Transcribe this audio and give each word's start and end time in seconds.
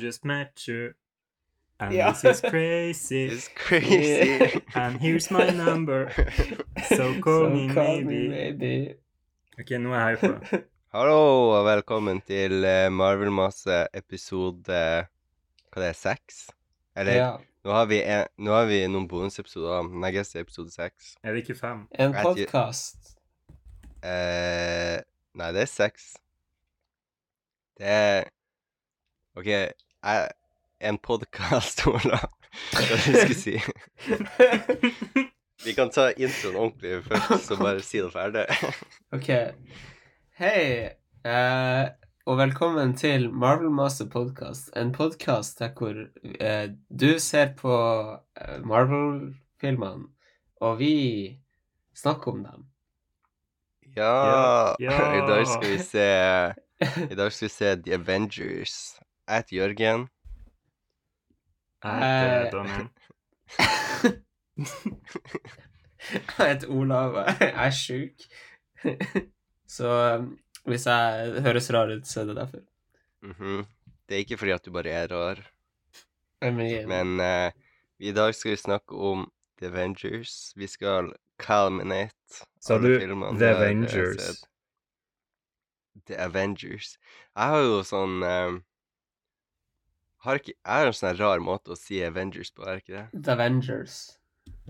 Just 0.00 0.24
met 0.24 0.66
you. 0.68 0.92
And 1.80 1.92
Ja. 1.94 2.12
this 2.12 2.24
is 2.24 2.40
crazy. 2.40 3.24
It's 3.32 3.48
crazy. 3.54 4.62
And 4.74 5.00
here's 5.00 5.30
my 5.30 5.50
number. 5.50 6.10
So 6.96 7.20
call 7.20 7.44
So 7.44 7.50
me 7.50 7.68
call 7.74 8.00
maybe. 8.02 8.28
maybe. 8.28 8.94
Ok, 9.60 9.70
nå 9.78 9.92
er 9.92 10.08
jeg 10.08 10.18
herfra. 10.18 10.60
Hallo 10.94 11.18
og 11.58 11.64
velkommen 11.66 12.20
til 12.26 12.64
eh, 12.64 12.88
Marvel-masse 12.92 13.86
episode 13.94 14.64
Hva 15.70 15.82
det 15.82 15.88
er, 15.92 15.92
seks? 15.98 16.46
Eller 16.96 17.12
Ja. 17.16 17.30
nå, 17.64 17.70
har 17.72 17.86
vi 17.86 18.00
en, 18.02 18.24
nå 18.38 18.50
har 18.56 18.66
vi 18.66 18.80
noen 18.88 19.06
bonusepisoder, 19.08 19.82
men 19.86 20.08
jeg 20.14 20.24
er 20.34 20.40
episode 20.40 20.70
seks. 20.74 21.14
Er 21.22 21.32
det 21.32 21.44
ikke 21.44 21.54
fem? 21.60 21.84
En 21.94 22.14
podkast. 22.16 23.12
Eh, 24.02 24.98
nei, 25.36 25.52
det 25.54 25.62
er 25.62 25.70
seks. 25.70 26.16
Det 27.78 27.86
er 27.86 28.24
OK, 29.36 29.46
en 30.80 30.98
podkast, 30.98 31.86
Ola. 31.90 32.20
Hva 32.72 32.98
skulle 32.98 33.34
si? 33.36 33.56
Vi 35.64 35.74
kan 35.76 35.90
ta 35.92 36.08
introen 36.16 36.56
ordentlig 36.56 37.02
først, 37.04 37.50
så 37.50 37.56
bare 37.60 37.82
si 37.84 38.00
det 38.00 38.12
ferdig. 38.14 38.46
OK. 39.16 39.28
Hei, 40.40 40.62
eh, 41.28 41.82
og 42.24 42.38
velkommen 42.40 42.94
til 42.96 43.28
Marvel 43.30 43.68
Master 43.76 44.08
Podcast. 44.08 44.70
En 44.76 44.94
podkast 44.96 45.60
der 45.60 45.74
hvor 45.76 46.00
eh, 46.40 46.72
du 46.88 47.18
ser 47.20 47.52
på 47.60 47.76
eh, 48.40 48.56
Marvel-filmene, 48.64 50.08
og 50.64 50.80
vi 50.80 50.94
snakker 51.96 52.32
om 52.32 52.42
dem. 52.48 52.64
Ja, 53.96 54.72
Ja. 54.80 54.96
I 55.18 55.22
dag 55.28 55.44
skal 55.50 55.70
vi 55.74 55.78
se 55.82 56.08
I 57.10 57.16
dag 57.18 57.32
skal 57.34 57.48
vi 57.48 57.52
se 57.52 57.76
The 57.84 57.94
Avengers. 58.00 58.76
Jeg 59.30 59.36
heter 59.44 59.56
Jørgen. 59.56 60.08
Jeg 61.84 61.94
heter. 62.02 62.50
Daniel. 62.50 62.88
Jeg 66.38 66.46
heter 66.48 66.68
Olav, 66.68 67.14
og 67.14 67.26
jeg 67.40 67.52
er 67.66 67.70
sjuk. 67.70 68.24
Så 69.76 69.90
um, 70.18 70.32
hvis 70.66 70.86
jeg 70.86 71.42
høres 71.46 71.70
rar 71.74 71.92
ut, 71.94 72.06
så 72.06 72.20
er 72.20 72.24
det 72.24 72.36
derfor. 72.36 72.58
Mhm. 73.22 73.66
Det 74.08 74.14
er 74.16 74.18
ikke 74.24 74.38
fordi 74.40 74.50
at 74.50 74.64
du 74.66 74.72
bare 74.74 74.90
er 74.90 75.06
rar, 75.14 75.38
men 76.90 77.20
uh, 77.20 77.50
i 77.98 78.12
dag 78.12 78.34
skal 78.34 78.50
vi 78.50 78.56
snakke 78.56 78.96
om 78.96 79.30
The 79.62 79.66
Avengers. 79.70 80.52
Vi 80.56 80.66
skal 80.66 81.12
culminate 81.38 82.42
Sa 82.60 82.74
alle 82.74 82.88
du 82.88 82.98
filmene 82.98 83.38
The 83.38 83.46
vi 83.46 83.54
har, 83.54 83.62
eh, 83.62 83.68
Avengers? 83.68 84.42
The 86.06 86.18
Avengers. 86.18 86.98
Jeg 87.36 87.54
har 87.54 87.62
jo 87.62 87.78
sånn 87.86 88.22
eh, 88.26 88.58
har 90.24 90.40
ikke, 90.40 90.54
er 90.64 90.84
det 90.84 90.92
en 90.92 90.98
sånn 90.98 91.16
rar 91.18 91.42
måte 91.44 91.72
å 91.74 91.78
si 91.78 92.00
Avengers 92.04 92.52
på, 92.52 92.64
er 92.66 92.76
det 92.78 92.84
ikke 92.84 92.96
det? 92.96 93.22
The 93.24 93.32
Avengers. 93.36 93.96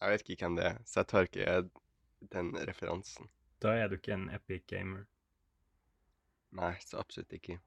Jeg 0.00 0.08
vet 0.14 0.22
ikke 0.24 0.44
hvem 0.46 0.56
det 0.56 0.66
er, 0.70 0.76
så 0.88 0.94
jeg 1.02 1.08
tar 1.12 1.22
ikke 1.28 1.44
den 2.32 2.46
referansen. 2.68 3.24
Da 3.62 3.74
er 3.76 3.88
du 3.88 3.96
ikke 3.98 4.14
en 4.16 4.28
epic 4.32 4.64
gamer. 4.68 5.04
Nei, 6.56 6.74
så 6.82 6.98
absolutt 6.98 7.32
ikke. 7.36 7.58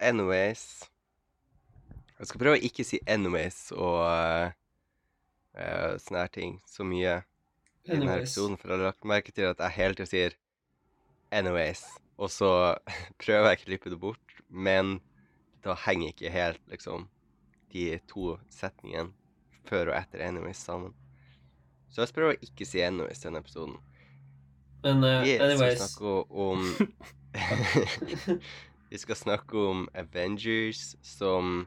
Anyways 0.00 0.84
Jeg 2.18 2.28
skal 2.30 2.40
prøve 2.40 2.58
å 2.58 2.64
ikke 2.68 2.86
si 2.86 3.00
anyways 3.10 3.58
og 3.74 3.98
uh, 4.06 4.54
uh, 5.58 5.94
sånne 6.00 6.22
her 6.24 6.32
ting 6.34 6.56
så 6.70 6.86
mye 6.86 7.16
i 7.84 7.92
denne 7.92 8.14
Anyways. 8.14 8.22
episoden, 8.22 8.56
for 8.58 8.70
jeg 8.70 8.78
har 8.78 8.86
lagt 8.88 9.08
merke 9.10 9.34
til 9.34 9.50
at 9.50 9.60
jeg 9.60 9.76
hele 9.76 9.98
tida 9.98 10.08
sier 10.10 10.36
anyways, 11.34 11.82
og 12.16 12.30
så 12.32 12.50
prøver 13.22 13.50
jeg 13.50 13.60
å 13.60 13.64
klippe 13.64 13.92
det 13.92 14.00
bort, 14.00 14.36
men 14.48 15.00
da 15.66 15.74
henger 15.84 16.14
ikke 16.14 16.32
helt, 16.32 16.62
liksom, 16.70 17.08
de 17.74 17.98
to 18.10 18.36
setningene 18.54 19.10
før 19.68 19.90
og 19.90 19.98
etter 19.98 20.22
anyways 20.24 20.62
sammen. 20.62 20.94
Så 21.90 22.02
jeg 22.02 22.10
skal 22.12 22.20
prøve 22.22 22.38
å 22.38 22.46
ikke 22.46 22.68
si 22.68 22.82
anyways 22.84 23.22
i 23.22 23.28
denne 23.28 23.42
episoden. 23.44 23.76
Men 24.84 25.04
uh, 25.04 25.22
Vi 25.24 25.38
skal 25.38 25.76
snakke 25.80 26.10
om 26.30 26.64
Vi 28.90 28.98
skal 29.00 29.16
snakke 29.16 29.58
om 29.58 29.86
Avengers, 29.96 30.94
som 31.02 31.64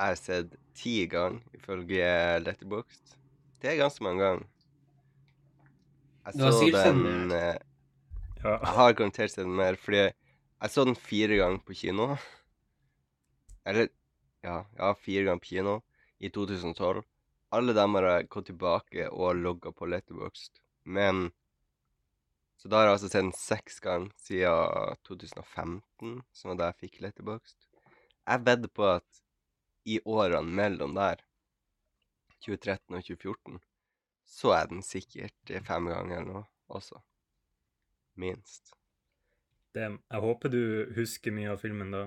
jeg 0.00 0.06
har 0.06 0.16
sett 0.16 0.54
ti 0.74 0.94
ganger, 1.12 1.42
ifølge 1.54 2.06
Letterboxd. 2.40 3.12
Det 3.60 3.68
er 3.70 3.76
ganske 3.82 4.04
mange 4.04 4.24
ganger. 4.24 4.46
Jeg 6.24 6.34
så 6.40 6.70
den 6.72 7.32
eh, 7.36 7.58
Ja. 8.40 8.54
Jeg 8.56 8.72
har 8.78 8.94
garantert 8.96 9.30
sett 9.30 9.44
den 9.44 9.56
mer, 9.56 9.76
fordi 9.76 10.06
jeg 10.08 10.72
så 10.72 10.84
den 10.88 10.96
fire 10.96 11.36
ganger 11.36 11.60
på 11.66 11.76
kino. 11.76 12.14
Eller 13.68 13.90
ja, 14.42 14.62
ja, 14.78 14.94
fire 14.96 15.26
ganger 15.28 15.44
på 15.44 15.52
kino 15.52 15.76
i 16.18 16.32
2012. 16.32 17.04
Alle 17.52 17.76
dem 17.76 17.94
har 17.98 18.08
jeg 18.08 18.30
gått 18.32 18.48
tilbake 18.48 19.10
og 19.10 19.36
logga 19.36 19.72
på 19.76 19.86
Letterboxd. 19.92 20.62
Men 20.84 21.28
Så 22.60 22.68
da 22.68 22.76
har 22.76 22.90
jeg 22.90 22.92
altså 22.98 23.08
sett 23.08 23.22
den 23.22 23.32
seks 23.32 23.78
ganger 23.80 24.10
siden 24.20 24.98
2015, 25.08 26.18
som 26.36 26.50
var 26.52 26.58
da 26.60 26.66
jeg 26.68 26.80
fikk 26.82 26.98
Letterboxd. 27.00 27.70
Jeg 28.28 28.44
vedder 28.44 28.72
på 28.76 28.84
at 28.98 29.22
i 29.88 29.96
årene 30.04 30.44
mellom 30.58 30.92
der, 30.98 31.22
2013 32.44 32.98
og 32.98 33.06
2014, 33.06 33.62
så 34.28 34.52
er 34.58 34.68
den 34.74 34.84
sikkert 34.84 35.50
eh, 35.50 35.64
fem 35.64 35.88
ganger 35.88 36.20
eller 36.20 36.28
noe 36.28 36.44
også. 36.68 37.00
Minst. 38.20 38.74
Det, 39.72 39.88
jeg 39.88 40.24
håper 40.26 40.52
du 40.52 40.62
husker 40.98 41.32
mye 41.32 41.54
av 41.54 41.64
filmen 41.64 41.96
da. 41.96 42.04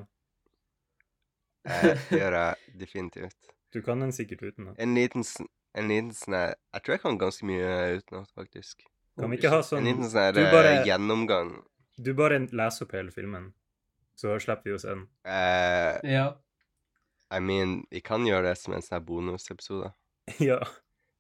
Eh, 1.66 1.98
Det 2.12 2.22
gjør 2.22 2.38
jeg 2.38 2.78
definitivt. 2.86 3.54
Du 3.74 3.82
kan 3.82 4.06
den 4.06 4.14
sikkert 4.14 4.46
utenat. 4.46 4.78
En 4.78 4.94
liten, 4.94 5.26
en 5.74 5.90
liten 5.90 6.14
sånn 6.14 6.38
Jeg 6.38 6.82
tror 6.84 6.94
jeg 7.00 7.08
kan 7.08 7.22
ganske 7.22 7.50
mye 7.50 7.72
utenat, 7.98 8.30
faktisk. 8.38 8.86
Kan 9.20 9.30
vi 9.30 9.38
ikke 9.38 9.50
ha 9.54 9.58
En 9.62 9.68
sånn 9.68 9.86
liten 9.86 10.08
sånn 10.10 10.22
her 10.26 10.32
du 10.34 10.42
eh, 10.42 10.52
bare- 10.52 10.86
gjennomgang. 10.88 11.52
Du 12.02 12.14
bare 12.18 12.40
leser 12.50 12.86
opp 12.88 12.96
hele 12.98 13.12
filmen, 13.14 13.52
så 14.18 14.40
slipper 14.42 14.72
vi 14.72 14.78
å 14.78 14.80
se 14.82 14.90
den. 14.90 15.04
Uh, 15.26 16.00
Ja. 16.10 16.26
I 17.34 17.40
mean, 17.40 17.84
vi 17.90 18.02
kan 18.02 18.26
gjøre 18.26 18.50
det 18.52 18.58
som 18.62 18.74
en 18.74 18.82
sånn 18.86 19.06
bonusepisode. 19.06 19.94
ja. 20.40 20.60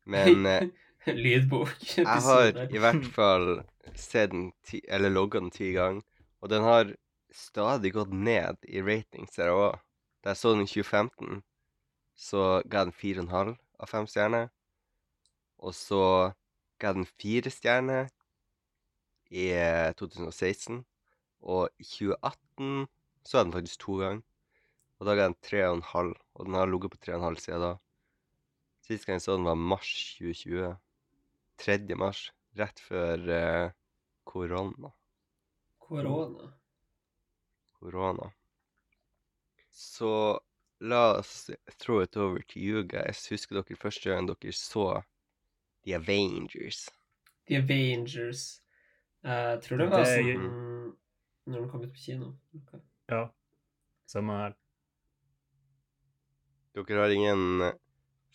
Men 0.05 0.45
uh, 0.45 0.65
Lydbok. 1.05 1.73
jeg 1.97 2.05
har 2.07 2.51
i 2.69 2.79
hvert 2.81 3.05
fall 3.13 3.63
sett 3.95 4.31
den 4.31 4.51
ti, 4.63 4.81
eller 4.87 5.09
logga 5.13 5.39
den 5.41 5.51
ti 5.53 5.71
ganger, 5.75 6.01
og 6.41 6.49
den 6.49 6.63
har 6.63 6.93
stadig 7.33 7.93
gått 7.93 8.13
ned 8.13 8.57
i 8.69 8.81
ratings 8.81 9.37
her 9.37 9.49
òg. 9.53 9.79
Da 10.23 10.31
jeg 10.33 10.37
så 10.41 10.53
den 10.53 10.63
i 10.65 10.69
2015, 10.69 11.41
så 12.15 12.61
ga 12.69 12.83
jeg 12.83 12.89
den 12.91 12.97
fire 12.97 13.19
og 13.19 13.25
en 13.25 13.33
halv 13.33 13.55
av 13.83 13.89
fem 13.89 14.05
stjerner. 14.07 14.49
Og 15.59 15.73
så 15.75 16.01
ga 16.83 16.91
den 16.95 17.07
fire 17.07 17.51
stjerner 17.53 18.11
i 19.31 19.47
eh, 19.55 19.93
2016. 19.99 20.83
Og 21.43 21.71
i 21.79 21.87
2018 21.87 22.87
så 23.23 23.39
jeg 23.39 23.47
den 23.47 23.55
faktisk 23.55 23.83
to 23.83 23.97
ganger. 24.01 24.23
Og 24.99 25.07
da 25.07 25.15
ga 25.17 25.27
den 25.29 25.39
tre 25.43 25.63
og 25.67 25.77
en 25.77 25.87
halv, 25.89 26.15
og 26.35 26.47
den 26.47 26.57
har 26.59 26.69
ligget 26.69 26.93
på 26.93 26.99
tre 27.03 27.15
og 27.15 27.21
en 27.21 27.27
halv 27.29 27.39
siden 27.43 27.63
da. 27.63 27.73
Sist 28.83 29.07
gang 29.07 29.19
jeg 29.19 29.25
så 29.25 29.37
den, 29.37 29.47
var 29.47 29.59
mars 29.59 29.91
2020. 30.19 30.75
3. 31.63 31.95
mars, 31.95 32.25
rett 32.59 32.79
før 32.83 33.29
eh, 33.31 33.71
korona. 34.27 34.91
Korona. 35.79 36.49
korona. 37.79 38.31
Så 39.71 40.39
la 40.79 41.19
oss 41.19 41.49
throw 41.77 42.01
it 42.03 42.17
over 42.17 42.41
to 42.41 42.59
you 42.59 42.83
guys. 42.83 43.27
Husker 43.31 43.59
dere 43.59 43.79
første 43.79 44.09
gang 44.09 44.27
dere 44.27 44.55
så 44.55 45.03
The 45.83 45.95
Avengers? 45.99 46.85
The 47.47 47.59
Avengers. 47.59 48.61
Jeg 49.23 49.61
tror 49.63 49.79
det 49.79 49.89
var 49.91 50.03
Det 50.03 50.19
sånn 50.19 50.73
når 51.45 51.59
den 51.59 51.69
kom 51.69 51.83
ut 51.83 51.93
på 51.93 51.99
kino. 51.99 52.33
Okay. 52.55 52.79
Ja. 53.11 53.23
Samme 54.07 54.37
her. 54.39 54.55
Dere 56.73 57.03
har 57.03 57.13
ingen 57.13 57.67
eh, 57.67 57.75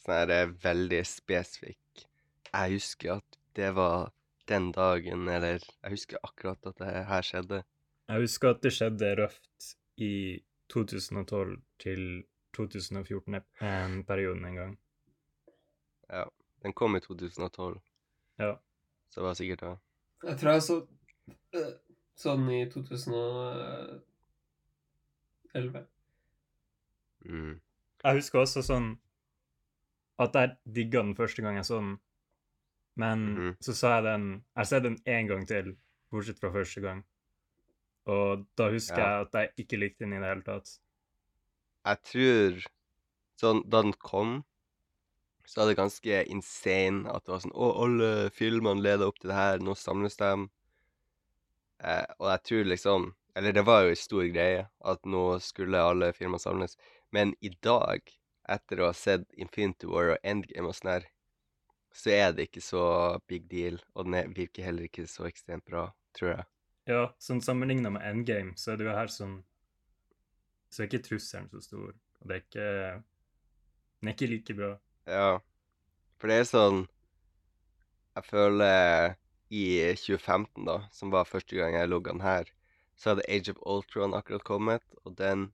sånn 0.02 0.14
her 0.14 0.32
eh, 0.34 0.52
veldig 0.62 1.00
spesifikk 1.08 2.04
Jeg 2.52 2.76
husker 2.76 3.16
at 3.18 3.38
det 3.58 3.72
var 3.74 4.12
den 4.48 4.70
dagen, 4.72 5.26
eller 5.28 5.58
jeg 5.58 5.90
husker 5.92 6.20
akkurat 6.22 6.68
at 6.70 6.78
det 6.80 6.92
her 7.08 7.26
skjedde. 7.26 7.62
Jeg 8.08 8.24
husker 8.24 8.54
at 8.54 8.62
det 8.64 8.72
skjedde 8.72 9.10
røft 9.18 9.72
i 10.00 10.12
2012 10.72 11.56
til 11.82 12.04
2014-perioden 12.56 14.46
en 14.48 14.56
gang. 14.56 14.72
Ja. 16.08 16.24
Den 16.62 16.72
kom 16.72 16.96
i 16.96 17.00
2012, 17.00 17.80
Ja. 18.38 18.56
så 19.10 19.20
det 19.20 19.24
var 19.24 19.34
sikkert 19.34 19.60
da. 19.60 19.76
Jeg 20.24 20.38
tror 20.38 20.52
jeg 20.52 20.62
så 20.62 20.86
øh, 21.54 21.72
sånn 22.18 22.48
i 22.50 22.64
2011. 22.70 24.02
Mm. 27.24 27.60
Jeg 28.04 28.14
husker 28.18 28.38
også 28.42 28.62
sånn 28.62 28.98
at 30.18 30.34
jeg 30.34 30.56
digga 30.74 31.02
den 31.02 31.14
første 31.18 31.42
gang 31.42 31.56
jeg 31.60 31.64
så 31.68 31.78
den, 31.80 31.98
men 32.96 33.18
Mhm. 33.34 33.56
så 33.60 33.72
sa 33.74 33.94
jeg 33.96 34.04
den 34.04 34.30
Jeg 34.32 34.42
har 34.56 34.64
sett 34.64 34.82
den 34.82 34.96
én 35.06 35.28
gang 35.28 35.46
til, 35.46 35.76
bortsett 36.10 36.38
fra 36.40 36.50
første 36.50 36.80
gang. 36.80 37.04
Og 38.06 38.46
da 38.56 38.70
husker 38.70 38.98
Ja. 38.98 39.18
jeg 39.18 39.26
at 39.26 39.32
jeg 39.32 39.50
ikke 39.66 39.78
likte 39.78 39.98
den 40.04 40.12
i 40.12 40.18
det 40.18 40.26
hele 40.28 40.42
tatt. 40.42 40.78
Jeg 41.84 42.02
tror 42.02 42.64
sånn 43.40 43.68
da 43.70 43.82
den 43.82 43.92
kom, 43.92 44.44
så 45.48 45.60
var 45.60 45.66
det 45.66 45.78
ganske 45.78 46.24
insane 46.28 47.08
at 47.08 47.24
det 47.24 47.32
var 47.32 47.40
sånn 47.40 47.54
Å, 47.56 47.68
alle 47.84 48.08
filmene 48.36 48.84
leder 48.84 49.08
opp 49.08 49.16
til 49.20 49.30
det 49.32 49.38
her, 49.38 49.62
nå 49.64 49.72
samles 49.80 50.18
de. 50.20 50.32
Eh, 51.80 52.04
og 52.18 52.26
jeg 52.28 52.42
tror 52.50 52.68
liksom 52.68 53.06
Eller 53.38 53.54
det 53.56 53.62
var 53.64 53.84
jo 53.86 53.94
en 53.94 54.00
stor 54.00 54.26
greie 54.34 54.66
at 54.92 55.06
nå 55.08 55.22
skulle 55.40 55.80
alle 55.80 56.10
filmer 56.12 56.42
samles. 56.42 56.74
Men 57.14 57.32
i 57.40 57.52
dag, 57.64 58.02
etter 58.50 58.82
å 58.82 58.88
ha 58.90 58.96
sett 58.96 59.24
Infinity 59.38 59.86
War 59.88 60.16
og 60.16 60.26
Endgame 60.26 60.68
og 60.68 60.74
sånn 60.76 60.90
her, 60.96 61.06
så 61.94 62.10
er 62.12 62.34
det 62.34 62.48
ikke 62.48 62.64
så 62.66 62.82
big 63.30 63.46
deal. 63.48 63.78
Og 63.94 64.08
den 64.08 64.16
er, 64.18 64.32
virker 64.34 64.66
heller 64.66 64.88
ikke 64.88 65.06
så 65.08 65.28
ekstremt 65.30 65.64
bra, 65.70 65.86
tror 66.18 66.32
jeg. 66.32 66.48
Ja, 66.90 67.04
sånn 67.22 67.44
sammenligna 67.44 67.92
med 67.94 68.04
Endgame, 68.10 68.56
så 68.58 68.72
er 68.72 68.80
det 68.80 68.88
jo 68.88 68.96
her 68.96 69.12
sånn 69.12 69.38
Så 70.68 70.82
er 70.82 70.90
ikke 70.90 71.04
trusselen 71.06 71.48
så 71.48 71.62
stor, 71.64 71.94
og 71.94 72.28
det 72.28 72.34
er 72.34 72.42
ikke 72.42 72.68
Den 74.02 74.10
er 74.10 74.18
ikke 74.18 74.32
like 74.34 74.58
bra. 74.58 74.74
Ja, 75.08 75.40
for 76.20 76.28
det 76.28 76.42
er 76.42 76.48
sånn 76.48 76.82
Jeg 78.18 78.26
føler 78.28 79.14
i 79.48 79.62
2015, 79.96 80.66
da, 80.66 80.82
som 80.92 81.12
var 81.14 81.28
første 81.28 81.56
gang 81.56 81.72
jeg 81.72 81.88
logga 81.88 82.12
den 82.12 82.20
her, 82.20 82.50
så 82.98 83.14
hadde 83.14 83.24
Age 83.32 83.54
of 83.54 83.62
Ultron 83.64 84.16
akkurat 84.18 84.44
kommet, 84.44 84.84
og 85.06 85.14
den 85.16 85.46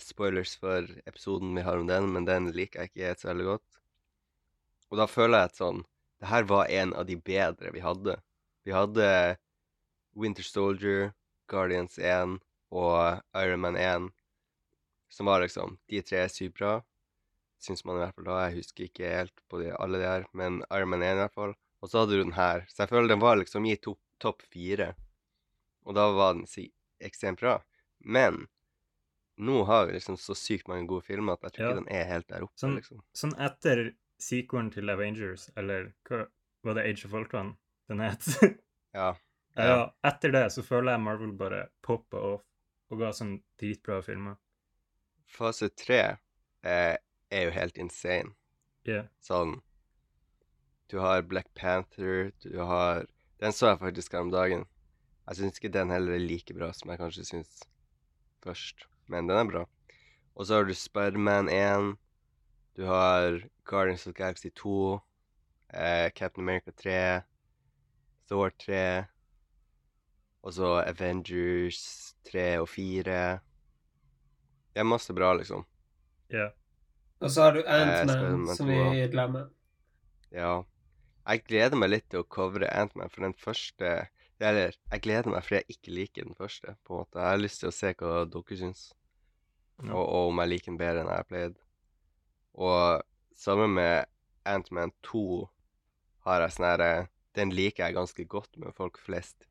Spoilers 0.00 0.56
for 0.58 0.88
episoden 1.06 1.52
vi 1.54 1.62
har 1.62 1.78
om 1.78 1.86
den, 1.86 2.08
men 2.16 2.26
den 2.26 2.50
liker 2.56 2.82
jeg 2.82 2.90
ikke 2.90 3.14
så 3.20 3.30
veldig 3.30 3.48
godt. 3.52 3.80
Og 4.90 4.98
da 4.98 5.06
føler 5.06 5.44
jeg 5.44 5.52
at 5.52 5.60
sånn 5.60 5.82
Det 6.18 6.30
her 6.32 6.46
var 6.50 6.70
en 6.70 6.94
av 6.94 7.06
de 7.06 7.16
bedre 7.18 7.70
vi 7.74 7.82
hadde. 7.82 8.16
Vi 8.64 8.74
hadde 8.74 9.36
Winter 10.14 10.46
Soldier, 10.46 11.12
Guardians 11.50 11.98
1 11.98 12.38
og 12.70 13.22
Iron 13.38 13.62
Man 13.62 13.78
1, 13.78 14.10
som 15.10 15.30
var 15.30 15.42
liksom 15.42 15.78
De 15.90 16.02
tre 16.02 16.24
er 16.24 16.32
sykt 16.32 16.58
bra 16.58 16.80
syns 17.62 17.84
man 17.86 17.96
i 17.98 18.02
hvert 18.02 18.14
fall 18.16 18.26
da. 18.28 18.38
Jeg 18.48 18.58
husker 18.60 18.88
ikke 18.88 19.10
helt 19.12 19.42
på 19.50 19.60
de, 19.62 19.70
alle 19.78 20.00
de 20.02 20.08
her, 20.08 20.24
men 20.36 20.60
Iron 20.74 20.90
Man 20.92 21.02
1 21.06 21.14
i 21.16 21.20
hvert 21.22 21.34
fall. 21.38 21.54
Og 21.82 21.90
så 21.90 22.02
hadde 22.02 22.14
du 22.18 22.22
den 22.24 22.36
her. 22.36 22.64
Så 22.70 22.82
jeg 22.84 22.92
føler 22.92 23.08
den 23.10 23.22
var 23.22 23.38
liksom 23.40 23.66
i 23.66 23.76
topp 23.82 23.98
top 24.22 24.42
fire. 24.54 24.92
Og 25.86 25.96
da 25.98 26.04
var 26.14 26.36
den 26.36 26.44
si 26.46 26.68
ekstremt 27.02 27.40
bra. 27.42 27.56
Men 27.98 28.44
nå 29.42 29.64
har 29.66 29.88
vi 29.88 29.96
liksom 29.96 30.14
så 30.20 30.36
sykt 30.38 30.68
mange 30.70 30.86
gode 30.90 31.02
filmer 31.08 31.34
at 31.34 31.48
jeg 31.48 31.56
tror 31.56 31.64
Ja. 31.64 31.70
ikke 31.72 31.80
den 31.84 31.96
er 31.96 32.04
helt 32.06 32.28
der 32.28 32.44
oppe, 32.46 32.58
Sånn- 32.60 32.76
liksom. 32.78 33.00
Sånn 33.18 33.34
etter 33.40 33.94
sequelen 34.22 34.70
til 34.70 34.90
Avengers, 34.92 35.48
eller 35.56 35.92
hva 36.06 36.26
var 36.62 36.74
det 36.78 36.84
Age 36.86 37.06
of 37.08 37.14
Ultron 37.18 37.56
den 37.90 37.98
het? 38.04 38.22
Ja. 38.94 39.14
ja, 39.56 39.90
etter 40.04 40.30
det 40.32 40.44
så 40.52 40.62
føler 40.62 40.92
jeg 40.92 41.00
Marvel 41.00 41.32
bare 41.32 41.62
poppa 41.82 42.20
off 42.34 42.42
og 42.92 42.98
ga 43.00 43.08
sånn 43.16 43.38
dritbra 43.58 44.02
filmer. 44.04 44.36
Fase 45.26 45.70
tre 45.72 46.18
eh, 46.62 46.96
er 47.32 47.48
jo 47.48 47.54
helt 47.56 47.78
insane. 47.80 48.34
Yeah. 48.88 49.08
Sånn 49.22 49.60
Du 50.90 50.98
har 51.00 51.22
Black 51.24 51.48
Panther, 51.54 52.32
du 52.42 52.58
har 52.60 53.06
Den 53.40 53.54
så 53.54 53.72
jeg 53.72 53.80
faktisk 53.80 54.12
her 54.12 54.26
om 54.26 54.30
dagen. 54.30 54.66
Jeg 55.26 55.38
syns 55.38 55.58
ikke 55.58 55.72
den 55.72 55.90
heller 55.90 56.14
er 56.14 56.22
like 56.22 56.54
bra 56.54 56.68
som 56.74 56.90
jeg 56.92 57.00
kanskje 57.00 57.24
syns 57.26 57.62
først, 58.42 58.86
men 59.10 59.30
den 59.30 59.38
er 59.38 59.48
bra. 59.48 59.62
Og 60.34 60.46
så 60.46 60.58
har 60.58 60.66
du 60.66 60.74
Spiderman 60.74 61.48
1, 61.50 61.96
du 62.78 62.84
har 62.86 63.40
Guardians 63.64 64.06
of 64.06 64.14
Galaxy 64.14 64.50
2, 64.54 65.00
eh, 65.74 66.10
Captain 66.10 66.44
America 66.44 66.70
3, 66.70 67.22
Thor 68.28 68.54
3, 68.58 69.04
og 70.42 70.54
så 70.54 70.72
Avengers 70.86 72.14
3 72.30 72.46
og 72.62 72.68
4. 72.68 73.40
Det 74.72 74.80
er 74.80 74.88
masse 74.88 75.14
bra, 75.14 75.34
liksom. 75.38 75.66
Yeah. 76.32 76.50
Og 77.22 77.30
så 77.30 77.44
har 77.46 77.54
du 77.56 77.62
Ant-Man, 77.62 78.46
som 78.56 78.68
vi 78.70 79.06
glemmer. 79.12 79.48
Ja. 80.34 80.62
Jeg 81.28 81.44
gleder 81.46 81.78
meg 81.78 81.92
litt 81.92 82.08
til 82.10 82.22
å 82.24 82.26
covre 82.26 82.66
Ant-Man, 82.74 83.10
for 83.12 83.22
den 83.28 83.34
første 83.38 83.92
Eller, 84.42 84.74
jeg 84.90 85.02
gleder 85.04 85.30
meg 85.30 85.44
fordi 85.46 85.60
jeg 85.60 85.76
ikke 85.76 85.92
liker 85.94 86.24
den 86.26 86.34
første, 86.34 86.72
på 86.82 86.96
en 86.96 87.04
måte. 87.04 87.20
Jeg 87.20 87.30
har 87.30 87.38
lyst 87.38 87.60
til 87.62 87.68
å 87.70 87.74
se 87.76 87.92
hva 87.94 88.24
dere 88.26 88.56
syns, 88.58 88.80
Ja. 89.82 89.92
og, 89.94 90.02
og 90.02 90.30
om 90.32 90.40
jeg 90.42 90.50
liker 90.50 90.70
den 90.72 90.78
bedre 90.80 91.04
enn 91.04 91.10
jeg 91.12 91.20
har 91.20 91.28
pleid. 91.28 91.54
Og 92.58 93.04
sammen 93.38 93.70
med 93.76 94.10
Ant-Man 94.44 94.90
2 95.06 95.22
har 96.26 96.42
jeg 96.42 96.56
sånn 96.56 96.66
herre 96.66 96.90
Den 97.38 97.54
liker 97.54 97.86
jeg 97.86 97.94
ganske 97.96 98.24
godt, 98.28 98.58
men 98.58 98.74
folk 98.76 98.98
flest 99.00 99.46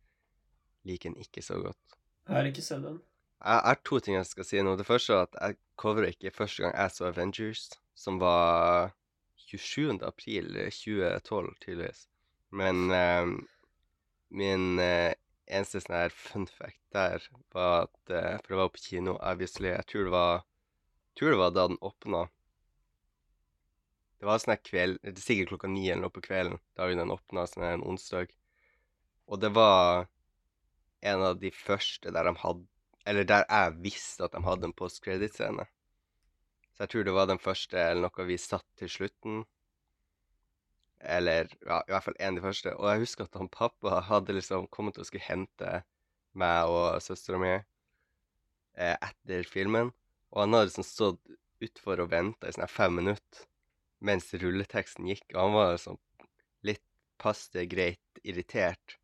liker 0.85 1.09
den 1.13 1.23
ikke 1.23 1.41
så 1.41 1.55
godt. 1.63 1.95
Jeg 2.27 2.35
har 2.35 2.49
ikke 2.51 2.61
sett 2.61 2.83
den. 2.83 2.99
Jeg 3.41 3.61
har 3.65 3.79
to 3.81 3.97
ting 3.99 4.15
jeg 4.19 4.27
skal 4.29 4.45
si 4.45 4.61
nå. 4.61 4.75
Det 4.77 4.85
første 4.85 5.15
er 5.15 5.23
at 5.25 5.37
jeg 5.39 5.57
covra 5.81 6.09
ikke 6.11 6.33
første 6.35 6.61
gang 6.61 6.75
jeg 6.77 6.93
så 6.93 7.07
Avengers, 7.07 7.63
som 7.97 8.19
var 8.21 8.91
27. 9.47 9.97
april 10.05 10.51
2012, 10.69 11.55
tydeligvis. 11.63 12.03
Men 12.51 12.91
um, 12.91 13.31
min 14.29 14.77
uh, 14.77 15.09
eneste 15.49 15.81
sånn 15.81 15.97
her 15.97 16.13
fun 16.13 16.45
fact 16.45 16.79
der 16.93 17.23
var 17.55 17.87
at 17.87 18.13
uh, 18.13 18.37
For 18.43 18.53
det 18.53 18.59
var 18.59 18.71
på 18.75 18.83
kino, 18.83 19.15
obviously. 19.17 19.71
Jeg 19.71 19.87
tror 19.89 20.05
det 20.05 20.13
var, 20.13 20.45
tror 21.17 21.33
det 21.33 21.41
var 21.41 21.55
da 21.55 21.67
den 21.71 21.81
åpna. 21.81 22.25
Det 24.21 24.29
var 24.29 24.43
sånn 24.43 24.53
her 24.53 24.61
kveld 24.61 24.99
Det 25.01 25.15
er 25.15 25.23
sikkert 25.23 25.55
klokka 25.55 25.71
ni 25.71 25.87
eller 25.87 26.05
noe 26.05 26.13
på 26.13 26.21
kvelden 26.27 26.61
dagen 26.77 27.01
den 27.01 27.13
åpna, 27.15 27.47
sånn 27.49 27.65
her 27.65 27.79
en 27.79 27.87
onsdag. 27.89 28.35
Og 29.25 29.41
det 29.41 29.49
var 29.55 30.05
en 31.01 31.25
av 31.31 31.39
de 31.41 31.49
første 31.55 32.13
der 32.13 32.29
de 32.29 32.35
hadde 32.43 32.67
Eller 33.05 33.25
der 33.25 33.45
jeg 33.47 33.77
visste 33.81 34.25
at 34.27 34.35
de 34.35 34.43
hadde 34.45 34.67
en 34.69 34.75
post-credit-scene. 34.77 35.65
Så 36.75 36.85
jeg 36.85 36.93
tror 36.93 37.07
det 37.07 37.15
var 37.15 37.29
den 37.29 37.41
første 37.41 37.79
eller 37.79 38.07
noe 38.07 38.27
vi 38.27 38.37
satt 38.41 38.67
til 38.79 38.89
slutten. 38.89 39.43
Eller 41.01 41.49
ja, 41.65 41.81
i 41.81 41.93
hvert 41.93 42.05
fall 42.05 42.19
en 42.19 42.35
av 42.35 42.39
de 42.39 42.45
første. 42.45 42.75
Og 42.77 42.89
jeg 42.91 43.03
husker 43.05 43.25
at 43.25 43.39
han 43.41 43.49
pappa 43.51 44.03
hadde 44.05 44.37
liksom 44.37 44.69
kommet 44.73 44.99
og 45.01 45.09
skulle 45.09 45.25
hente 45.25 45.81
meg 46.37 46.71
og 46.71 47.01
søstera 47.03 47.41
mi 47.41 47.53
eh, 47.55 48.95
etter 48.95 49.47
filmen. 49.49 49.91
Og 50.31 50.43
han 50.43 50.55
hadde 50.55 50.69
liksom 50.69 50.87
stått 50.87 51.33
utfor 51.61 52.01
og 52.03 52.11
venta 52.13 52.49
i 52.49 52.55
sånn 52.55 52.69
fem 52.69 52.95
minutter 53.01 53.47
mens 54.01 54.31
rulleteksten 54.33 55.09
gikk. 55.09 55.27
Og 55.33 55.41
han 55.41 55.55
var 55.57 55.73
liksom 55.75 55.99
litt 56.65 56.85
passe 57.21 57.65
greit 57.69 58.21
irritert 58.25 58.97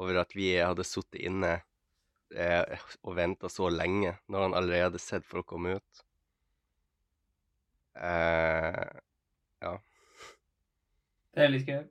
over 0.00 0.20
at 0.20 0.34
vi 0.36 0.54
hadde 0.58 0.84
sittet 0.84 1.20
inne 1.22 1.60
eh, 2.36 2.78
og 3.02 3.16
venta 3.16 3.48
så 3.52 3.68
lenge, 3.72 4.14
når 4.28 4.46
han 4.48 4.54
allerede 4.58 4.88
hadde 4.90 5.02
sett 5.02 5.26
folk 5.28 5.46
komme 5.52 5.76
ut. 5.78 6.04
Eh, 7.96 9.00
Det 11.32 11.44
er 11.46 11.48
litt 11.48 11.68
gøy. 11.68 11.82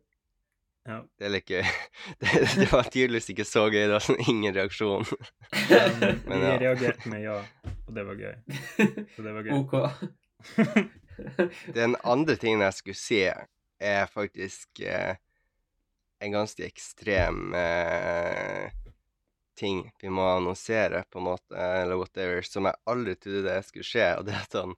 Ja. 0.85 0.95
det 1.17 1.25
er 1.27 1.31
litt 1.33 1.49
gøy. 1.49 1.61
Det, 2.21 2.31
det 2.57 2.67
var 2.71 2.87
tydeligvis 2.89 3.29
ikke 3.33 3.45
så 3.45 3.63
gøy. 3.69 3.83
Det 3.87 3.93
var 3.95 4.03
sånn 4.05 4.21
ingen 4.29 4.53
reaksjon. 4.53 5.05
Men 6.01 6.21
Men 6.29 6.45
ja. 6.45 6.55
reagerte 6.61 7.09
med 7.09 7.23
ja, 7.25 7.37
og 7.87 7.93
det 7.97 8.05
var 8.07 8.17
gøy. 8.21 8.35
Så 9.15 9.25
det 9.25 9.33
var 9.35 9.45
gøy. 9.45 9.53
OK. 9.57 9.73
Den 11.77 11.95
andre 12.03 12.35
tingen 12.41 12.63
jeg 12.65 12.77
skulle 12.77 12.97
si, 13.01 13.21
er 13.81 14.05
faktisk 14.09 14.81
eh, 14.85 15.15
en 16.21 16.33
ganske 16.37 16.65
ekstrem 16.65 17.53
eh, 17.57 18.69
ting 19.61 19.83
vi 20.01 20.11
må 20.13 20.25
annonsere, 20.35 21.03
på 21.09 21.21
en 21.21 21.27
måte, 21.29 21.55
eller 21.55 21.99
whatever, 21.99 22.41
som 22.45 22.67
jeg 22.69 22.81
aldri 22.89 23.15
trodde 23.19 23.45
det 23.47 23.57
skulle 23.67 23.87
skje. 23.87 24.07
Og 24.19 24.27
det 24.27 24.35
er 24.35 24.45
at 24.47 24.57
han 24.59 24.77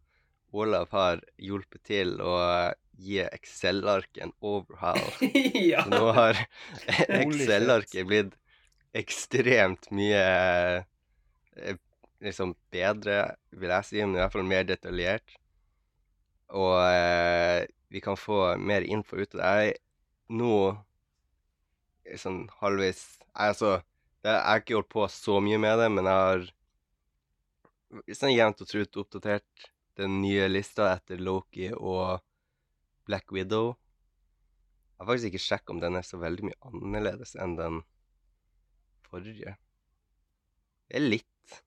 Olav 0.54 0.92
har 0.94 1.24
hjulpet 1.42 1.82
til 1.90 2.18
å 2.22 2.36
gi 3.02 3.22
Excel-arket 3.26 4.22
en 4.28 4.34
overhaul. 4.46 5.08
ja. 5.72 5.86
Så 5.86 5.94
nå 5.96 6.12
har 6.14 6.44
Excel-arket 7.24 8.10
blitt 8.10 8.36
ekstremt 8.94 9.90
mye 9.96 10.20
eh, 11.58 11.80
liksom 12.24 12.54
bedre, 12.74 13.34
vil 13.58 13.74
jeg 13.74 13.90
si, 13.90 14.04
men 14.04 14.20
i 14.20 14.22
hvert 14.22 14.36
fall 14.36 14.46
mer 14.52 14.68
detaljert. 14.70 15.40
Og 16.54 16.78
eh, 16.86 17.64
vi 17.94 18.02
kan 18.04 18.18
få 18.20 18.54
mer 18.62 18.86
info 18.86 19.18
ut 19.18 19.34
av 19.34 19.40
det. 19.40 19.50
Jeg 19.50 19.74
er 19.74 19.82
nå 20.34 20.54
er 22.04 22.20
sånn 22.20 22.46
halvveis 22.62 23.02
jeg, 23.18 23.50
Altså, 23.50 23.80
jeg 24.24 24.44
har 24.48 24.62
ikke 24.62 24.78
holdt 24.78 24.92
på 24.94 25.06
så 25.12 25.40
mye 25.44 25.60
med 25.60 25.80
det, 25.82 25.90
men 25.92 26.08
jeg 26.08 26.28
har 26.28 26.46
sånn 28.16 28.34
jevnt 28.34 28.64
og 28.64 28.70
trutt 28.70 29.00
oppdatert 29.02 29.70
den 30.00 30.22
nye 30.24 30.48
lista 30.50 30.90
etter 30.94 31.20
Loki 31.22 31.70
og 31.74 32.24
Black 33.06 33.34
Widow. 33.36 33.74
Jeg 34.94 35.04
har 35.04 35.10
faktisk 35.10 35.30
ikke 35.30 35.44
sjekket 35.44 35.74
om 35.76 35.82
den 35.84 36.00
er 36.00 36.08
så 36.08 36.20
veldig 36.22 36.48
mye 36.48 36.72
annerledes 36.72 37.36
enn 37.36 37.58
den 37.60 37.82
forrige. 39.10 39.58
Det 40.88 41.00
er 41.00 41.06
litt. 41.06 41.58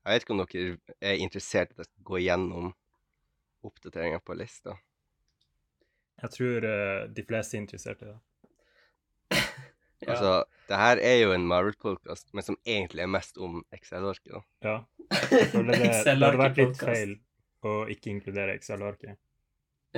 Jeg 0.00 0.14
vet 0.14 0.24
ikke 0.24 0.34
om 0.34 0.42
dere 0.42 1.00
er 1.04 1.20
interessert 1.20 1.74
i 1.74 1.84
skal 1.84 2.08
gå 2.08 2.22
igjennom 2.22 2.72
oppdateringer 3.66 4.22
på 4.24 4.38
lista. 4.40 4.78
Jeg 6.20 6.32
tror 6.32 6.64
uh, 6.64 7.04
de 7.12 7.24
fleste 7.28 7.56
er 7.56 7.62
interessert 7.64 8.02
i 8.04 8.08
det. 8.08 8.18
Ja. 10.00 10.14
Altså, 10.14 10.44
det 10.70 10.76
her 10.80 11.00
er 11.04 11.16
jo 11.20 11.32
en 11.34 11.46
Marvel-podkast, 11.50 12.30
men 12.32 12.44
som 12.46 12.56
egentlig 12.64 13.02
er 13.04 13.10
mest 13.12 13.36
om 13.38 13.60
Excel-arket, 13.74 14.32
da. 14.32 14.40
Ja. 14.64 14.76
Jeg 15.10 15.48
føler 15.52 15.74
det, 15.74 15.90
det 16.06 16.14
hadde 16.22 16.40
vært 16.40 16.60
litt 16.60 16.80
feil 16.80 17.16
å 17.66 17.74
ikke 17.92 18.12
inkludere 18.14 18.54
Excel-arket. 18.56 19.18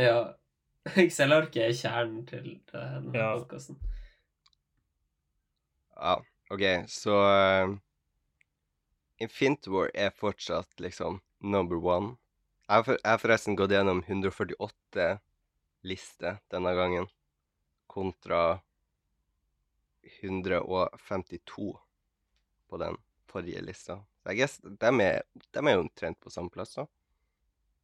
Ja. 0.00 0.32
Excel-arket 1.04 1.62
er 1.68 1.76
kjernen 1.78 2.25
til 2.26 2.49
denne 2.73 3.14
Ja. 3.14 3.28
podkasten. 3.38 3.78
Ja, 5.92 6.16
OK, 6.50 6.64
så 6.90 7.14
uh, 7.23 7.76
Infinity 9.23 9.71
War 9.71 9.92
er 9.94 10.11
fortsatt 10.18 10.80
liksom 10.82 11.21
number 11.38 11.78
one. 11.78 12.16
Jeg 12.66 12.75
har, 12.80 12.85
for, 12.88 12.99
jeg 12.99 13.11
har 13.12 13.21
forresten 13.23 13.56
gått 13.59 13.75
gjennom 13.75 14.00
148 14.09 15.06
lister 15.87 16.40
denne 16.50 16.73
gangen, 16.78 17.06
kontra 17.90 18.62
152 20.21 21.68
på 22.68 22.80
den 22.80 22.99
forrige 23.30 23.62
lista. 23.64 23.99
Så 24.23 24.32
jeg 24.32 24.42
guess 24.42 24.59
dem 24.62 25.00
er, 25.02 25.23
jo 25.52 25.82
omtrent 25.82 26.21
på 26.21 26.30
samme 26.30 26.52
plass, 26.52 26.76
da. 26.78 26.87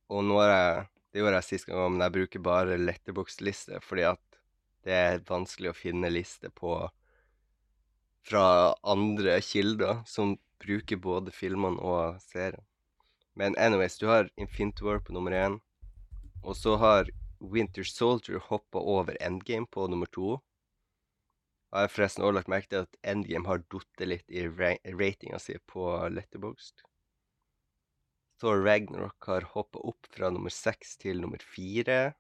Og 0.09 0.25
nå 0.25 0.39
har 0.43 0.55
jeg 0.55 0.87
Det 1.09 1.23
gjorde 1.23 1.39
jeg 1.39 1.47
sist 1.47 1.65
gang 1.65 1.79
òg, 1.81 1.93
men 1.95 2.03
jeg 2.05 2.13
bruker 2.13 2.41
bare 2.45 2.75
letterbox-liste 2.77 3.79
fordi 3.81 4.03
at 4.11 4.37
det 4.85 4.93
er 4.93 5.23
vanskelig 5.25 5.71
å 5.71 5.77
finne 5.77 6.11
lister 6.13 6.53
på 6.53 6.75
fra 8.29 8.75
andre 8.85 9.39
kilder 9.41 10.03
som 10.07 10.37
bruker 10.61 11.01
både 11.01 11.33
filmene 11.33 11.81
og 11.81 12.21
serien. 12.21 12.61
Men 13.39 13.57
anyways, 13.57 13.97
du 13.99 14.07
har 14.11 14.29
Infinity 14.37 14.85
War 14.85 15.01
på 15.01 15.17
nummer 15.17 15.33
én. 15.33 15.57
Og 16.45 16.57
så 16.57 16.77
har 16.77 17.11
Winter 17.41 17.85
Soldier 17.89 18.39
hoppa 18.39 18.79
over 18.79 19.17
Endgame 19.21 19.67
på 19.67 19.87
nummer 19.89 20.07
to. 20.13 20.39
Jeg 21.69 21.85
har 21.85 21.91
forresten 21.93 22.25
også 22.25 22.37
lagt 22.39 22.49
merke 22.49 22.71
til 22.73 22.85
at 22.87 22.97
Endgame 23.05 23.49
har 23.51 23.61
datt 23.69 24.05
litt 24.09 24.31
i 24.33 24.47
ra 24.49 24.71
ratinga 24.97 25.41
si 25.43 25.59
på 25.69 25.85
Letterboxd. 26.15 26.81
Thor 28.41 28.63
Ragnarok 28.65 29.29
har 29.29 29.49
hoppa 29.53 29.83
opp 29.91 30.09
fra 30.15 30.31
nummer 30.33 30.55
seks 30.55 30.97
til 31.03 31.21
nummer 31.21 31.43
fire. 31.45 32.15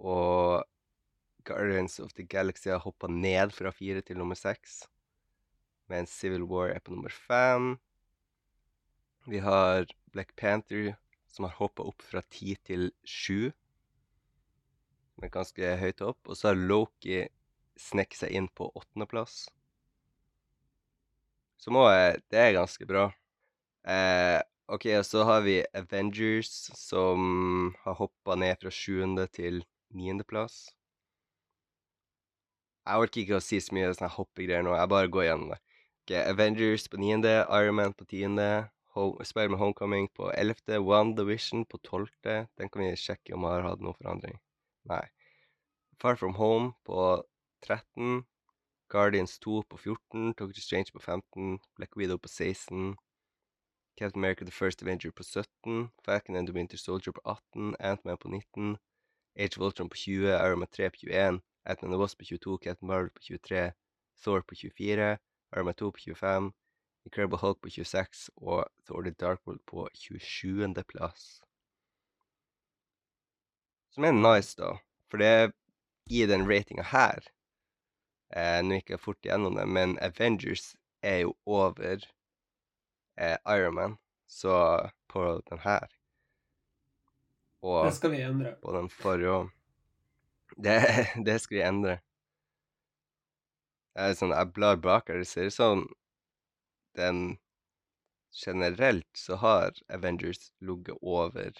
Og 0.00 0.64
Guardians 1.44 1.98
of 2.00 2.14
the 2.16 2.24
Galaxy 2.24 2.70
har 2.72 2.80
hoppa 2.86 3.10
ned 3.10 3.52
fra 3.52 3.74
fire 3.74 4.00
til 4.00 4.16
nummer 4.16 4.38
seks. 4.38 4.86
Mens 5.92 6.14
Civil 6.14 6.48
War 6.48 6.72
er 6.72 6.80
på 6.80 6.94
nummer 6.94 7.12
fem. 7.12 7.74
Vi 9.28 9.44
har 9.44 9.84
Black 10.14 10.32
Panther 10.40 10.94
som 11.28 11.44
har 11.44 11.58
hoppa 11.58 11.84
opp 11.84 12.00
fra 12.00 12.24
ti 12.32 12.56
til 12.64 12.88
sju. 13.04 13.52
Som 15.12 15.28
ganske 15.34 15.76
høyt 15.82 16.00
opp. 16.00 16.20
Og 16.30 16.38
så 16.38 16.54
har 16.54 16.60
Loki 16.60 17.26
snekket 17.80 18.24
seg 18.24 18.34
inn 18.38 18.48
på 18.48 18.70
åttendeplass. 18.74 19.44
Som 21.60 21.78
òg 21.80 21.90
er 21.92 22.18
Det 22.30 22.40
er 22.40 22.56
ganske 22.58 22.86
bra. 22.86 23.08
Eh, 23.88 24.40
OK, 24.68 24.86
og 24.96 25.04
så 25.04 25.24
har 25.28 25.42
vi 25.44 25.58
Avengers 25.76 26.52
som 26.76 27.74
har 27.84 27.98
hoppa 27.98 28.36
ned 28.36 28.56
fra 28.60 28.72
sjuende 28.72 29.26
til 29.28 29.62
niendeplass. 29.92 30.72
Jeg 32.84 33.00
orker 33.00 33.22
ikke 33.22 33.38
å 33.38 33.44
si 33.44 33.60
så 33.64 33.72
mye 33.76 33.92
sånne 33.92 34.12
hoppegreier 34.12 34.64
nå. 34.64 34.74
Jeg 34.76 34.92
bare 34.92 35.10
går 35.12 35.28
gjennom 35.28 35.52
det. 35.54 35.60
Ok, 36.04 36.14
Avengers 36.20 36.88
på 36.92 37.00
niende, 37.00 37.32
Iron 37.48 37.78
Man 37.78 37.94
på 37.96 38.04
tiende, 38.08 38.68
Spider-Man 38.94 39.58
Homecoming 39.58 40.08
på 40.14 40.28
ellevte, 40.36 40.78
WandaVision 40.84 41.64
på 41.64 41.80
tolvte. 41.82 42.46
Den 42.60 42.68
kan 42.68 42.84
vi 42.84 42.90
sjekke 43.00 43.34
om 43.34 43.46
har 43.48 43.64
hatt 43.64 43.80
noen 43.80 43.96
forandring. 43.96 44.36
Nei. 44.90 45.04
Far 46.00 46.16
From 46.20 46.36
Home 46.36 46.74
på 46.84 47.24
13. 47.64 48.24
Guardians 48.88 49.38
2 49.38 49.62
på 49.62 49.76
14. 49.76 50.32
Doctor 50.32 50.60
Strange 50.60 50.92
på 50.92 50.98
15. 50.98 51.58
Black 51.76 51.96
Widow 51.96 52.18
på 52.18 52.28
16. 52.28 52.96
Captain 53.98 54.24
America 54.24 54.44
The 54.44 54.52
First 54.52 54.82
Avenger 54.82 55.10
på 55.10 55.22
17. 55.22 55.90
Falcon 56.04 56.36
and 56.36 56.46
the 56.46 56.54
Winter 56.54 56.76
Soldier 56.76 57.12
på 57.12 57.20
18. 57.24 57.76
Ant-Man 57.80 58.18
på 58.18 58.28
19. 58.28 58.76
Age 59.36 59.58
of 59.58 59.66
Ultron 59.66 59.88
på 59.88 59.96
20. 59.96 60.28
Iron 60.28 60.58
Man 60.58 60.68
3 60.68 60.90
på 60.90 60.96
21. 60.96 61.40
Ant-Man 61.64 61.90
the 61.90 61.98
Wasp 61.98 62.18
på 62.18 62.24
22. 62.24 62.58
Captain 62.58 62.86
Marvel 62.86 63.10
på 63.10 63.22
23. 63.22 63.72
Thor 64.22 64.40
på 64.40 64.54
24. 64.54 65.18
Iron 65.56 65.64
Man 65.64 65.74
2 65.74 65.90
på 65.90 65.98
25. 65.98 66.52
Incredible 67.04 67.38
Hulk 67.38 67.60
på 67.62 67.70
26. 67.70 68.30
Og 68.36 68.66
Thor 68.86 69.02
The 69.02 69.10
Dark 69.10 69.40
World 69.46 69.60
på 69.66 69.88
27. 69.94 70.74
plass. 70.88 71.40
Som 73.90 74.04
er 74.04 74.12
nice, 74.12 74.56
da. 74.58 74.76
For 75.10 75.16
det 75.16 75.52
i 76.10 76.26
den 76.26 76.50
ratinga 76.50 76.82
her 76.82 77.24
eh, 78.36 78.60
Nå 78.64 78.80
gikk 78.80 78.94
jeg 78.94 79.02
fort 79.02 79.26
gjennom 79.26 79.58
det, 79.58 79.66
men 79.70 79.96
Avengers 80.04 80.74
er 81.04 81.24
jo 81.24 81.34
over 81.46 82.04
eh, 83.18 83.36
Iron 83.46 83.76
Man, 83.78 83.98
så 84.26 84.90
på 85.10 85.26
den 85.50 85.60
her 85.64 85.86
Og 87.62 87.86
Det 87.86 87.94
skal 87.98 88.10
vi 88.12 88.22
endre. 88.24 88.56
på 88.62 88.74
den 88.76 88.90
forrige 88.92 89.36
òg. 89.38 89.52
Det, 90.56 90.80
det 91.26 91.38
skal 91.40 91.56
vi 91.56 91.62
endre. 91.64 91.94
Jeg, 93.94 94.10
er 94.10 94.18
sånn, 94.18 94.34
jeg 94.34 94.52
blar 94.52 94.76
bak 94.82 95.08
her, 95.08 95.22
det 95.22 95.30
ser 95.30 95.48
ut 95.48 95.56
som 95.56 95.86
den 96.98 97.38
Generelt 98.34 99.06
så 99.14 99.36
har 99.38 99.76
Avengers 99.94 100.48
ligget 100.58 100.98
over 101.00 101.52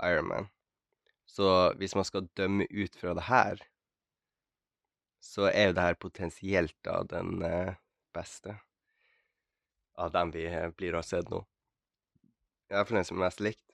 Iron 0.00 0.28
Man. 0.28 0.46
Så 1.26 1.74
hvis 1.76 1.94
man 1.94 2.06
skal 2.08 2.28
dømme 2.36 2.64
ut 2.70 2.96
fra 2.96 3.12
det 3.14 3.26
her, 3.28 3.60
så 5.26 5.50
er 5.50 5.70
jo 5.70 5.76
det 5.76 5.84
her 5.88 5.98
potensielt 6.00 6.76
da 6.86 7.00
den 7.10 7.42
eh, 7.42 7.74
beste 8.14 8.58
av 9.96 10.12
dem 10.14 10.32
vi 10.34 10.46
eh, 10.46 10.68
blir 10.76 10.94
å 10.94 11.02
ha 11.02 11.06
sett 11.06 11.30
nå. 11.32 11.42
Iallfall 12.70 13.00
den 13.00 13.08
som 13.08 13.20
er 13.20 13.26
mest 13.26 13.42
likt. 13.44 13.64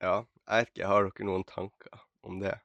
Ja, 0.00 0.24
jeg 0.46 0.64
vet 0.64 0.72
ikke, 0.72 0.88
har 0.88 1.06
dere 1.06 1.28
noen 1.28 1.46
tanker 1.48 2.02
om 2.26 2.40
det? 2.40 2.56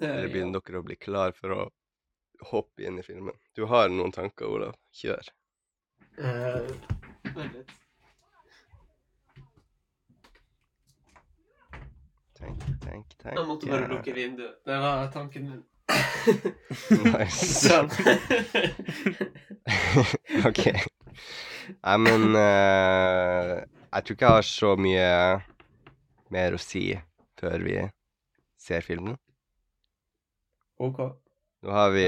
Eh, 0.00 0.08
Eller 0.08 0.30
begynner 0.32 0.62
dere 0.62 0.82
å 0.82 0.86
bli 0.86 0.96
klar 0.96 1.34
for 1.36 1.56
å 1.56 1.60
hoppe 2.52 2.86
inn 2.86 3.00
i 3.00 3.06
filmen? 3.06 3.36
Du 3.58 3.66
har 3.70 3.90
noen 3.92 4.14
tanker, 4.14 4.48
Olav. 4.48 4.78
Kjør. 4.96 5.32
Uh, 6.20 6.70
Vent 7.34 7.58
litt. 7.58 7.79
Tenk, 12.40 12.62
tenk, 12.80 13.06
tenk. 13.20 13.36
Jeg 13.36 13.46
måtte 13.46 13.68
bare 13.68 13.88
lukke 13.90 14.14
vinduet. 14.16 14.56
Det 14.66 14.78
var 14.80 15.10
tanken 15.12 15.50
min. 15.50 15.60
Nice. 17.04 17.70
OK. 20.48 20.64
Nei, 21.80 21.96
men 21.98 22.22
uh, 22.34 23.56
Jeg 23.90 24.04
tror 24.04 24.14
ikke 24.14 24.26
jeg 24.26 24.36
har 24.38 24.46
så 24.46 24.74
mye 24.78 25.08
mer 26.30 26.54
å 26.54 26.60
si 26.62 26.84
før 27.40 27.64
vi 27.66 27.76
ser 28.60 28.84
filmen. 28.86 29.16
OK. 30.80 31.00
Nå 31.62 31.70
har 31.70 31.90
vi 31.90 32.04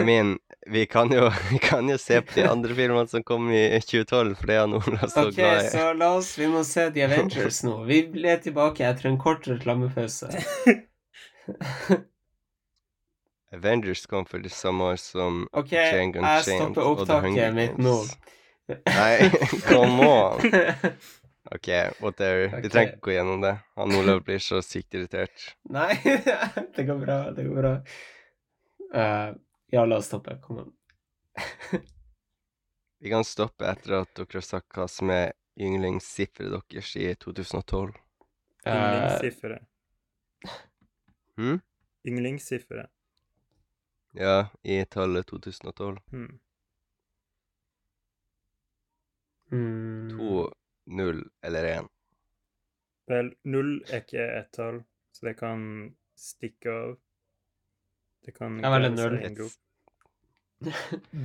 I 0.00 0.04
mean, 0.04 0.38
vi 0.66 0.86
kan 0.86 1.12
jo, 1.12 1.30
vi 1.50 1.58
kan 1.58 1.88
jo 1.88 1.98
se 1.98 2.20
på 2.22 2.32
de 2.34 2.48
andre 2.48 2.74
filmene 2.74 3.08
som 3.08 3.22
kom 3.22 3.52
i 3.52 3.80
2012, 3.80 4.34
for 4.40 4.46
det 4.46 4.54
er 4.54 4.74
Ola 4.76 5.08
så 5.08 5.28
okay, 5.28 5.32
glad 5.36 5.64
i. 5.64 5.68
så 5.72 5.92
la 5.92 6.10
oss 6.18 6.38
Vi 6.38 6.48
må 6.52 6.64
se 6.68 6.90
The 6.92 7.04
Avengers 7.08 7.62
nå. 7.64 7.82
Vi 7.88 8.02
ble 8.12 8.36
tilbake 8.44 8.84
etter 8.88 9.08
en 9.08 9.18
kort 9.20 9.48
reklamepause. 9.48 10.28
Avengers 13.54 14.06
kom 14.10 14.24
for 14.26 14.38
det 14.42 14.50
samme 14.52 14.84
år 14.92 14.96
som 14.98 15.44
OK, 15.52 15.70
Django 15.70 16.24
jeg 16.24 16.42
stopper 16.48 16.82
opptaket 16.88 17.54
mitt 17.54 17.76
nå. 17.78 17.98
Nei, 18.68 19.30
come 19.68 20.08
on! 20.08 20.40
OK, 21.52 21.68
whatever. 22.00 22.48
Vi 22.62 22.70
trenger 22.72 22.96
ikke 22.96 23.04
gå 23.04 23.12
gjennom 23.14 23.44
det. 23.44 23.52
Han 23.78 23.94
Olav 23.94 24.24
blir 24.26 24.40
så 24.42 24.62
sykt 24.64 24.96
irritert. 24.96 25.52
Nei, 25.70 25.92
det 26.74 26.86
går 26.88 26.98
bra. 27.04 27.18
Det 27.36 27.44
går 27.46 27.60
bra. 27.60 27.74
Eh, 28.94 29.34
ja, 29.66 29.84
la 29.86 29.96
oss 29.96 30.06
stoppe. 30.06 30.38
Kom 30.42 30.58
an. 30.58 30.72
Vi 32.98 33.10
kan 33.10 33.24
stoppe 33.24 33.66
etter 33.66 33.92
at 33.98 34.14
dere 34.16 34.38
har 34.38 34.44
sagt 34.46 34.76
hva 34.76 34.86
som 34.88 35.10
er 35.12 35.32
yndlingssifferet 35.60 36.62
deres 36.70 36.94
i 36.96 37.10
2012. 37.26 37.92
Eh, 38.64 38.72
Yndlingssifferet. 38.72 39.66
Hm? 41.36 41.58
Yndlingssifferet. 42.06 42.90
Ja, 44.14 44.46
i 44.62 44.84
tallet 44.84 45.26
2012. 45.26 45.98
Hmm. 46.10 46.38
mm, 49.50 50.10
To, 50.14 50.52
null 50.84 51.24
eller 51.42 51.64
én. 51.64 51.88
Vel, 53.10 53.34
null 53.42 53.80
er 53.90 54.04
ikke 54.04 54.28
et 54.38 54.52
tall, 54.54 54.84
så 55.12 55.26
det 55.28 55.34
kan 55.42 55.66
stikke 56.16 56.70
av. 56.72 56.94
Det 58.24 58.34
kan 58.34 58.60
Jeg 58.62 58.70
være 58.70 58.90
null. 58.90 59.18
en 59.24 59.36
grop. 59.36 59.50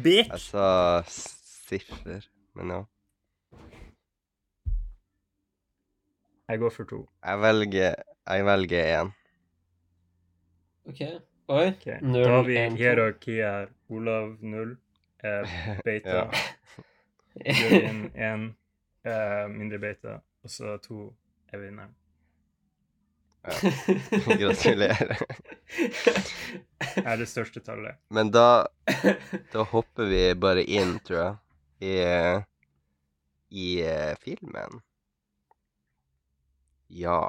Jeg 0.06 0.39
sa 0.39 1.01
siffer, 1.08 2.25
men 2.56 2.72
ja. 2.74 2.82
Jeg 6.50 6.60
går 6.60 6.70
for 6.70 6.84
to. 6.84 7.10
Jeg 7.25 7.41
velger 7.41 7.96
Jeg 8.27 8.46
velger 8.46 9.01
én. 9.01 9.12
OK. 10.86 11.01
Oi. 11.48 11.68
Okay. 11.68 12.00
Null, 12.01 12.24
Da 12.24 12.29
har 12.36 12.44
vi 12.44 12.58
en, 12.58 12.75
hierarki 12.77 13.36
her. 13.41 13.68
Olav 13.89 14.36
null, 14.41 14.75
eh, 15.24 15.50
beta. 15.86 16.27
Jørgen 17.46 18.03
én, 18.15 18.44
eh, 19.06 19.48
mindre 19.50 19.79
beta, 19.79 20.20
og 20.44 20.50
så 20.50 20.77
to 20.77 21.13
er 21.53 21.58
vinneren. 21.63 21.96
Gratulerer. 24.39 25.17
Det 25.77 26.25
Er 27.05 27.17
det 27.19 27.27
største 27.29 27.60
tallet. 27.63 27.96
Men 28.10 28.31
da 28.31 28.67
Da 29.53 29.63
hopper 29.72 30.08
vi 30.10 30.22
bare 30.36 30.63
inn, 30.63 30.98
tror 31.08 31.19
jeg, 31.19 31.36
i, 31.89 31.93
i 33.63 33.67
eh, 33.86 34.15
filmen. 34.24 34.81
Ja. 36.88 37.22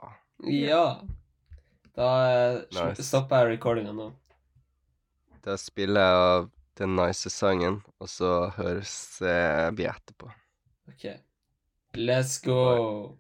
ja. 0.47 0.85
Da 1.95 2.09
eh, 2.33 2.61
Nice. 2.75 3.05
stopper 3.05 3.45
jeg 3.45 3.57
recordinga 3.59 3.93
nå. 3.93 4.11
Da 5.45 5.57
spiller 5.61 6.01
jeg 6.07 6.25
av 6.31 6.49
den 6.81 6.95
nice 6.97 7.31
sangen, 7.33 7.81
og 8.01 8.09
så 8.09 8.31
høres 8.57 8.95
eh, 9.23 9.69
vi 9.77 9.85
etterpå. 9.89 10.31
OK. 10.89 11.07
Let's 11.99 12.39
go. 12.45 13.19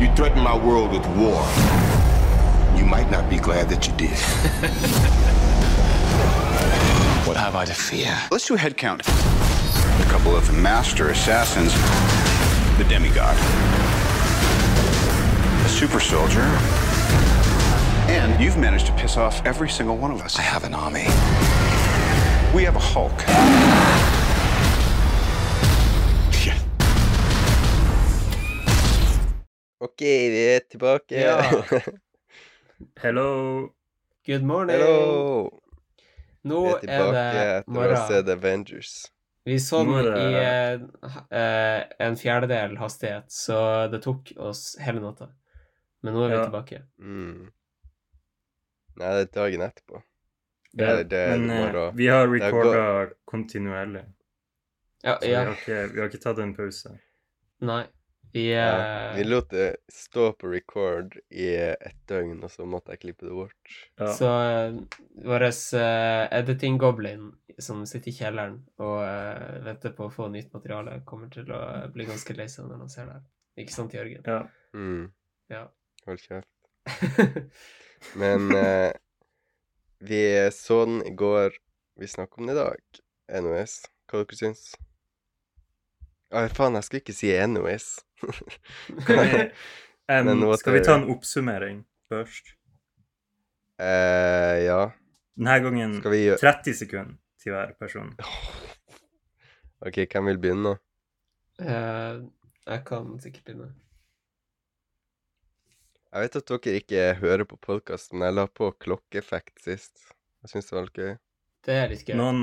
You 0.00 0.14
threaten 0.14 0.42
my 0.42 0.56
world 0.56 0.92
with 0.92 1.06
war. 1.16 1.42
You 2.76 2.84
might 2.84 3.10
not 3.10 3.28
be 3.30 3.38
glad 3.38 3.68
that 3.70 3.86
you 3.86 3.92
did. 3.96 4.16
What 7.26 7.36
have 7.36 7.56
I 7.56 7.64
to 7.64 7.74
fear? 7.74 8.16
Let's 8.30 8.46
do 8.46 8.54
a 8.54 8.56
head 8.56 8.76
count. 8.76 9.02
A 9.06 10.06
couple 10.08 10.36
of 10.36 10.56
master 10.56 11.10
assassins, 11.10 11.72
the 12.78 12.84
demigod, 12.88 13.36
a 15.66 15.68
super 15.68 15.98
soldier, 15.98 16.42
and 18.08 18.40
you've 18.40 18.56
managed 18.56 18.86
to 18.86 18.92
piss 18.92 19.16
off 19.16 19.44
every 19.44 19.68
single 19.68 19.96
one 19.96 20.12
of 20.12 20.20
us. 20.22 20.38
I 20.38 20.42
have 20.42 20.62
an 20.62 20.72
army. 20.72 21.06
We 22.54 22.62
have 22.62 22.76
a 22.76 22.78
Hulk. 22.78 23.95
OK, 29.96 30.02
vi 30.04 30.40
er 30.54 30.60
tilbake. 30.70 31.16
Ja. 31.16 31.38
Hello! 33.02 33.70
Good 34.26 34.42
morning. 34.44 34.76
Hello! 34.76 35.48
Nå 36.44 36.58
Vi 36.66 36.68
er 36.68 36.74
er 36.76 37.62
tilbake 37.62 37.72
morgen. 37.72 37.94
etter 37.96 38.18
å 38.18 38.26
ha 38.26 38.34
Avengers. 38.34 38.90
Vi 39.48 39.56
så 39.62 39.80
den 39.86 40.18
i 40.20 40.26
det- 40.34 40.90
eh, 41.06 41.16
eh, 41.38 41.84
en 42.08 42.16
fjerdedel 42.20 42.76
hastighet, 42.76 43.30
så 43.32 43.88
det 43.90 44.02
tok 44.04 44.34
oss 44.36 44.76
hele 44.84 45.00
natta. 45.00 45.30
Men 46.02 46.12
nå 46.14 46.26
er 46.26 46.28
vi 46.28 46.36
Ja. 46.36 46.44
tilbake. 46.44 46.82
Mm. 47.00 47.50
Nei, 48.96 49.10
det 49.16 49.22
er 49.30 49.32
dagen 49.40 49.60
etterpå. 49.70 50.02
Det, 50.74 50.86
det, 50.86 51.08
det 51.08 51.40
men 51.40 51.50
eh, 51.74 51.92
vi 51.94 52.06
har 52.08 52.26
Det 52.26 52.42
recorda 52.42 53.14
kontinuerlig, 53.24 54.04
Ja, 55.04 55.16
så 55.18 55.26
vi, 55.26 55.32
har 55.32 55.54
ikke, 55.54 55.92
vi 55.94 56.00
har 56.00 56.08
ikke 56.10 56.20
tatt 56.22 56.38
en 56.38 56.54
pause. 56.54 56.98
Nei. 57.62 57.86
Vi, 58.36 58.52
Ja, 58.52 59.08
eh, 59.10 59.16
vi 59.16 59.24
lot 59.24 59.50
det 59.50 59.76
stå 59.88 60.32
på 60.32 60.48
record 60.52 61.14
i 61.30 61.46
et 61.56 61.96
døgn, 62.04 62.42
og 62.44 62.50
så 62.52 62.66
måtte 62.68 62.92
jeg 62.92 63.00
klippe 63.06 63.24
det 63.24 63.32
bort. 63.32 63.76
Ja. 63.96 64.10
Så 64.12 64.28
uh, 64.28 64.76
vår 65.24 65.44
uh, 65.48 66.26
editing-goblin 66.36 67.30
som 67.56 67.80
sitter 67.88 68.12
i 68.12 68.14
kjelleren 68.18 68.58
og 68.76 68.98
uh, 69.00 69.56
venter 69.64 69.94
på 69.96 70.10
å 70.10 70.12
få 70.12 70.28
nytt 70.28 70.52
materiale, 70.52 70.98
kommer 71.08 71.32
til 71.32 71.48
å 71.48 71.62
bli 71.94 72.04
ganske 72.04 72.36
lei 72.36 72.44
seg 72.52 72.68
når 72.68 72.82
han 72.84 72.92
ser 72.92 73.08
det. 73.08 73.16
Ikke 73.64 73.72
sant, 73.72 73.96
Jørgen? 73.96 74.28
ja. 74.28 74.42
Mm. 74.76 75.06
Ja. 75.48 75.62
Hold 76.04 76.20
kjeft. 76.20 76.52
Men 78.20 78.52
uh, 78.52 78.92
vi 80.04 80.20
så 80.52 80.82
den 80.84 81.00
i 81.08 81.14
går. 81.16 81.56
Vi 81.96 82.12
snakker 82.18 82.44
om 82.44 82.50
den 82.50 82.58
i 82.58 82.60
dag. 82.60 83.00
NOS. 83.46 83.78
Hva 84.10 84.20
dere 84.20 84.38
syns? 84.44 84.74
Å, 86.36 86.44
faen, 86.52 86.76
jeg 86.76 86.84
skulle 86.84 87.06
ikke 87.06 87.16
si 87.16 87.32
anyways. 87.32 87.94
Nå 90.26 90.56
skal 90.56 90.76
vi 90.76 90.84
ta 90.86 90.96
en 90.96 91.08
oppsummering 91.12 91.82
først? 92.10 92.54
eh, 93.82 94.64
ja. 94.64 94.92
Denne 95.36 95.58
gangen 95.60 95.98
Skal 96.00 96.14
vi 96.14 96.22
30 96.40 96.74
sekunder 96.74 97.16
til 97.42 97.52
hver 97.52 97.74
person. 97.78 98.14
OK, 99.84 100.06
hvem 100.08 100.30
vil 100.30 100.38
begynne 100.40 100.70
nå? 100.70 100.76
Uh, 101.60 102.24
jeg 102.66 102.84
kan 102.88 103.18
sikkert 103.20 103.44
begynne. 103.44 103.68
Jeg 106.12 106.24
vet 106.24 106.38
at 106.40 106.48
dere 106.48 106.80
ikke 106.80 107.02
hører 107.20 107.44
på 107.44 107.58
podkasten, 107.60 108.24
jeg 108.24 108.32
la 108.32 108.46
på 108.48 108.70
klokkeeffekt 108.80 109.60
sist. 109.60 110.06
Jeg 110.40 110.54
syns 110.54 110.70
det 110.70 110.76
var 110.76 110.86
litt 110.86 111.00
gøy. 111.02 111.12
Det 111.66 111.76
er 111.76 111.92
litt 111.92 112.08
gøy. 112.08 112.16
Noen, 112.16 112.40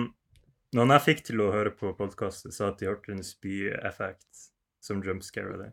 noen 0.78 0.94
jeg 0.94 1.06
fikk 1.08 1.26
til 1.32 1.42
å 1.42 1.50
høre 1.56 1.74
på 1.74 1.96
podkasten, 1.98 2.54
sa 2.54 2.70
at 2.70 2.78
de 2.82 2.92
hørte 2.92 3.16
en 3.16 3.26
spyeffekt 3.26 4.53
som 4.84 5.00
jumpscarer 5.06 5.58
deg. 5.62 5.72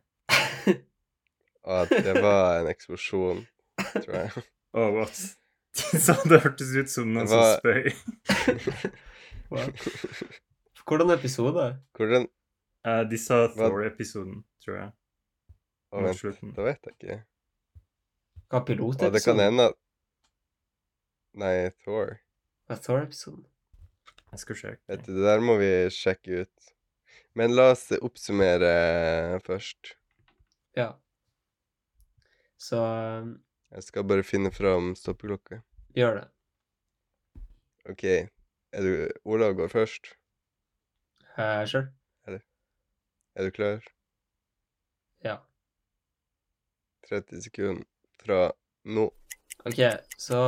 Og 1.66 1.74
at 1.82 1.90
det 2.06 2.14
var 2.22 2.60
en 2.62 2.70
eksplosjon, 2.70 3.44
tror 3.98 4.16
jeg. 4.22 4.30
Oh, 4.70 4.86
what? 4.94 5.16
Sa 6.04 6.14
det 6.30 6.36
hørtes 6.44 6.68
ut 6.78 6.90
som 6.92 7.08
noen 7.10 7.26
var- 7.26 7.58
som 7.58 7.58
spøy. 7.58 7.90
Hvordan 10.86 11.10
episode? 11.10 11.64
Hvordan 11.98 12.28
uh, 12.86 13.02
de 13.10 13.18
sa 13.18 13.48
Thor-episoden, 13.56 14.44
tror 14.62 14.76
jeg. 14.76 14.92
Å, 15.90 16.04
vent, 16.06 16.20
slutten. 16.22 16.54
da 16.54 16.68
vet 16.68 16.86
jeg 16.86 16.94
ikke. 16.94 17.18
Hva 18.50 18.62
Og 18.62 19.12
det 19.14 19.24
kan 19.24 19.42
hende 19.42 19.72
at 19.72 19.78
Nei, 21.42 21.70
Thor. 21.82 22.20
Hva 22.70 22.78
Thor-episoden? 22.78 23.42
Jeg 24.30 24.42
skal 24.44 24.58
sjekke. 24.62 25.00
Det 25.02 25.18
der 25.26 25.42
må 25.42 25.58
vi 25.58 25.70
sjekke 25.94 26.44
ut. 26.44 26.72
Men 27.38 27.54
la 27.54 27.70
oss 27.72 27.86
oppsummere 28.00 29.38
først. 29.46 29.94
Ja. 30.76 30.92
Så 32.60 32.80
Jeg 33.70 33.86
skal 33.86 34.04
bare 34.04 34.26
finne 34.26 34.50
fram 34.52 34.94
stoppeklokka. 34.98 35.62
gjør 35.94 36.20
det. 36.20 36.26
OK. 37.90 38.04
Er 38.72 38.82
du 38.86 39.10
Olav 39.24 39.54
går 39.58 39.68
først. 39.68 40.12
Uh, 41.38 41.64
sure. 41.66 41.88
Er 42.26 43.46
du 43.46 43.50
klar? 43.54 43.80
Ja. 45.24 45.36
30 47.08 47.42
sekunder 47.46 47.84
fra 48.20 48.52
nå. 48.84 49.06
Ok, 49.64 49.78
så 50.18 50.40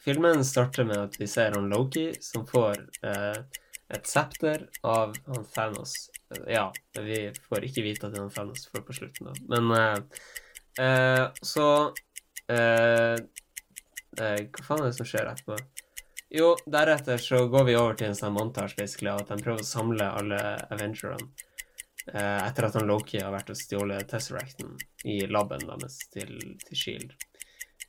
filmen 0.00 0.44
starter 0.44 0.84
med 0.88 0.96
at 0.98 1.18
vi 1.20 1.26
ser 1.26 1.52
han 1.56 1.68
Loki 1.70 2.12
som 2.22 2.46
får 2.46 2.78
eh, 3.02 3.38
et 3.92 4.08
septer 4.08 4.66
av 4.82 5.14
han 5.26 5.44
Thanos. 5.54 5.94
Ja, 6.48 6.72
vi 6.96 7.26
får 7.48 7.66
ikke 7.68 7.84
vite 7.84 8.08
at 8.08 8.14
det 8.14 8.20
er 8.20 8.26
han 8.26 8.34
Thanos 8.34 8.66
for 8.70 8.84
på 8.86 8.96
slutten, 8.96 9.28
da. 9.28 9.34
Men 9.52 9.70
uh, 9.76 10.22
uh, 10.80 11.26
så 11.44 11.68
uh, 11.92 13.16
Hva 14.16 14.64
faen 14.66 14.82
er 14.82 14.88
det 14.88 14.96
som 14.96 15.08
skjer 15.08 15.28
etterpå? 15.30 15.58
Jo, 16.32 16.54
deretter 16.64 17.20
så 17.20 17.42
går 17.52 17.66
vi 17.68 17.76
over 17.76 17.96
til 18.00 18.08
en 18.08 18.16
sånn 18.16 18.32
montage, 18.32 18.76
basically, 18.78 19.10
av 19.12 19.20
at 19.20 19.32
de 19.32 19.44
prøver 19.44 19.60
å 19.60 19.68
samle 19.68 20.06
alle 20.20 20.40
Avengerne. 20.72 21.28
Etter 22.08 22.66
at 22.66 22.78
han 22.80 22.88
Loki 22.88 23.20
har 23.22 23.30
vært 23.30 23.52
og 23.52 23.58
stjålet 23.60 24.08
Tesseracten 24.10 24.72
i 25.06 25.20
laben 25.30 25.62
deres 25.68 26.00
til, 26.10 26.32
til 26.64 26.80
Shield. 26.80 27.12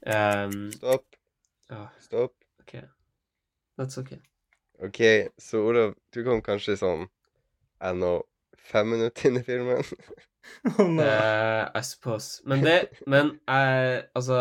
Um, 0.06 0.68
Stopp. 0.76 1.18
Stopp. 2.04 2.36
ok. 2.62 2.76
That's 3.80 3.98
okay. 3.98 4.22
OK, 4.82 5.28
så 5.38 5.62
Olav, 5.68 5.94
du 6.14 6.24
kom 6.26 6.42
kanskje 6.42 6.78
sånn 6.80 7.06
jeg 7.84 8.00
nå 8.00 8.14
fem 8.72 8.90
minutter 8.94 9.30
inn 9.30 9.40
i 9.40 9.44
filmen? 9.46 9.84
oh, 10.78 10.88
nei. 10.88 11.06
Uh, 11.08 11.70
I 11.76 11.82
suppose. 11.84 12.42
Men 12.48 12.64
det 12.66 12.78
Men 13.08 13.38
jeg 13.48 14.04
Altså 14.16 14.40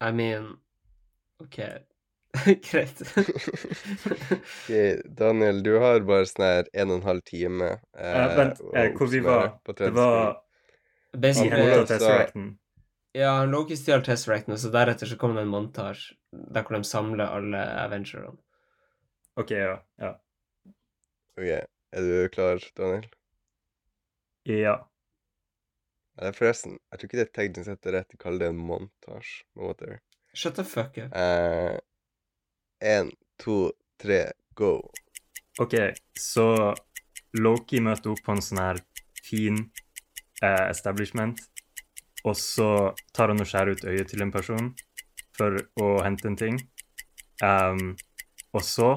I 0.00 0.12
mean 0.12 0.56
OK. 1.40 1.58
Greit. 2.70 3.00
Ok, 4.36 4.68
Daniel, 5.18 5.62
du 5.64 5.76
har 5.80 6.04
bare 6.04 6.28
sånn 6.28 6.44
her 6.44 6.68
en 6.72 6.92
og 6.92 7.00
en 7.00 7.08
halv 7.08 7.24
time 7.28 7.70
Eh, 7.96 8.36
vent, 8.36 8.60
å 8.60 8.74
eh, 8.76 8.92
hvor 8.96 9.08
vi 9.12 9.22
var 9.24 9.56
Det 9.72 9.92
var 9.96 10.42
Basically, 11.16 11.64
ja, 13.16 13.30
han 13.38 13.48
Loki 13.48 13.76
stjal 13.80 14.02
Tesseract, 14.04 14.50
og 14.52 14.58
så 14.60 14.68
deretter 14.68 15.08
så 15.08 15.16
kom 15.16 15.32
det 15.36 15.46
en 15.46 15.52
montasje 15.54 16.18
der 16.52 16.66
hvor 16.66 16.76
de 16.76 16.84
samler 16.84 17.24
alle 17.24 17.62
Avengerene. 17.80 18.36
OK, 19.36 19.50
ja. 19.50 19.86
Ja. 19.96 20.12
Ok, 21.36 21.44
er 21.44 22.02
du 22.08 22.28
klar, 22.32 22.62
Daniel? 22.76 23.08
ja. 24.44 24.76
Eller 26.16 26.32
forresten, 26.32 26.78
jeg 26.88 26.98
tror 26.98 27.08
ikke 27.10 27.18
det 27.18 27.24
er 27.26 27.34
teknisk 27.36 27.68
sett 27.68 27.88
rett 27.92 28.14
å 28.16 28.20
kalle 28.20 28.40
det 28.40 28.48
en 28.48 28.60
montasje. 28.68 29.44
men 29.52 29.66
whatever. 29.68 29.98
Shut 30.32 30.56
the 30.56 30.64
fuck 30.64 30.96
up. 31.02 31.12
Eh, 31.12 31.76
en, 32.80 33.10
to, 33.36 33.72
tre, 34.00 34.30
go. 34.54 34.78
OK, 35.60 35.74
så 36.16 36.46
Loki 37.36 37.82
møter 37.84 38.14
opp 38.14 38.22
på 38.24 38.32
en 38.32 38.40
sånn 38.44 38.62
her 38.62 38.80
fin 39.26 39.58
eh, 40.40 40.64
establishment, 40.70 41.42
og 42.24 42.36
så 42.40 42.70
tar 43.12 43.34
han 43.34 43.44
og 43.44 43.50
skjærer 43.50 43.76
ut 43.76 43.84
øyet 43.84 44.14
til 44.14 44.24
en 44.24 44.32
person 44.32 44.72
for 45.36 45.60
å 45.84 45.90
hente 46.06 46.30
en 46.30 46.40
ting. 46.40 46.56
Um, 47.44 47.92
og 48.56 48.64
så 48.64 48.94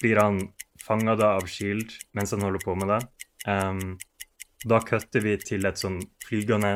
blir 0.00 0.20
han 0.20 0.40
fanga 0.82 1.16
av 1.26 1.46
Shield 1.50 1.92
mens 2.12 2.34
han 2.34 2.44
holder 2.44 2.64
på 2.64 2.74
med 2.78 2.92
det. 2.92 3.00
Um, 3.46 3.96
da 4.66 4.80
kutter 4.82 5.22
vi 5.22 5.36
til 5.38 5.66
et 5.68 5.78
sånn 5.78 6.00
flygende 6.26 6.72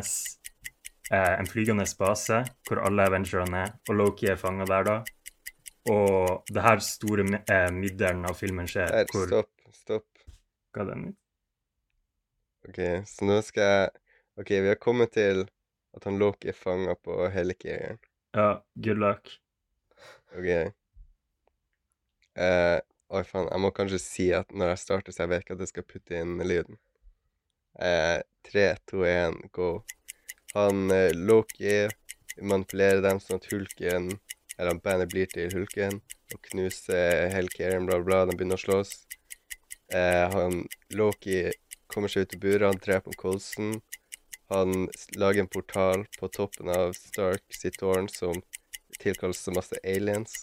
eh, 1.10 1.32
en 1.38 1.48
flygende 1.48 1.86
base 1.98 2.42
hvor 2.68 2.82
alle 2.84 3.06
Avengerne 3.08 3.64
er, 3.64 3.72
og 3.88 3.96
Loki 3.98 4.30
er 4.30 4.38
fanga 4.40 4.66
der 4.68 4.86
da. 4.86 4.98
Og 5.90 6.52
det 6.52 6.62
her 6.62 6.82
store 6.84 7.24
eh, 7.40 7.70
middelen 7.74 8.26
av 8.28 8.36
filmen 8.38 8.68
skjer 8.68 8.92
Der, 8.92 9.08
hvor 9.10 9.26
stopp, 9.26 9.72
stopp. 9.74 10.06
Hva 10.74 10.84
er 10.84 10.90
det? 10.92 11.14
Ok, 12.68 12.80
så 13.08 13.26
nå 13.26 13.40
skal 13.42 13.70
jeg 13.72 13.90
Ok, 14.40 14.52
vi 14.54 14.70
har 14.70 14.78
kommet 14.80 15.10
til 15.16 15.42
at 15.96 16.06
han 16.06 16.20
Loki 16.20 16.52
er 16.52 16.56
fanga 16.56 16.94
på 16.96 17.16
Helicarrieren. 17.34 17.98
Ja, 18.36 18.62
good 18.78 19.00
luck. 19.02 19.32
Ok. 20.38 20.46
Eh, 22.40 22.78
oi, 23.10 23.24
faen. 23.26 23.48
Jeg 23.50 23.62
må 23.62 23.70
kanskje 23.74 23.98
si 24.02 24.28
at 24.36 24.52
når 24.54 24.72
jeg 24.72 24.82
starter, 24.84 25.14
så 25.14 25.24
jeg 25.24 25.32
vet 25.32 25.44
ikke 25.44 25.56
at 25.56 25.64
jeg 25.64 25.72
skal 25.72 25.86
putte 25.88 26.18
inn 26.22 26.36
lyden. 26.46 26.78
Eh, 27.82 28.18
tre, 28.46 28.66
to, 28.90 29.02
én, 29.06 29.36
go. 29.54 29.70
Han 30.54 30.90
eh, 30.94 31.10
Loki 31.14 31.88
manipulerer 32.42 33.02
dem 33.04 33.20
sånn 33.22 33.38
at 33.38 33.46
hulken 33.52 34.08
Eller 34.58 34.78
bandet 34.82 35.12
blir 35.12 35.28
til 35.30 35.52
hulken 35.54 36.00
og 36.34 36.40
knuser 36.48 37.30
Hellcaren, 37.32 37.86
bla, 37.88 38.00
bla. 38.04 38.24
De 38.28 38.36
begynner 38.36 38.58
å 38.58 38.64
slåss. 38.64 38.92
Eh, 39.94 40.26
han 40.34 40.64
Loki 40.94 41.46
kommer 41.90 42.12
seg 42.12 42.26
ut 42.26 42.36
av 42.36 42.42
buret, 42.44 42.66
han 42.68 42.82
dreper 42.84 43.16
Colson. 43.18 43.80
Han 44.50 44.86
lager 45.18 45.44
en 45.44 45.50
portal 45.50 46.04
på 46.18 46.30
toppen 46.34 46.70
av 46.74 46.94
Stark 46.98 47.46
sitt 47.54 47.78
tårn 47.82 48.10
som 48.10 48.42
tilkalles 49.00 49.40
så 49.42 49.54
masse 49.54 49.78
aliens 49.86 50.42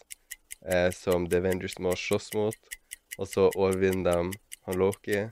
eh, 0.68 0.90
som 0.96 1.28
The 1.30 1.42
Avengers 1.42 1.78
må 1.84 1.96
slåss 1.98 2.34
mot. 2.38 2.78
Og 3.18 3.30
så 3.32 3.48
overvinner 3.56 4.06
de 4.12 4.40
han 4.68 4.80
Loki, 4.80 5.24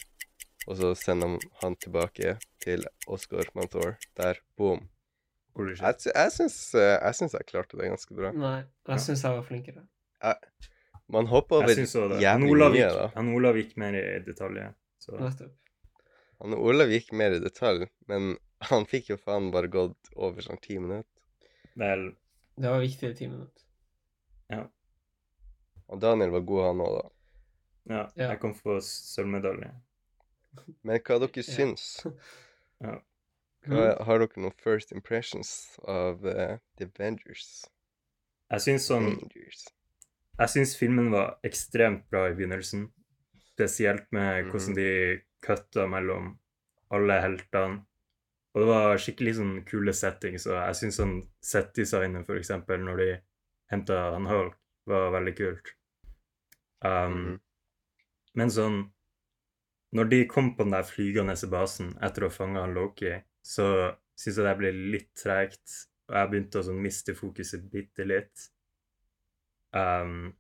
og 0.66 0.78
så 0.80 0.94
sender 0.98 1.36
de 1.36 1.50
han 1.62 1.76
tilbake 1.82 2.38
til 2.64 2.86
Oscar 3.12 3.50
Mantor. 3.58 3.98
Der, 4.18 4.40
boom. 4.58 4.88
Jeg, 5.56 6.00
jeg, 6.10 6.32
syns, 6.36 6.58
eh, 6.76 6.96
jeg 6.98 7.16
syns 7.20 7.36
jeg 7.38 7.48
klarte 7.48 7.78
det 7.80 7.92
ganske 7.92 8.16
bra. 8.18 8.32
Nei, 8.36 8.58
jeg 8.90 9.04
syns 9.06 9.24
jeg 9.24 9.38
var 9.38 9.46
flinkere. 9.48 9.86
Man 11.14 11.30
hopper 11.30 11.62
over 11.62 11.70
Jeg 11.70 11.88
jævlig 12.24 12.50
Olav, 12.50 12.74
mye, 12.74 12.88
da. 12.98 13.06
han 13.14 13.30
Olav 13.38 13.60
gikk 13.60 13.76
mer 13.78 13.96
i 14.00 14.04
detalj. 14.26 14.64
Så. 15.00 15.20
Han 16.42 16.56
Olav 16.58 16.92
gikk 16.92 17.12
mer 17.14 17.38
i 17.38 17.42
detalj, 17.44 17.86
men 18.10 18.34
han 18.72 18.88
fikk 18.90 19.14
jo 19.14 19.20
faen 19.22 19.52
bare 19.54 19.70
gått 19.72 20.16
over 20.16 20.44
sånn 20.44 20.60
ti 20.64 20.80
minutter. 20.82 21.12
vel 21.76 22.10
Det 22.58 22.72
var 22.72 22.82
viktig 22.82 23.12
i 23.12 23.18
ti 23.20 23.30
minutter. 23.30 23.64
Og 25.90 26.02
Daniel 26.02 26.32
var 26.32 26.42
god, 26.42 26.64
han 26.66 26.82
òg, 26.86 26.96
da. 27.02 27.10
Ja, 27.96 28.04
Ja. 28.16 28.30
jeg 28.32 28.40
kom 28.42 28.54
for 28.58 28.80
sølvmedalje. 28.82 29.72
Men 30.84 31.00
hva 31.00 31.20
dere 31.20 31.30
Ja. 31.36 31.44
syns? 31.44 32.06
Ja. 32.82 32.98
Hva, 33.68 34.04
har 34.06 34.20
dere 34.20 34.42
noen 34.42 34.54
first 34.62 34.92
impressions 34.92 35.80
av 35.88 36.26
uh, 36.26 36.58
The 36.78 36.86
Avengers? 36.86 37.66
Jeg 38.52 38.60
syns 38.62 38.88
sånn 38.90 39.08
Avengers. 39.16 39.62
Jeg 40.38 40.50
syns 40.50 40.76
filmen 40.78 41.10
var 41.12 41.38
ekstremt 41.48 42.04
bra 42.12 42.28
i 42.30 42.34
begynnelsen. 42.36 42.90
Spesielt 43.56 44.12
med 44.12 44.44
Mhm. 44.46 44.52
hvordan 44.52 44.76
de 44.76 45.22
kutta 45.42 45.88
mellom 45.88 46.38
alle 46.92 47.22
heltene. 47.22 47.86
Og 48.54 48.62
det 48.62 48.68
var 48.68 48.98
skikkelig 48.98 49.36
sånn 49.36 49.66
kule 49.66 49.94
settings, 49.94 50.46
og 50.48 50.54
jeg 50.60 50.76
syns 50.76 50.98
sånn 51.00 51.28
set-designet, 51.42 52.26
for 52.26 52.36
eksempel, 52.36 52.78
når 52.84 52.98
de 52.98 53.22
henta 53.72 54.12
han 54.14 54.26
Hulk, 54.26 54.56
var 54.90 55.12
veldig 55.16 55.36
kult. 55.38 55.74
Um, 56.86 57.14
Mhm. 57.16 57.40
Men 58.36 58.50
sånn 58.50 58.92
Når 59.96 60.10
de 60.10 60.26
kom 60.28 60.56
på 60.56 60.64
den 60.64 60.72
der 60.72 60.84
flygende 60.84 61.36
basen 61.50 61.94
etter 62.04 62.26
å 62.26 62.28
ha 62.30 62.36
fanga 62.36 62.66
Loki, 62.68 63.14
så 63.42 63.96
syns 64.18 64.38
jeg 64.38 64.46
det 64.46 64.58
ble 64.58 64.72
litt 64.72 65.14
tregt, 65.16 65.88
og 66.10 66.16
jeg 66.18 66.30
begynte 66.32 66.60
å 66.60 66.64
sånn 66.68 66.82
miste 66.84 67.14
fokuset 67.16 67.64
bitte 67.72 68.04
litt. 68.06 68.50
Um, 69.72 70.34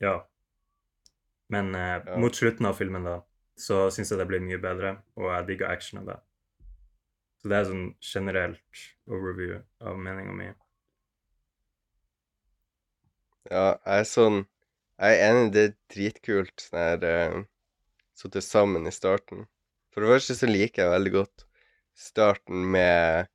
ja. 0.00 0.26
Men 1.48 1.74
eh, 1.74 2.02
Ja. 2.06 2.18
mot 2.18 2.32
slutten 2.36 2.66
av 2.66 2.76
filmen, 2.76 3.04
da, 3.04 3.22
så 3.56 3.88
syns 3.90 4.10
jeg 4.10 4.18
det 4.18 4.28
ble 4.28 4.40
mye 4.40 4.60
bedre, 4.60 4.98
og 5.16 5.30
jeg 5.32 5.46
digga 5.46 5.68
actionen 5.72 6.02
av 6.02 6.10
det. 6.12 6.20
Så 7.40 7.48
det 7.48 7.56
er 7.56 7.64
sånn 7.64 7.94
generelt 8.02 8.84
overview 9.06 9.62
av 9.80 9.96
meninga 9.96 10.34
mi. 10.36 10.52
Ja, 13.48 13.78
jeg 13.86 14.02
er 14.02 14.08
sånn 14.08 14.38
Jeg 15.00 15.14
er 15.14 15.30
enig, 15.30 15.44
det 15.54 15.62
er 15.62 15.74
dritkult 15.94 16.60
sånn 16.60 16.80
her 16.82 17.04
uh, 17.08 17.36
Sitte 18.18 18.42
sammen 18.42 18.88
i 18.90 18.92
starten. 18.92 19.44
For 19.94 20.02
det 20.02 20.10
første 20.10 20.34
så 20.40 20.48
liker 20.50 20.82
jeg 20.82 20.92
veldig 20.92 21.12
godt 21.14 21.44
starten 21.98 22.64
med 22.74 23.30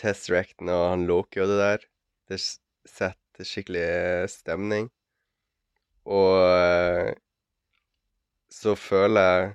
Tesseracten 0.00 0.68
og 0.72 0.82
han 0.90 1.06
Loki 1.08 1.40
og 1.40 1.48
det 1.48 1.56
der. 1.62 1.86
Det 2.28 2.38
setter 2.42 3.48
skikkelig 3.48 3.82
eh, 3.86 4.26
stemning. 4.28 4.90
Og 6.04 6.36
uh, 6.44 7.08
så 8.52 8.76
føler 8.76 9.30
jeg 9.32 9.50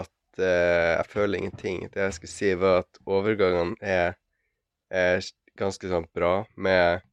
at 0.00 0.42
uh, 0.42 0.90
Jeg 0.98 1.06
føler 1.14 1.38
ingenting. 1.38 1.86
Det 1.94 2.02
jeg 2.08 2.18
skulle 2.18 2.34
si, 2.34 2.52
var 2.58 2.82
at 2.82 3.02
overgangene 3.06 3.78
er, 3.78 4.18
er 4.90 5.22
ganske 5.54 5.86
sånn 5.94 6.10
bra 6.18 6.40
med 6.58 7.06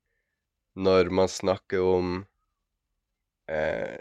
når 0.75 1.09
man 1.11 1.27
snakker 1.27 1.83
om 1.83 2.13
eh, 3.51 3.99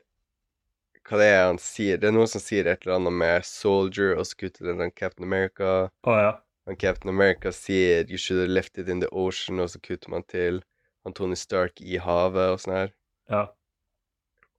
Hva 1.09 1.19
det 1.19 1.27
er 1.27 1.47
han 1.49 1.59
sier? 1.59 1.99
Det 1.99 2.11
er 2.11 2.15
noen 2.15 2.31
som 2.31 2.43
sier 2.43 2.69
et 2.71 2.85
eller 2.85 3.01
annet 3.01 3.17
med 3.23 3.47
'soldier', 3.47 4.15
og 4.15 4.27
så 4.29 4.37
kutter 4.39 4.69
den 4.69 4.79
til 4.79 4.93
Captain 4.95 5.27
America. 5.27 5.91
Oh, 6.07 6.19
ja. 6.19 6.37
Og 6.71 6.79
Captain 6.79 7.11
America 7.11 7.51
sier 7.51 8.05
'you 8.05 8.19
should 8.19 8.41
have 8.41 8.53
left 8.53 8.79
it 8.79 8.89
in 8.89 9.01
the 9.01 9.09
ocean', 9.11 9.61
og 9.61 9.71
så 9.71 9.81
kutter 9.81 10.11
man 10.11 10.23
til 10.23 10.63
han 11.05 11.13
Tony 11.13 11.35
Stark 11.35 11.81
i 11.81 11.97
havet 11.97 12.53
og 12.53 12.61
sånn 12.61 12.77
her. 12.77 12.95
Ja. 13.31 13.47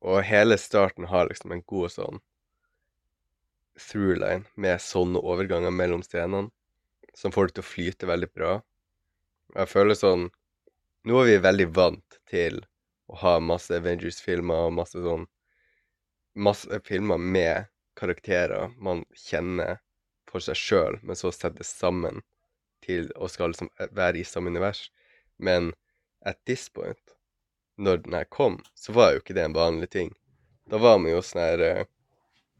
Og 0.01 0.23
hele 0.25 0.57
starten 0.57 1.05
har 1.05 1.29
liksom 1.29 1.53
en 1.53 1.63
god 1.69 1.93
sånn 1.93 2.21
throughline 3.79 4.45
med 4.55 4.81
sånne 4.81 5.21
overganger 5.21 5.71
mellom 5.71 6.03
scenene, 6.03 6.49
som 7.13 7.31
får 7.31 7.49
det 7.49 7.55
til 7.55 7.63
å 7.63 7.69
flyte 7.69 8.09
veldig 8.09 8.31
bra. 8.33 8.53
Jeg 9.55 9.69
føler 9.69 9.97
sånn 9.97 10.29
Nå 11.03 11.17
er 11.17 11.25
vi 11.25 11.37
veldig 11.41 11.65
vant 11.73 12.17
til 12.29 12.59
å 13.09 13.15
ha 13.23 13.37
masse 13.41 13.73
Avengers-filmer 13.73 14.67
og 14.67 14.75
masse 14.77 15.01
sånn 15.01 15.27
Masse 16.47 16.77
filmer 16.87 17.17
med 17.19 17.65
karakterer 17.99 18.69
man 18.79 19.01
kjenner 19.17 19.81
for 20.29 20.45
seg 20.45 20.55
sjøl, 20.55 20.99
men 21.03 21.17
så 21.19 21.31
settes 21.35 21.73
sammen 21.75 22.21
til 22.85 23.09
og 23.17 23.33
skal 23.33 23.51
liksom 23.51 23.71
være 23.97 24.21
i 24.21 24.27
samme 24.27 24.53
univers. 24.53 24.85
Men 25.35 25.73
at 26.23 26.39
this 26.47 26.69
point, 26.69 27.17
når 27.75 28.05
den 28.05 28.15
her 28.15 28.29
kom, 28.31 28.61
så 28.79 28.95
var 28.95 29.11
jo 29.11 29.25
ikke 29.25 29.35
det 29.35 29.43
en 29.49 29.57
vanlig 29.57 29.91
ting. 29.97 30.13
Da 30.71 30.79
var 30.79 31.01
vi 31.03 31.11
jo 31.11 31.19
sånn 31.25 31.43
her 31.43 31.65
eh, 31.67 31.83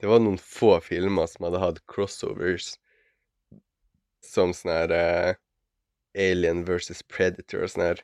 Det 0.01 0.10
var 0.10 0.19
noen 0.19 0.41
få 0.41 0.80
filmer 0.82 1.30
som 1.30 1.45
hadde 1.45 1.62
hatt 1.62 1.84
crossovers 1.88 2.73
som 4.25 4.51
sånn 4.58 4.73
her 4.73 4.93
eh, 4.97 5.36
Alien 6.17 6.65
versus 6.67 7.06
Predator 7.06 7.63
og 7.63 7.71
sånn 7.71 7.86
her. 7.91 8.01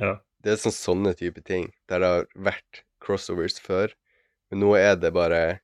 Ja. 0.00 0.16
Det 0.42 0.54
er 0.54 0.62
sånn 0.62 0.74
sånne 0.74 1.12
type 1.18 1.42
ting, 1.46 1.68
der 1.90 2.02
det 2.02 2.10
har 2.12 2.26
vært 2.48 2.82
crossovers 3.02 3.58
før. 3.62 3.92
Men 4.50 4.62
nå 4.64 4.74
er 4.78 4.96
det 5.00 5.12
bare 5.14 5.60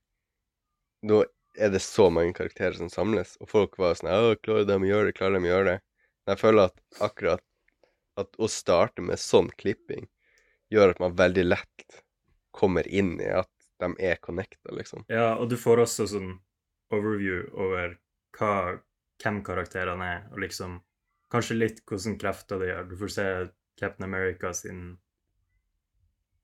Nå 1.07 1.23
er 1.59 1.71
det 1.71 1.81
så 1.85 2.09
mange 2.11 2.35
karakterer 2.35 2.75
som 2.75 2.88
samles, 2.91 3.37
og 3.38 3.51
folk 3.51 3.77
var 3.79 3.95
sånn 3.99 4.11
Å, 4.11 4.35
klarer 4.43 4.67
de 4.67 4.79
å 4.79 4.88
gjøre 4.88 5.11
det? 5.11 5.14
Klarer 5.19 5.38
de 5.38 5.47
å 5.47 5.53
gjøre 5.53 5.69
det? 5.69 5.77
Men 6.25 6.35
jeg 6.35 6.43
føler 6.43 6.71
at 6.71 7.05
akkurat 7.07 7.45
at 8.19 8.35
å 8.43 8.49
starte 8.51 9.05
med 9.05 9.21
sånn 9.23 9.51
klipping 9.61 10.09
gjør 10.75 10.95
at 10.95 11.03
man 11.03 11.14
veldig 11.19 11.45
lett 11.47 12.03
kommer 12.55 12.88
inn 12.91 13.14
i 13.23 13.31
at 13.31 13.51
de 13.79 13.93
er 14.03 14.19
connecta, 14.19 14.73
liksom. 14.75 15.05
Ja, 15.07 15.37
og 15.38 15.53
du 15.53 15.57
får 15.61 15.85
også 15.85 16.09
sånn 16.11 16.33
overview 16.95 17.45
over 17.55 17.95
hva, 18.35 18.81
hvem 19.23 19.38
karakterene 19.47 20.09
er, 20.17 20.25
og 20.33 20.43
liksom 20.43 20.81
kanskje 21.33 21.59
litt 21.59 21.81
hvordan 21.87 22.19
krefter 22.19 22.62
de 22.62 22.73
har. 22.75 22.88
Du 22.91 22.97
får 22.99 23.14
se 23.14 23.27
Captain 23.79 24.07
America 24.07 24.53
sin 24.57 24.99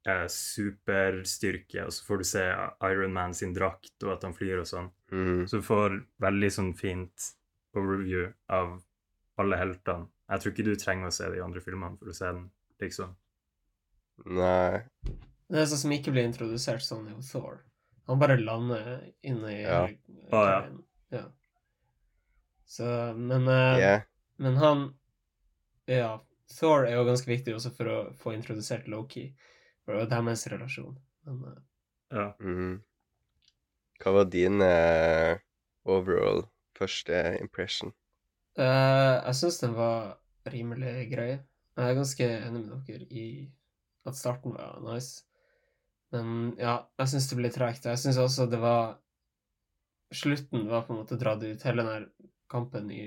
eh, 0.09 0.27
superstyrke, 0.31 1.87
og 1.87 1.93
så 1.93 2.07
får 2.07 2.23
du 2.23 2.27
se 2.29 2.45
Iron 2.91 3.15
Man 3.17 3.35
sin 3.35 3.55
drakt, 3.57 3.97
og 4.05 4.17
at 4.17 4.27
han 4.27 4.37
flyr 4.37 4.63
og 4.63 4.71
sånn. 4.71 4.91
Mm. 5.13 5.45
Så 5.51 5.61
du 5.61 5.67
får 5.67 6.01
veldig 6.25 6.51
sånn 6.57 6.73
fint 6.79 7.31
overview 7.75 8.31
av 8.53 8.79
alle 9.41 9.59
heltene. 9.59 10.09
Jeg 10.31 10.41
tror 10.41 10.55
ikke 10.55 10.67
du 10.67 10.75
trenger 10.81 11.11
å 11.11 11.15
se 11.15 11.29
de 11.33 11.43
andre 11.45 11.61
filmene 11.61 11.99
for 12.01 12.11
å 12.11 12.17
se 12.17 12.31
den, 12.31 12.49
liksom. 12.81 13.15
Nei. 14.31 14.85
Det 15.51 15.61
er 15.61 15.69
sånn 15.69 15.83
som 15.85 15.95
ikke 15.95 16.15
blir 16.15 16.27
introdusert 16.29 16.85
sånn 16.85 17.11
i 17.11 17.17
Thor. 17.27 17.65
Han 18.09 18.21
bare 18.21 18.37
lander 18.41 19.09
inne 19.25 19.51
i 19.53 19.63
Ja. 19.63 19.81
Ah, 20.31 20.49
ja. 20.51 20.61
ja. 21.19 21.25
Så, 22.65 22.87
men 23.17 23.49
eh, 23.49 23.79
Yeah. 23.81 24.03
Men 24.37 24.57
han 24.57 24.85
Ja, 25.87 26.25
Thor 26.51 26.85
er 26.87 26.99
jo 26.99 27.07
ganske 27.09 27.31
viktig 27.31 27.55
også 27.57 27.73
for 27.77 27.91
å 27.91 27.99
få 28.21 28.35
introdusert 28.37 28.89
Loki. 28.91 29.29
Er 29.89 30.07
deres 30.09 30.47
relasjon. 30.53 30.97
Men 31.27 31.41
uh... 31.45 31.61
Ja. 32.15 32.29
Mhm. 32.41 32.83
Hva 34.03 34.13
var 34.17 34.27
din 34.29 34.61
uh, 34.61 35.39
overall 35.87 36.45
første 36.77 37.39
impression? 37.41 37.95
Uh, 38.59 39.23
jeg 39.25 39.37
syns 39.39 39.61
den 39.63 39.77
var 39.79 40.17
rimelig 40.51 41.09
grei. 41.13 41.31
Jeg 41.75 41.85
er 41.85 41.97
ganske 41.97 42.27
enig 42.27 42.65
med 42.67 42.89
dere 42.89 43.07
i 43.11 43.29
at 44.05 44.19
starten 44.19 44.57
var 44.57 44.83
nice. 44.85 45.25
Men 46.13 46.53
ja, 46.61 46.83
jeg 47.01 47.15
syns 47.15 47.31
det 47.31 47.39
ble 47.39 47.53
tregt. 47.55 47.89
Jeg 47.89 48.03
syns 48.03 48.21
også 48.21 48.49
det 48.51 48.61
var 48.63 49.01
Slutten 50.15 50.69
var 50.71 50.85
på 50.87 50.93
en 50.95 51.01
måte 51.01 51.17
dratt 51.19 51.43
ut. 51.43 51.65
Hele 51.67 51.83
den 51.83 51.91
her 51.91 52.05
kampen 52.53 52.91
i 52.93 53.07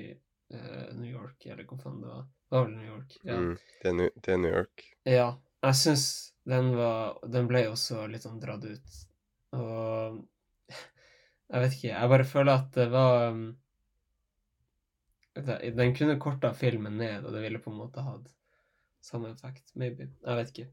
New 0.97 1.07
York, 1.07 1.45
eller 1.45 1.63
hvor 1.69 1.79
faen 1.79 2.01
det 2.01 2.09
var. 2.09 2.25
Det 2.49 2.55
var 2.57 2.67
New 2.71 2.87
York. 2.87 3.17
Ja. 3.27 3.35
Mm. 3.37 3.57
Det, 3.81 3.89
er 3.89 3.93
New, 3.93 4.09
det 4.23 4.33
er 4.33 4.37
New 4.43 4.53
York. 4.53 4.83
Ja, 5.07 5.27
jeg 5.63 5.75
syns 5.75 6.05
den 6.47 6.69
var 6.77 7.17
Den 7.27 7.47
ble 7.49 7.65
også 7.67 8.05
litt 8.07 8.23
sånn 8.23 8.39
dratt 8.39 8.63
ut. 8.63 8.97
Og 9.57 10.21
jeg 11.51 11.63
vet 11.65 11.75
ikke, 11.77 11.91
jeg 11.91 12.11
bare 12.13 12.27
føler 12.27 12.53
at 12.61 12.69
det 12.77 12.87
var 12.93 13.29
um, 13.33 13.45
Den 15.77 15.93
kunne 15.95 16.17
korta 16.19 16.53
filmen 16.57 16.97
ned, 16.97 17.25
og 17.25 17.35
det 17.35 17.43
ville 17.43 17.59
på 17.61 17.71
en 17.71 17.77
måte 17.83 18.01
hatt 18.05 18.31
samme 19.05 19.29
effekt, 19.31 19.69
maybe. 19.75 20.07
Jeg 20.25 20.39
vet 20.39 20.49
ikke. 20.53 20.69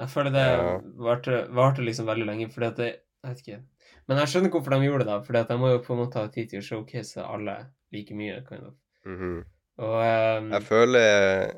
Jeg 0.00 0.10
føler 0.10 0.32
det 0.34 0.44
Ja. 0.48 0.70
varte, 0.98 1.34
varte 1.54 1.82
liksom 1.84 2.06
veldig 2.08 2.26
lenge, 2.26 2.48
fordi 2.50 2.66
at 2.66 2.76
det 2.80 2.92
Jeg 3.24 3.30
vet 3.30 3.38
ikke. 3.40 3.58
Men 4.08 4.18
jeg 4.20 4.28
skjønner 4.28 4.50
hvorfor 4.52 4.70
de 4.74 4.84
gjorde 4.84 5.04
det, 5.04 5.08
da, 5.08 5.20
fordi 5.24 5.38
at 5.40 5.48
de 5.48 5.56
må 5.56 5.68
jo 5.70 5.78
på 5.80 5.94
en 5.94 6.00
måte 6.02 6.20
ha 6.20 6.28
tid 6.28 6.50
til 6.50 6.58
å 6.60 6.64
showcase 6.66 7.22
alle 7.24 7.54
like 7.94 8.12
mye, 8.14 8.42
kind 8.44 8.66
of. 8.68 8.74
Mhm. 9.06 9.44
Og 9.82 9.98
um, 9.98 10.50
Jeg 10.54 10.62
føler 10.68 11.54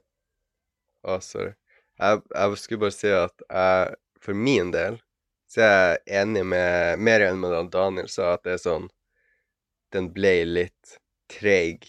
Å, 1.06 1.18
sorry. 1.22 1.52
Jeg, 2.00 2.22
jeg 2.32 2.60
skulle 2.60 2.84
bare 2.86 2.94
si 2.96 3.10
at 3.12 3.44
jeg, 3.48 3.96
for 4.20 4.36
min 4.36 4.72
del, 4.74 4.98
så 5.48 5.62
er 5.64 5.76
jeg 6.08 6.22
enig 6.22 6.44
med 6.48 7.02
Mer 7.08 7.24
enig 7.28 7.40
med 7.44 7.70
Daniel 7.72 8.08
sa, 8.12 8.34
at 8.34 8.44
det 8.46 8.56
er 8.56 8.62
sånn 8.62 8.88
Den 9.94 10.10
ble 10.16 10.34
litt 10.48 10.96
treig 11.32 11.86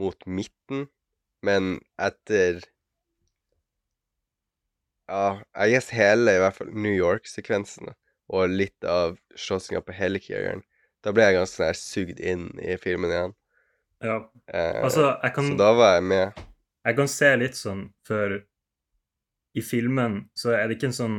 mot 0.00 0.26
midten, 0.28 0.86
men 1.46 1.78
etter 2.02 2.60
Ja, 5.06 5.38
jeg 5.54 5.76
gjetter 5.76 5.96
hele, 6.00 6.32
i 6.34 6.40
hvert 6.42 6.56
fall 6.58 6.72
New 6.74 6.92
York-sekvensene, 6.92 7.94
og 8.34 8.50
litt 8.50 8.86
av 8.90 9.14
slåssinga 9.38 9.84
på 9.86 9.94
helikjegeren. 9.94 10.64
Da 11.06 11.12
ble 11.14 11.28
jeg 11.28 11.36
ganske 11.38 11.62
sånn 11.62 11.78
sugd 11.78 12.18
inn 12.18 12.48
i 12.58 12.74
filmen 12.82 13.14
igjen. 13.14 13.36
Ja. 14.02 14.16
Eh, 14.48 14.82
Altså, 14.84 15.18
jeg 15.22 15.34
kan 15.34 15.44
Så 15.52 15.56
da 15.58 15.72
var 15.74 15.94
jeg 15.94 16.02
med. 16.04 16.32
Jeg 16.86 16.96
kan 16.96 17.08
se 17.08 17.36
litt 17.36 17.56
sånn, 17.58 17.88
for 18.06 18.36
i 19.56 19.62
filmen 19.62 20.28
så 20.36 20.52
er 20.54 20.68
det 20.68 20.76
ikke 20.76 20.90
en 20.92 21.00
sånn 21.00 21.16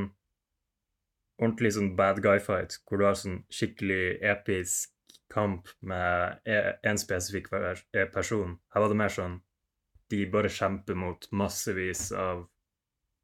ordentlig 1.41 1.73
sånn 1.75 1.95
bad 1.97 2.21
guy-fight, 2.23 2.79
hvor 2.87 2.97
du 3.01 3.05
har 3.05 3.17
sånn 3.17 3.41
skikkelig 3.53 4.17
episk 4.25 4.93
kamp 5.33 5.67
med 5.81 6.39
én 6.47 6.77
en 6.87 6.97
spesifikk 7.01 7.51
eh, 7.53 8.07
person. 8.13 8.57
Her 8.73 8.81
var 8.81 8.89
det 8.93 8.97
mer 9.01 9.13
sånn 9.13 9.41
de 10.09 10.23
bare 10.31 10.47
kjemper 10.49 10.95
mot 10.95 11.27
massevis 11.35 12.11
av 12.15 12.45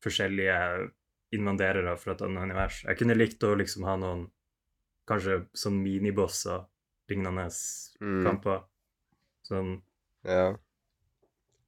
forskjellige 0.03 0.89
invaderere 1.33 1.95
fra 1.97 2.13
et 2.13 2.21
annet 2.25 2.43
univers. 2.43 2.81
Jeg 2.83 2.99
kunne 2.99 3.15
likt 3.17 3.43
å 3.47 3.53
liksom 3.57 3.85
ha 3.87 3.95
noen 3.97 4.25
kanskje 5.09 5.45
sånn 5.57 5.79
minibosser, 5.83 6.65
lignende 7.09 7.47
Mm. 8.01 8.23
kamper. 8.25 8.63
Sånn 9.47 9.81
Ja. 10.25 10.55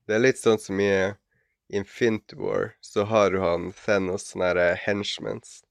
Det 0.08 0.16
er 0.16 0.20
litt 0.20 0.38
sånn 0.38 0.60
som 0.62 0.80
i 0.80 1.14
Infinity 1.74 2.36
War, 2.38 2.76
så 2.82 3.04
har 3.10 3.32
du 3.32 3.40
han 3.42 3.72
Thanos 3.74 4.28
sånne 4.32 4.52
her 4.54 4.76
henchmens. 4.86 5.64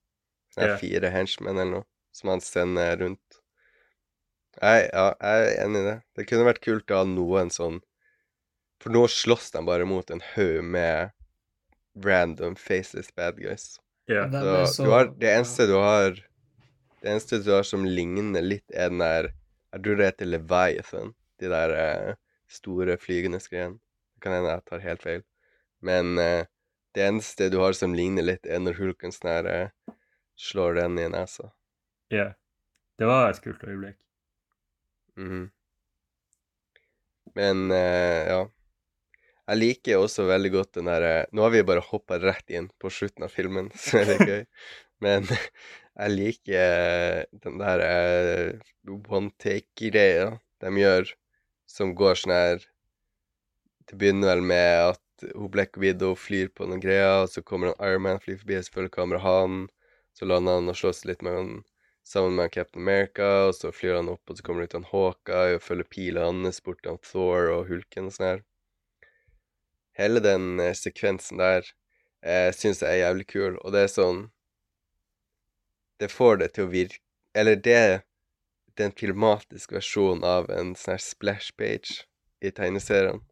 Sånne 0.52 0.64
er 0.66 0.72
Ja. 0.74 0.76
fire 0.78 1.10
henchmen 1.10 1.54
eller 1.56 1.70
noe, 1.70 1.84
som 2.12 2.30
han 2.30 2.40
sender 2.40 2.96
rundt. 2.98 3.40
Jeg, 4.60 4.90
ja, 4.92 5.14
jeg 5.20 5.46
er 5.48 5.64
enig 5.64 5.80
i 5.80 5.84
det. 5.90 6.02
Det 6.16 6.26
kunne 6.28 6.44
vært 6.46 6.60
kult 6.62 6.86
å 6.90 6.98
ha 7.02 7.04
noen 7.04 7.50
sånn 7.50 7.80
For 8.80 8.90
nå 8.90 9.06
slåss 9.08 9.50
de 9.52 9.62
bare 9.64 9.86
mot 9.86 10.10
en 10.10 10.20
haug 10.20 10.62
med 10.64 11.10
random 11.96 12.54
faceless 12.54 13.10
bad 13.16 13.36
guys. 13.38 13.78
Ja. 14.08 14.26
Så, 14.28 14.66
så- 14.66 14.84
du 14.84 14.90
har, 14.90 15.06
det 15.08 15.28
eneste 15.38 15.66
du 15.66 15.74
har 15.74 16.10
Det 17.00 17.10
eneste 17.10 17.42
du 17.44 17.50
har 17.52 17.62
som 17.62 17.84
ligner 17.84 18.42
litt, 18.42 18.64
er 18.74 18.90
den 18.90 18.98
der 18.98 19.32
Jeg 19.72 19.82
tror 19.82 19.96
det 19.96 20.04
heter 20.18 20.26
Leviathan. 20.26 21.14
De 21.42 21.50
der 21.50 21.74
eh, 21.78 22.14
store 22.50 22.96
flygende 23.00 23.40
skreiene. 23.42 23.80
Det 24.14 24.24
kan 24.24 24.36
hende 24.36 24.52
jeg 24.54 24.66
tar 24.70 24.84
helt 24.84 25.02
feil. 25.04 25.24
Men 25.84 26.18
eh, 26.18 26.46
det 26.94 27.08
eneste 27.08 27.50
du 27.50 27.58
har 27.62 27.74
som 27.76 27.94
ligner 27.96 28.26
litt, 28.26 28.46
er 28.46 28.62
når 28.62 28.78
hulken 28.78 29.12
sånn 29.14 29.32
her 29.32 29.50
eh, 29.50 29.94
slår 30.38 30.80
den 30.82 30.98
i 31.02 31.10
nesa. 31.12 31.52
ja. 32.14 32.32
Det 32.94 33.08
var 33.10 33.26
et 33.26 33.40
kult 33.42 33.62
øyeblikk. 33.66 33.96
Mhm. 35.18 35.48
Men 37.34 37.70
eh, 37.74 38.28
ja. 38.30 38.44
Jeg 39.50 39.58
liker 39.58 40.00
også 40.00 40.28
veldig 40.28 40.52
godt 40.54 40.78
den 40.78 40.88
derre 40.88 41.26
Nå 41.34 41.42
har 41.44 41.52
vi 41.52 41.64
bare 41.66 41.82
hoppa 41.84 42.20
rett 42.22 42.54
inn 42.54 42.70
på 42.80 42.92
slutten 42.94 43.26
av 43.26 43.34
filmen, 43.34 43.72
så 43.82 44.04
er 44.04 44.12
det 44.12 44.28
gøy. 44.28 44.44
Men 45.04 45.26
jeg 46.00 46.14
liker 46.14 47.26
den 47.42 47.58
der 47.60 47.84
eh, 47.88 48.70
one 48.86 49.34
take-greia 49.42 50.36
de 50.62 50.72
gjør, 50.80 51.10
som 51.74 51.94
går 51.98 52.20
sånn 52.20 52.34
her 52.34 52.62
Det 53.88 53.98
begynner 54.00 54.30
vel 54.32 54.44
med 54.48 54.94
at 54.94 55.26
hun 55.34 55.50
Black 55.52 55.76
Widow 55.80 56.14
flyr 56.16 56.48
på 56.54 56.66
noen 56.68 56.80
greier, 56.82 57.24
og 57.24 57.30
så 57.32 57.42
kommer 57.42 57.72
en 57.72 57.80
Iron 57.84 58.04
Man 58.06 58.20
flyr 58.22 58.38
forbi, 58.40 58.56
og 58.58 58.64
så 58.66 58.76
følger 58.76 58.94
kameraet 58.94 59.24
han. 59.26 59.58
Så 60.16 60.28
lander 60.28 60.58
han 60.58 60.70
og 60.70 60.78
slåss 60.78 61.04
litt 61.08 61.22
med 61.26 61.36
han 61.36 61.50
sammen 62.04 62.38
med 62.38 62.52
Captain 62.54 62.82
America, 62.82 63.28
og 63.48 63.54
så 63.58 63.72
flyr 63.72 63.98
han 63.98 64.10
opp, 64.12 64.22
og 64.30 64.38
så 64.38 64.46
kommer 64.46 64.64
det 64.64 64.72
ut 64.72 64.78
en 64.80 64.88
Hawkeye 64.90 65.58
og 65.58 65.64
følger 65.64 65.90
pila 65.90 66.26
hans 66.28 66.60
bort 66.64 66.82
til 66.84 66.98
Thor 67.04 67.50
og 67.52 67.68
Hulken 67.70 68.10
og 68.10 68.16
sånn 68.16 68.28
her. 68.28 68.42
Hele 69.98 70.20
den 70.24 70.60
eh, 70.60 70.74
sekvensen 70.74 71.40
der 71.42 71.68
eh, 72.24 72.50
syns 72.56 72.82
jeg 72.82 72.90
er 72.90 73.02
jævlig 73.06 73.28
kul, 73.30 73.58
og 73.60 73.74
det 73.74 73.84
er 73.84 73.92
sånn 73.92 74.24
Det 76.00 76.10
får 76.10 76.40
det 76.40 76.48
til 76.54 76.66
å 76.66 76.72
virke 76.72 76.98
Eller 77.38 77.54
det 77.54 78.02
det 78.74 78.84
er 78.84 78.90
en 78.90 78.98
filmatisk 78.98 79.74
versjon 79.76 80.24
av 80.26 80.50
en 80.50 80.74
sånn 80.78 80.96
her 80.96 81.02
splash 81.02 81.54
page 81.58 82.02
i 82.44 82.50
tegneserien. 82.54 83.22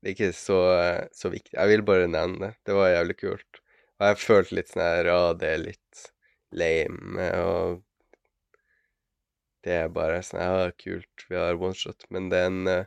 Det 0.00 0.12
er 0.12 0.14
ikke 0.14 0.32
så, 0.38 0.60
så 1.16 1.30
viktig. 1.32 1.56
Jeg 1.56 1.72
vil 1.72 1.82
bare 1.86 2.08
nevne 2.08 2.38
det. 2.46 2.52
Det 2.68 2.76
var 2.76 2.92
jævlig 2.92 3.16
kult. 3.20 3.60
Og 3.98 4.06
jeg 4.10 4.20
følte 4.22 4.58
litt 4.58 4.70
sånn 4.72 4.84
her 4.84 5.10
Ja, 5.10 5.20
det 5.40 5.50
er 5.50 5.62
litt 5.64 6.02
lame, 6.56 7.28
og 7.42 7.82
det 9.66 9.78
er 9.82 9.88
bare 9.92 10.20
sånn 10.22 10.44
Ja, 10.44 10.70
kult, 10.78 11.26
vi 11.28 11.40
har 11.40 11.58
oneshot. 11.58 12.06
Men 12.14 12.30
den 12.32 12.70
uh, 12.70 12.84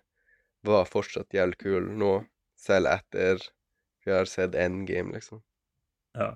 var 0.66 0.90
fortsatt 0.90 1.36
jævlig 1.36 1.60
kul 1.62 1.90
nå, 2.00 2.14
selv 2.60 2.92
etter 2.94 3.42
vi 4.06 4.14
har 4.16 4.30
sett 4.30 4.56
Endgame, 4.56 5.14
liksom. 5.18 5.44
Ja. 6.18 6.34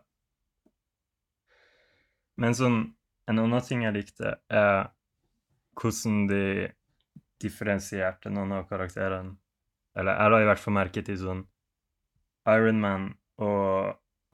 Men 2.37 2.53
sånn, 2.57 2.95
en 3.29 3.39
annen 3.39 3.61
ting 3.65 3.83
jeg 3.85 3.93
likte, 3.95 4.35
er 4.49 4.89
hvordan 5.79 6.27
de 6.29 6.43
differensierte 7.43 8.29
noen 8.31 8.51
av 8.57 8.67
karakterene. 8.69 9.35
Eller 9.95 10.13
jeg 10.17 10.29
la 10.31 10.37
i 10.41 10.45
hvert 10.49 10.63
fall 10.63 10.73
merke 10.73 11.01
til 11.05 11.17
sånn 11.21 11.41
Iron 12.49 12.79
Man 12.81 13.03
og 13.41 13.93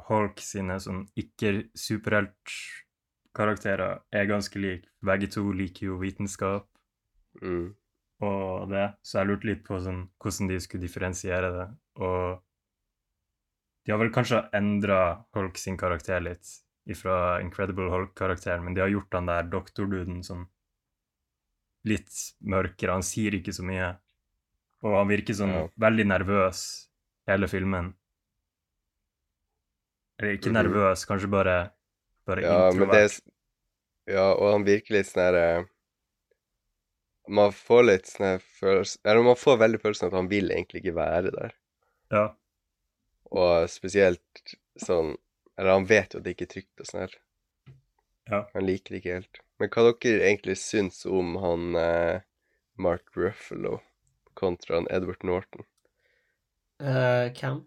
Hulk 0.10 0.40
sine 0.42 0.80
sånn 0.82 1.02
ikke-superheltkarakterer 1.20 4.00
er 4.16 4.26
ganske 4.30 4.60
like. 4.60 4.88
Begge 5.06 5.28
to 5.36 5.52
liker 5.54 5.86
jo 5.92 5.98
vitenskap 6.02 6.66
Mm. 7.40 7.68
og 8.26 8.70
det, 8.72 8.88
så 9.06 9.14
jeg 9.20 9.28
lurte 9.30 9.48
litt 9.48 9.64
på 9.64 9.80
sånn, 9.80 10.10
hvordan 10.20 10.48
de 10.50 10.58
skulle 10.60 10.82
differensiere 10.82 11.50
det. 11.54 11.68
Og 12.02 12.42
De 13.86 13.92
har 13.94 14.00
vel 14.02 14.12
kanskje 14.12 14.50
endra 14.54 15.26
Hulk 15.34 15.58
sin 15.58 15.78
karakter 15.78 16.20
litt 16.22 16.46
fra 16.98 17.40
Incredible 17.42 17.90
Hulk-karakteren, 17.92 18.64
men 18.64 18.74
de 18.74 18.82
har 18.82 18.90
gjort 18.90 19.14
han 19.14 19.26
der 19.30 19.44
doktorduden 19.44 20.24
sånn 20.26 20.48
litt 21.86 22.10
mørkere. 22.44 22.92
Han 22.92 23.04
sier 23.04 23.32
ikke 23.38 23.54
så 23.56 23.64
mye. 23.64 23.98
Og 24.84 24.96
han 24.96 25.08
virker 25.08 25.34
sånn 25.36 25.54
Ja. 25.54 25.68
veldig 25.80 26.06
nervøs 26.08 26.88
hele 27.28 27.48
filmen. 27.48 27.94
Eller 30.20 30.38
ikke 30.38 30.52
Mhm. 30.52 30.58
nervøs, 30.60 31.06
kanskje 31.08 31.30
bare, 31.32 31.72
bare 32.26 32.42
Ja, 32.42 32.72
men 32.72 32.90
det 32.90 32.96
er 32.98 33.04
introvert. 33.08 33.22
Ja, 34.08 34.32
og 34.34 34.52
han 34.54 34.66
virker 34.66 34.92
litt 34.96 35.06
sånn 35.06 35.22
her 35.24 35.36
eh, 35.36 35.66
Man 37.30 37.52
får 37.52 37.86
litt 37.86 38.06
sånn 38.08 38.40
følelse 38.60 38.98
Eller 39.06 39.22
man 39.24 39.36
får 39.36 39.60
veldig 39.60 39.80
følelsen 39.82 40.08
at 40.08 40.14
han 40.14 40.28
vil 40.28 40.50
egentlig 40.50 40.82
ikke 40.84 40.96
være 40.96 41.32
der. 41.32 41.52
Ja. 42.12 42.34
Og 43.32 43.68
spesielt 43.70 44.56
sånn 44.80 45.16
Eller 45.60 45.76
han 45.76 45.86
vet 45.86 46.14
jo 46.14 46.22
at 46.22 46.24
det 46.24 46.38
ikke 46.38 46.46
er 46.48 46.54
trygt 46.54 46.82
og 46.82 46.88
sånn 46.88 47.02
her. 47.04 47.16
Ja. 48.30 48.38
Han 48.54 48.64
liker 48.64 48.94
det 48.94 49.02
ikke 49.02 49.18
helt. 49.18 49.42
Men 49.60 49.72
hva 49.74 49.84
dere 49.90 50.30
egentlig 50.30 50.56
syns 50.62 51.02
om 51.04 51.34
han 51.44 51.76
eh, 51.76 52.22
Mark 52.80 53.12
Ruffalo 53.18 53.82
kontra 54.40 54.78
han 54.80 54.88
Edward 54.88 55.26
Norton? 55.28 55.66
Uh, 56.80 57.28
hvem? 57.36 57.66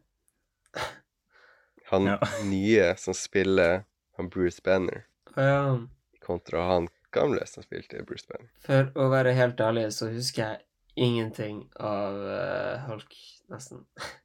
Han 1.93 2.09
Ja. 2.09 2.17
nye 2.55 2.95
som 2.97 3.15
spiller 3.15 3.85
han 4.17 4.33
Bruce 4.33 4.65
Banner, 4.65 5.05
ja. 5.37 5.77
kontra 6.25 6.63
han 6.71 6.89
gamle 7.13 7.45
som 7.47 7.67
spilte 7.67 8.01
Bruce 8.09 8.25
Banner. 8.29 8.49
For 8.65 8.89
å 8.97 9.11
være 9.13 9.37
helt 9.37 9.61
ærlig, 9.61 9.91
så 9.93 10.09
husker 10.15 10.47
jeg 10.47 10.65
ingenting 10.97 11.67
av 11.77 12.17
uh, 12.17 12.89
Hulk, 12.89 13.21
nesten. 13.53 13.85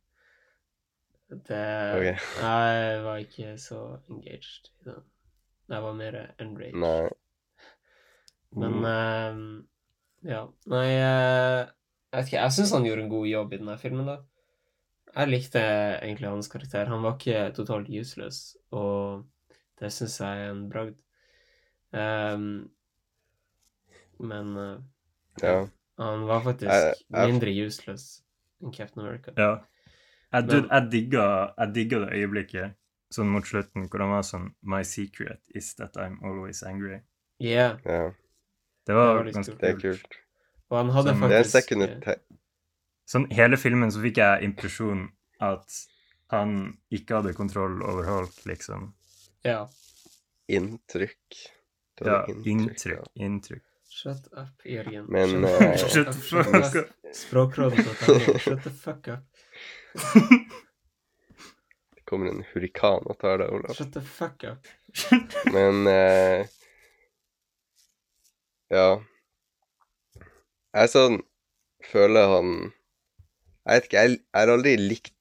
Det 1.29 1.61
okay. 1.97 2.15
Jeg 2.39 2.99
var 3.03 3.17
ikke 3.19 3.57
så 3.59 3.99
engaged 4.09 4.69
i 4.81 4.85
den. 4.87 5.01
Jeg 5.69 5.83
var 5.83 5.93
mer 5.99 6.15
enraged. 6.39 6.77
Nei. 6.79 7.09
Men 8.55 8.77
Mm. 8.79 8.85
uh, 8.85 10.29
ja. 10.29 10.45
Nei, 10.71 10.85
uh, 10.95 11.67
jeg 11.67 12.15
vet 12.21 12.25
ikke. 12.31 12.39
Jeg 12.41 12.51
syns 12.55 12.71
han 12.71 12.85
gjorde 12.87 13.03
en 13.03 13.09
god 13.11 13.27
jobb 13.27 13.53
i 13.53 13.57
denne 13.59 13.77
filmen, 13.77 14.05
da. 14.07 14.17
Jeg 15.17 15.27
likte 15.33 15.59
egentlig 15.99 16.29
hans 16.29 16.47
karakter. 16.47 16.85
Han 16.87 17.03
var 17.03 17.17
ikke 17.17 17.53
totalt 17.57 17.89
useless, 17.89 18.55
og 18.71 19.25
det 19.81 19.91
syns 19.91 20.19
jeg 20.21 20.45
er 20.47 20.51
en 20.53 20.69
bragd. 20.71 20.95
Um, 21.91 22.69
men 24.19 24.55
uh, 24.57 24.77
Ja. 25.43 25.67
han 25.99 26.23
var 26.27 26.41
faktisk 26.41 26.71
Jeg- 26.71 26.95
jeg- 27.11 27.27
mindre 27.31 27.51
useless 27.65 28.23
enn 28.63 28.71
Captain 28.73 29.03
America. 29.05 29.31
ja. 29.37 29.57
Jeg, 30.33 30.47
du, 30.49 30.55
jeg, 30.67 30.89
digga, 30.91 31.25
jeg 31.57 31.73
digga 31.73 31.99
det 32.03 32.09
øyeblikket 32.19 32.73
sånn 33.15 33.29
mot 33.31 33.45
slutten 33.47 33.85
hvor 33.87 34.01
han 34.03 34.09
var 34.11 34.25
sånn 34.27 34.49
My 34.67 34.81
secret 34.83 35.39
is 35.55 35.69
that 35.79 35.95
I'm 35.95 36.17
always 36.27 36.63
angry. 36.67 36.99
Yeah, 37.39 37.77
ja. 37.85 38.09
Det 38.87 38.95
var, 38.95 39.13
Det 39.23 39.23
var 39.23 39.31
ganske 39.31 39.53
kult. 39.53 39.61
Det 39.61 39.69
er 39.69 39.79
kult. 39.83 40.17
og 40.69 40.77
han 40.77 40.89
hadde 40.95 41.13
Som- 41.13 41.21
Det 41.29 41.31
er 41.37 41.45
en 41.45 41.51
second 41.53 41.83
attack. 41.83 42.21
Sånn 43.07 43.29
hele 43.31 43.55
filmen 43.57 43.91
så 43.91 44.01
fikk 44.03 44.17
jeg 44.19 44.43
impresjon 44.43 45.05
at 45.39 45.77
han 46.29 46.77
ikke 46.91 47.15
hadde 47.21 47.33
kontroll 47.37 47.81
over 47.83 48.03
Hulk, 48.03 48.35
liksom. 48.45 48.93
Ja. 49.45 49.67
Inntrykk. 50.49 51.37
Ja, 52.03 52.25
inntrykk. 52.27 52.85
ja. 52.91 53.03
Inntrykk. 53.15 53.63
Shut 53.89 54.27
up, 54.33 54.61
Jørgen. 54.65 55.07
Men, 55.09 55.29
Shut 55.77 56.07
up, 56.07 56.13
Shut 56.13 56.45
the 56.51 56.61
fuck 56.61 56.75
up. 56.75 56.91
Språkrådet. 57.15 57.85
Shut 58.43 58.63
the 58.63 58.69
fuck 58.69 59.07
up. 59.07 59.23
Det 61.95 62.03
kommer 62.07 62.29
en 62.31 62.43
hurrikan 62.53 63.03
og 63.09 63.17
tar 63.19 63.41
deg, 63.41 63.51
Olav. 63.51 63.73
Shut 63.75 63.91
the 63.95 64.01
fuck 64.01 64.43
up. 64.47 64.67
Men 65.51 65.87
eh, 65.91 66.47
Ja. 68.71 68.87
Jeg 70.75 70.91
sånn 70.91 71.21
føler 71.87 72.27
han 72.29 72.49
Jeg 72.57 73.71
vet 73.77 73.85
ikke, 73.87 74.01
jeg, 74.01 74.17
jeg 74.19 74.41
har 74.41 74.51
aldri 74.53 74.73
likt 74.79 75.13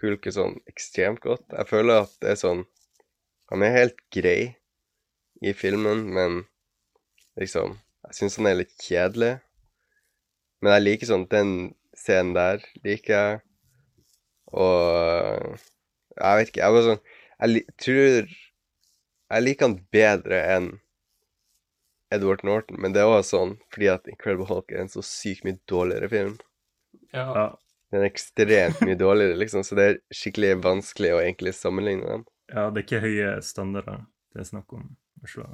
Hulke 0.00 0.32
sånn 0.32 0.56
ekstremt 0.70 1.20
godt. 1.24 1.44
Jeg 1.52 1.68
føler 1.70 2.04
at 2.04 2.14
det 2.22 2.32
er 2.34 2.40
sånn 2.40 2.64
Han 3.52 3.64
er 3.66 3.76
helt 3.76 3.98
grei 4.14 4.56
i 5.40 5.52
filmen, 5.56 6.06
men 6.14 6.42
liksom 7.40 7.78
Jeg 8.08 8.18
syns 8.18 8.38
han 8.40 8.50
er 8.50 8.58
litt 8.62 8.74
kjedelig. 8.82 9.34
Men 10.60 10.74
jeg 10.76 10.86
liker 10.86 11.10
sånn 11.12 11.28
Den 11.30 11.54
scenen 11.96 12.34
der 12.36 12.66
liker 12.84 13.14
jeg. 13.14 13.40
Og 14.52 15.58
Jeg 16.18 16.38
vet 16.38 16.50
ikke, 16.50 16.62
jeg 16.62 16.74
bare 16.74 16.86
sånn 16.88 17.02
Jeg 17.40 17.50
li 17.52 17.64
tror 17.80 18.36
jeg 19.30 19.44
liker 19.44 19.68
han 19.68 19.76
bedre 19.94 20.38
enn 20.56 20.64
Edward 22.10 22.40
Norton, 22.42 22.80
men 22.82 22.90
det 22.90 23.04
er 23.04 23.06
også 23.06 23.36
sånn 23.36 23.52
fordi 23.70 23.86
at 23.92 24.08
Incredible 24.10 24.48
Hulk 24.48 24.72
er 24.74 24.80
en 24.82 24.90
så 24.90 25.04
sykt 25.06 25.44
mye 25.46 25.60
dårligere 25.70 26.08
film. 26.10 26.32
Ja. 27.14 27.28
Ja. 27.28 27.44
Den 27.94 28.02
er 28.02 28.08
ekstremt 28.08 28.82
mye 28.82 28.98
dårligere, 28.98 29.38
liksom, 29.38 29.62
så 29.62 29.78
det 29.78 29.84
er 29.86 30.00
skikkelig 30.14 30.56
vanskelig 30.66 31.12
å 31.14 31.20
egentlig 31.22 31.54
sammenligne 31.54 32.08
dem. 32.08 32.24
ja, 32.50 32.64
det 32.74 32.82
er 32.82 32.86
ikke 32.88 33.04
høye 33.06 33.30
standarder 33.46 34.02
det 34.30 34.44
er 34.44 34.46
snakk 34.46 34.72
om. 34.76 34.84
Så. 35.26 35.44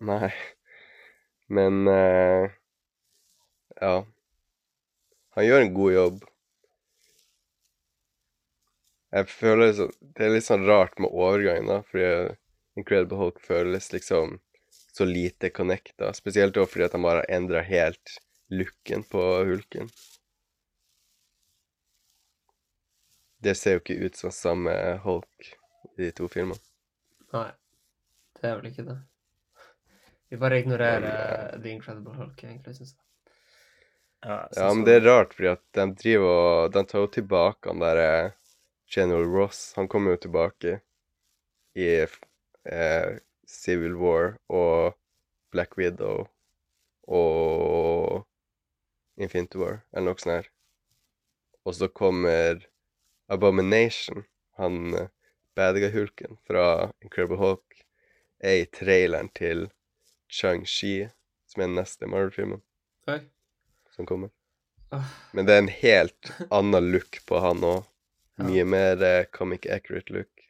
Nei. 0.00 0.32
Men 1.52 1.86
uh, 1.88 2.48
Ja. 3.80 3.94
Han 5.36 5.46
gjør 5.46 5.64
en 5.64 5.74
god 5.76 5.92
jobb. 5.92 6.24
Jeg 9.12 9.28
føler 9.28 9.72
så, 9.76 9.88
Det 10.00 10.24
er 10.24 10.32
litt 10.32 10.46
sånn 10.46 10.64
rart 10.68 10.98
med 11.02 11.12
overgangen, 11.12 11.68
da, 11.68 11.82
fordi 11.84 12.36
Incredible 12.80 13.18
Hulk 13.20 13.40
føles 13.44 13.90
liksom 13.92 14.38
så 14.92 15.04
lite 15.04 15.50
connecta. 15.50 16.12
Spesielt 16.16 16.56
også 16.56 16.72
fordi 16.72 16.86
at 16.88 16.96
han 16.96 17.04
bare 17.04 17.24
har 17.24 17.36
endra 17.36 17.62
helt 17.64 18.16
looken 18.52 19.04
på 19.12 19.22
hulken. 19.48 19.88
Det 23.42 23.54
ser 23.58 23.76
jo 23.76 23.82
ikke 23.82 24.00
ut 24.06 24.16
som 24.16 24.32
samme 24.32 24.74
Hulk 25.04 25.48
i 25.98 26.04
de 26.06 26.10
to 26.16 26.28
filmene. 26.30 26.60
Nei, 27.32 27.48
det 28.38 28.48
er 28.48 28.60
vel 28.60 28.68
ikke 28.70 28.84
det. 28.86 28.98
Vi 30.32 30.38
bare 30.40 30.60
ignorerer 30.62 31.00
Men, 31.04 31.56
uh, 31.56 31.62
The 31.62 31.72
Incredible 31.72 32.14
Hulk, 32.16 32.44
egentlig, 32.44 32.76
syns 32.78 32.94
jeg. 32.94 33.00
Ja, 34.22 34.36
Ja, 34.56 34.68
men 34.74 34.84
det 34.86 34.94
er 35.00 35.08
rart, 35.08 35.34
fordi 35.34 35.50
at 35.50 35.64
de 35.76 35.88
driver 35.98 36.36
og 36.36 36.72
De 36.72 36.84
tar 36.86 37.02
jo 37.02 37.10
tilbake 37.16 37.68
han 37.68 37.82
der 37.82 38.00
eh, 38.00 38.30
General 38.94 39.24
Ross. 39.24 39.72
Han 39.76 39.88
kommer 39.88 40.14
jo 40.14 40.22
tilbake 40.26 40.80
i 41.74 41.88
eh, 42.64 43.14
Civil 43.48 43.94
War 43.96 44.36
og 44.48 44.98
Black 45.52 45.78
Widow 45.78 46.26
og 47.08 48.26
Infinity 49.16 49.58
War, 49.60 49.80
eller 49.92 50.12
noe 50.12 50.20
sånt 50.20 50.36
her. 50.36 50.50
Og 51.64 51.76
så 51.78 51.88
kommer 51.88 52.64
Abomination, 53.32 54.24
han 54.60 54.94
eh, 54.98 55.08
bad 55.56 55.78
guy-hulken 55.80 56.38
fra 56.48 56.90
Incredible 57.04 57.40
Hulk, 57.40 57.82
er 58.42 58.62
i 58.62 58.68
traileren 58.72 59.30
til 59.36 59.68
Chang-Chi, 60.32 61.08
som 61.46 61.62
er 61.62 61.68
den 61.70 61.78
neste 61.78 62.08
Marvel-filmen 62.08 62.62
som 63.92 64.08
kommer. 64.08 64.32
Men 65.32 65.46
det 65.46 65.54
er 65.54 65.62
en 65.62 65.72
helt 65.72 66.32
annen 66.50 66.90
look 66.92 67.20
på 67.28 67.40
han 67.44 67.64
òg. 67.64 67.84
Mye 68.40 68.64
mer 68.64 69.02
eh, 69.02 69.24
comic 69.32 69.66
accurate 69.66 70.12
look. 70.12 70.48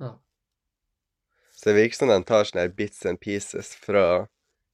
Ja. 0.00 0.22
Så 1.50 1.68
det 1.68 1.76
virker 1.76 1.96
som 1.96 2.08
de 2.08 2.22
tar 2.24 2.48
sånne 2.48 2.64
her 2.64 2.72
bits 2.76 3.04
and 3.06 3.20
pieces 3.20 3.74
fra 3.76 4.26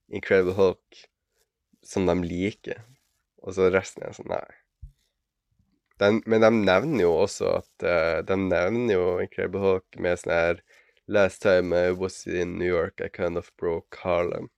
Incredible 0.08 0.54
Hulk 0.56 1.02
som 1.84 2.06
de 2.06 2.14
liker, 2.22 2.80
og 3.42 3.56
så 3.56 3.68
resten 3.72 4.06
er 4.06 4.14
sånn, 4.16 4.30
nei. 4.30 4.58
Den, 5.98 6.20
men 6.30 6.44
de 6.44 6.50
nevner 6.54 7.02
jo 7.02 7.14
også 7.24 7.48
at 7.56 7.82
uh, 7.82 8.20
De 8.22 8.36
nevner 8.38 8.92
jo 8.92 9.06
Incredible 9.18 9.64
Hulk 9.64 9.96
med 9.98 10.20
sånn 10.20 10.30
her 10.30 10.60
Last 11.10 11.42
time 11.42 11.74
I 11.74 11.90
was 11.90 12.20
in 12.28 12.54
New 12.60 12.68
York, 12.68 13.00
I 13.00 13.08
kind 13.08 13.40
of 13.40 13.48
broke 13.58 13.98
Harlem. 14.04 14.50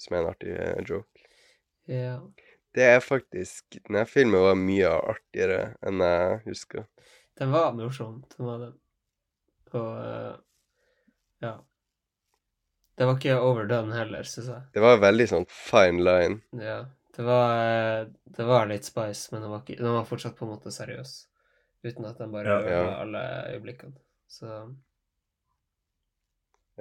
Som 0.00 0.16
er 0.16 0.22
en 0.24 0.30
artig 0.32 0.56
uh, 0.56 0.80
joke. 0.82 1.28
ja. 1.86 2.18
Det 2.76 2.84
er 2.84 3.00
faktisk 3.00 3.78
Denne 3.86 4.04
filmen 4.06 4.40
var 4.44 4.58
mye 4.60 4.90
artigere 4.90 5.74
enn 5.86 6.02
jeg 6.04 6.42
husker. 6.44 6.84
Den 7.38 7.50
var 7.54 7.72
morsomt, 7.72 8.28
den 8.36 8.46
var 8.46 8.58
det. 8.64 8.72
Og 9.78 9.88
eh, 10.04 10.36
ja. 11.44 11.54
Det 12.98 13.06
var 13.06 13.16
ikke 13.18 13.36
overdone 13.40 13.94
heller, 13.94 14.26
syns 14.26 14.48
jeg. 14.50 14.62
Det 14.74 14.82
var 14.82 14.98
veldig 15.02 15.26
sånn 15.30 15.46
fine 15.52 16.02
line. 16.02 16.40
Ja. 16.58 16.80
Det 17.14 17.24
var, 17.26 17.52
eh, 17.62 18.02
det 18.36 18.44
var 18.46 18.66
litt 18.70 18.86
spice, 18.86 19.30
men 19.32 19.42
den 19.42 19.50
var, 19.54 19.62
ikke, 19.64 19.78
den 19.80 19.94
var 19.94 20.04
fortsatt 20.06 20.36
på 20.38 20.46
en 20.46 20.52
måte 20.56 20.70
seriøs. 20.74 21.14
Uten 21.86 22.04
at 22.10 22.18
den 22.18 22.32
bare 22.34 22.46
Ja. 22.50 22.58
ødela 22.58 22.90
Ja. 22.90 23.00
alle 23.04 23.24
øyeblikkene. 23.54 23.96
Så 24.28 24.74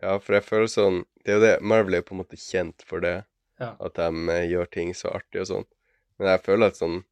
Ja, 0.02 0.18
for 0.20 0.34
jeg 0.38 0.44
føler 0.44 0.68
sånn 0.70 1.06
Det 1.24 1.32
er 1.34 1.38
jo 1.40 1.42
det 1.46 1.62
Marvel 1.62 1.96
er 1.96 2.02
på 2.06 2.14
en 2.16 2.22
måte 2.22 2.38
kjent 2.38 2.84
for 2.86 3.00
det. 3.00 3.26
Ja. 3.60 3.76
At 3.82 3.96
de 3.96 4.30
eh, 4.30 4.46
gjør 4.52 4.70
ting 4.72 4.94
så 4.94 5.10
artig 5.18 5.42
og 5.42 5.48
sånn. 5.48 5.66
Men 6.20 6.32
jeg 6.34 6.44
føler 6.48 6.72
at 6.72 6.80
sånn 6.80 7.04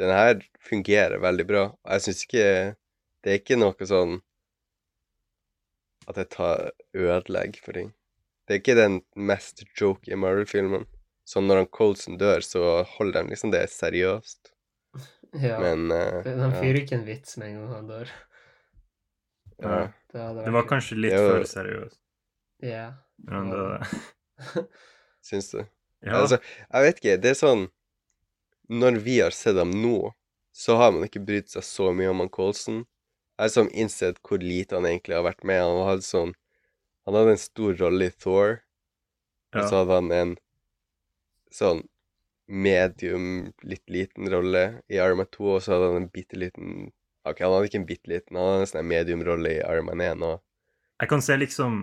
Den 0.00 0.10
her 0.10 0.40
fungerer 0.66 1.20
veldig 1.22 1.44
bra. 1.46 1.64
Og 1.84 1.90
jeg 1.94 2.02
syns 2.06 2.22
ikke 2.26 2.46
Det 3.24 3.30
er 3.34 3.38
ikke 3.40 3.58
noe 3.60 3.86
sånn 3.88 4.16
at 6.10 6.18
jeg 6.20 6.28
tar 6.34 6.66
ødelegger 6.92 7.62
for 7.64 7.72
ting. 7.78 7.86
Det 8.44 8.52
er 8.52 8.58
ikke 8.60 8.74
den 8.76 8.98
mest 9.16 9.62
joke 9.80 10.10
i 10.12 10.18
Marvel-filmen. 10.20 10.82
Sånn 11.24 11.46
når 11.48 11.62
han 11.62 11.68
Colson 11.72 12.18
dør, 12.20 12.42
så 12.44 12.82
holder 12.98 13.22
de 13.24 13.32
liksom 13.32 13.54
det 13.54 13.62
seriøst. 13.72 14.50
Ja. 15.40 15.56
Men 15.62 15.86
eh, 15.94 16.18
De 16.26 16.34
ja, 16.36 16.50
fyrer 16.60 16.82
ikke 16.82 16.98
en 16.98 17.06
vits 17.08 17.38
med 17.40 17.48
en 17.48 17.56
gang 17.62 17.70
han 17.78 17.88
dør. 17.88 18.12
ja. 19.64 19.78
Det, 20.12 20.26
Det 20.44 20.52
var 20.54 20.68
kanskje 20.68 20.98
litt 21.00 21.16
var- 21.16 21.30
for 21.40 21.48
seriøst. 21.54 21.98
Ja. 22.62 22.84
Men 23.24 23.48
det 23.50 23.62
var 23.62 23.78
det. 23.80 24.66
Syns 25.24 25.50
du? 25.54 25.62
Ja, 26.04 26.18
Altså, 26.20 26.36
jeg 26.68 26.82
vet 26.84 26.98
ikke. 27.00 27.16
Det 27.24 27.30
er 27.32 27.38
sånn 27.40 27.62
Når 28.68 29.00
vi 29.04 29.18
har 29.20 29.34
sett 29.34 29.58
ham 29.60 29.72
nå, 29.82 30.12
så 30.54 30.78
har 30.80 30.92
man 30.94 31.04
ikke 31.06 31.24
brydd 31.26 31.50
seg 31.52 31.66
så 31.66 31.90
mye 31.92 32.12
om 32.12 32.22
han 32.22 32.32
Colson. 32.32 32.84
Jeg 33.34 33.42
har 33.42 33.50
liksom 33.50 33.70
innsett 33.74 34.20
hvor 34.22 34.38
lite 34.38 34.78
han 34.78 34.86
egentlig 34.88 35.16
har 35.18 35.26
vært 35.26 35.44
med. 35.44 35.62
Han 35.62 35.88
hadde 35.88 36.06
sånn 36.06 36.34
Han 37.04 37.18
hadde 37.18 37.34
en 37.34 37.42
stor 37.42 37.74
rolle 37.76 38.06
i 38.08 38.12
Thor, 38.16 38.54
og 39.52 39.66
så 39.68 39.82
hadde 39.82 39.96
han 39.98 40.12
en 40.16 40.30
sånn 41.52 41.82
medium, 42.48 43.50
litt 43.60 43.84
liten 43.92 44.30
rolle 44.32 44.62
i 44.88 45.00
Arma 45.04 45.26
2, 45.28 45.50
og 45.56 45.60
så 45.60 45.74
hadde 45.74 45.90
han 45.90 45.98
en 46.00 46.08
bitte 46.14 46.40
liten 46.40 46.70
OK, 47.28 47.40
han 47.40 47.52
hadde 47.52 47.68
ikke 47.68 47.80
en 47.82 47.86
bitte 47.88 48.08
liten, 48.08 48.36
han 48.36 48.50
hadde 48.54 48.64
en 48.64 48.70
sånn 48.72 48.88
medium-rolle 48.88 49.52
i 49.58 49.60
Arma 49.64 49.92
1 49.96 50.24
òg. 50.24 50.40
Jeg 51.00 51.10
kan 51.12 51.24
se 51.24 51.36
liksom 51.40 51.78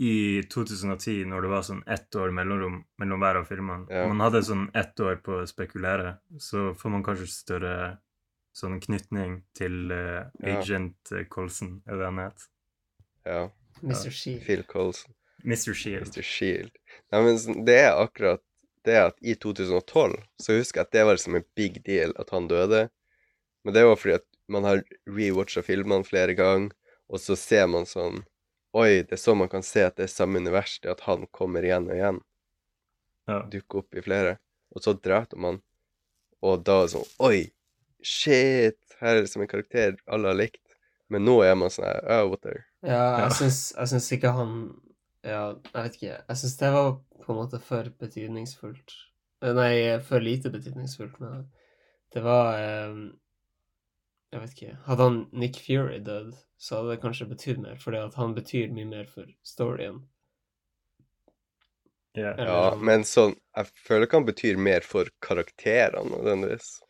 i 0.00 0.42
2010, 0.50 1.24
når 1.28 1.44
det 1.44 1.50
var 1.52 1.64
sånn 1.66 1.82
ett 1.90 2.16
år 2.16 2.32
mellomrom 2.34 2.80
mellom 2.98 3.20
hver 3.22 3.42
av 3.42 3.50
filmene 3.50 3.86
Ja. 3.92 4.06
Man 4.08 4.22
hadde 4.24 4.42
sånn 4.46 4.70
ett 4.74 5.00
år 5.00 5.20
på 5.24 5.42
å 5.42 5.48
spekulere, 5.48 6.16
så 6.40 6.72
får 6.74 6.94
man 6.94 7.04
kanskje 7.06 7.28
større 7.30 7.74
sånn 8.56 8.80
knytning 8.80 9.42
til 9.56 9.92
uh, 9.92 10.28
Agent 10.44 11.12
ja. 11.12 11.24
Colson, 11.28 11.80
er 11.86 12.00
det 12.00 12.08
han 12.08 12.22
het? 12.24 12.48
Ja, 13.28 13.42
Mr. 13.82 14.10
Shield. 14.10 14.42
Phil 14.46 14.64
Colson. 14.68 15.14
Mr. 15.44 15.74
Shield. 15.74 16.08
Mr. 16.08 16.24
Shield. 16.26 16.74
Nei, 17.12 17.22
men 17.26 17.38
sånn, 17.40 17.62
det 17.66 17.78
er 17.84 18.00
akkurat 18.00 18.42
det 18.86 18.98
at 18.98 19.18
i 19.22 19.34
2012 19.38 20.16
så 20.42 20.58
husker 20.58 20.82
jeg 20.82 20.88
at 20.88 20.94
det 20.94 21.06
var 21.06 21.18
liksom 21.18 21.38
en 21.38 21.48
big 21.58 21.80
deal 21.86 22.14
at 22.18 22.32
han 22.34 22.48
døde. 22.50 22.86
Men 23.62 23.76
det 23.76 23.84
var 23.86 23.98
fordi 23.98 24.18
at 24.18 24.26
man 24.50 24.66
har 24.66 24.82
rewatcha 25.06 25.62
filmene 25.62 26.06
flere 26.06 26.34
ganger, 26.38 26.72
og 27.12 27.20
så 27.22 27.36
ser 27.38 27.68
man 27.70 27.86
sånn 27.88 28.22
Oi, 28.72 29.02
det 29.04 29.16
er 29.18 29.20
sånn 29.20 29.40
man 29.42 29.50
kan 29.52 29.64
se 29.66 29.82
at 29.84 29.98
det 29.98 30.06
er 30.06 30.12
samme 30.12 30.40
univers, 30.40 30.78
det 30.80 30.92
at 30.94 31.02
han 31.04 31.26
kommer 31.34 31.64
igjen 31.66 31.90
og 31.90 31.96
igjen. 31.96 32.20
Ja. 33.28 33.42
Dukker 33.52 33.82
opp 33.82 33.98
i 33.98 34.04
flere. 34.04 34.38
Og 34.72 34.84
så 34.84 34.94
dreper 34.96 35.36
man. 35.44 35.60
Og 36.42 36.62
da 36.66 36.78
er 36.80 36.88
det 36.88 36.94
sånn 36.94 37.10
Oi, 37.28 37.42
shit! 38.02 38.78
Her 39.02 39.18
er 39.18 39.24
det 39.26 39.30
som 39.32 39.42
en 39.44 39.50
karakter 39.50 39.98
alle 40.10 40.32
har 40.32 40.38
likt. 40.40 40.62
Men 41.12 41.26
nå 41.28 41.36
er 41.44 41.54
man 41.58 41.70
sånn 41.70 41.84
her 41.86 42.00
oh, 42.16 42.30
what 42.32 42.42
the 42.46 42.56
Ja, 42.56 42.96
Ja. 42.96 43.26
jeg 43.26 43.36
syns, 43.38 43.60
jeg 43.76 43.90
syns 43.92 44.08
ikke 44.16 44.32
han 44.34 44.54
Ja, 45.22 45.42
jeg 45.68 45.76
vet 45.84 45.98
ikke. 46.00 46.14
Jeg 46.32 46.38
syns 46.40 46.56
det 46.58 46.70
var 46.74 46.92
på 47.22 47.30
en 47.34 47.38
måte 47.38 47.60
for 47.62 47.90
betydningsfullt. 48.00 48.94
Eh, 49.44 49.52
Nei, 49.54 49.74
for 50.02 50.24
lite 50.24 50.50
betydningsfullt, 50.50 51.20
men 51.22 51.44
det 52.14 52.22
var 52.24 52.56
eh, 52.58 52.96
Jeg 54.32 54.40
vet 54.40 54.52
ikke. 54.56 54.76
Hadde 54.86 55.04
han 55.08 55.16
Nick 55.32 55.58
Fury 55.60 55.98
dødd, 56.00 56.32
så 56.56 56.78
hadde 56.78 56.94
det 56.94 57.02
kanskje 57.02 57.26
betydd 57.28 57.58
mer, 57.60 57.76
fordi 57.76 57.98
at 58.00 58.14
han 58.16 58.34
betyr 58.34 58.70
mye 58.72 58.86
mer 58.88 59.04
for 59.10 59.26
storyen. 59.44 59.98
Ja. 62.14 62.34
Ja, 62.36 62.46
sånn- 62.72 62.82
men 62.84 63.04
sånn 63.08 63.36
Jeg 63.56 63.66
føler 63.86 64.06
ikke 64.06 64.18
han 64.18 64.26
betyr 64.26 64.56
mer 64.58 64.80
for 64.84 65.08
karakterene 65.24 66.10
nødvendigvis. 66.10 66.80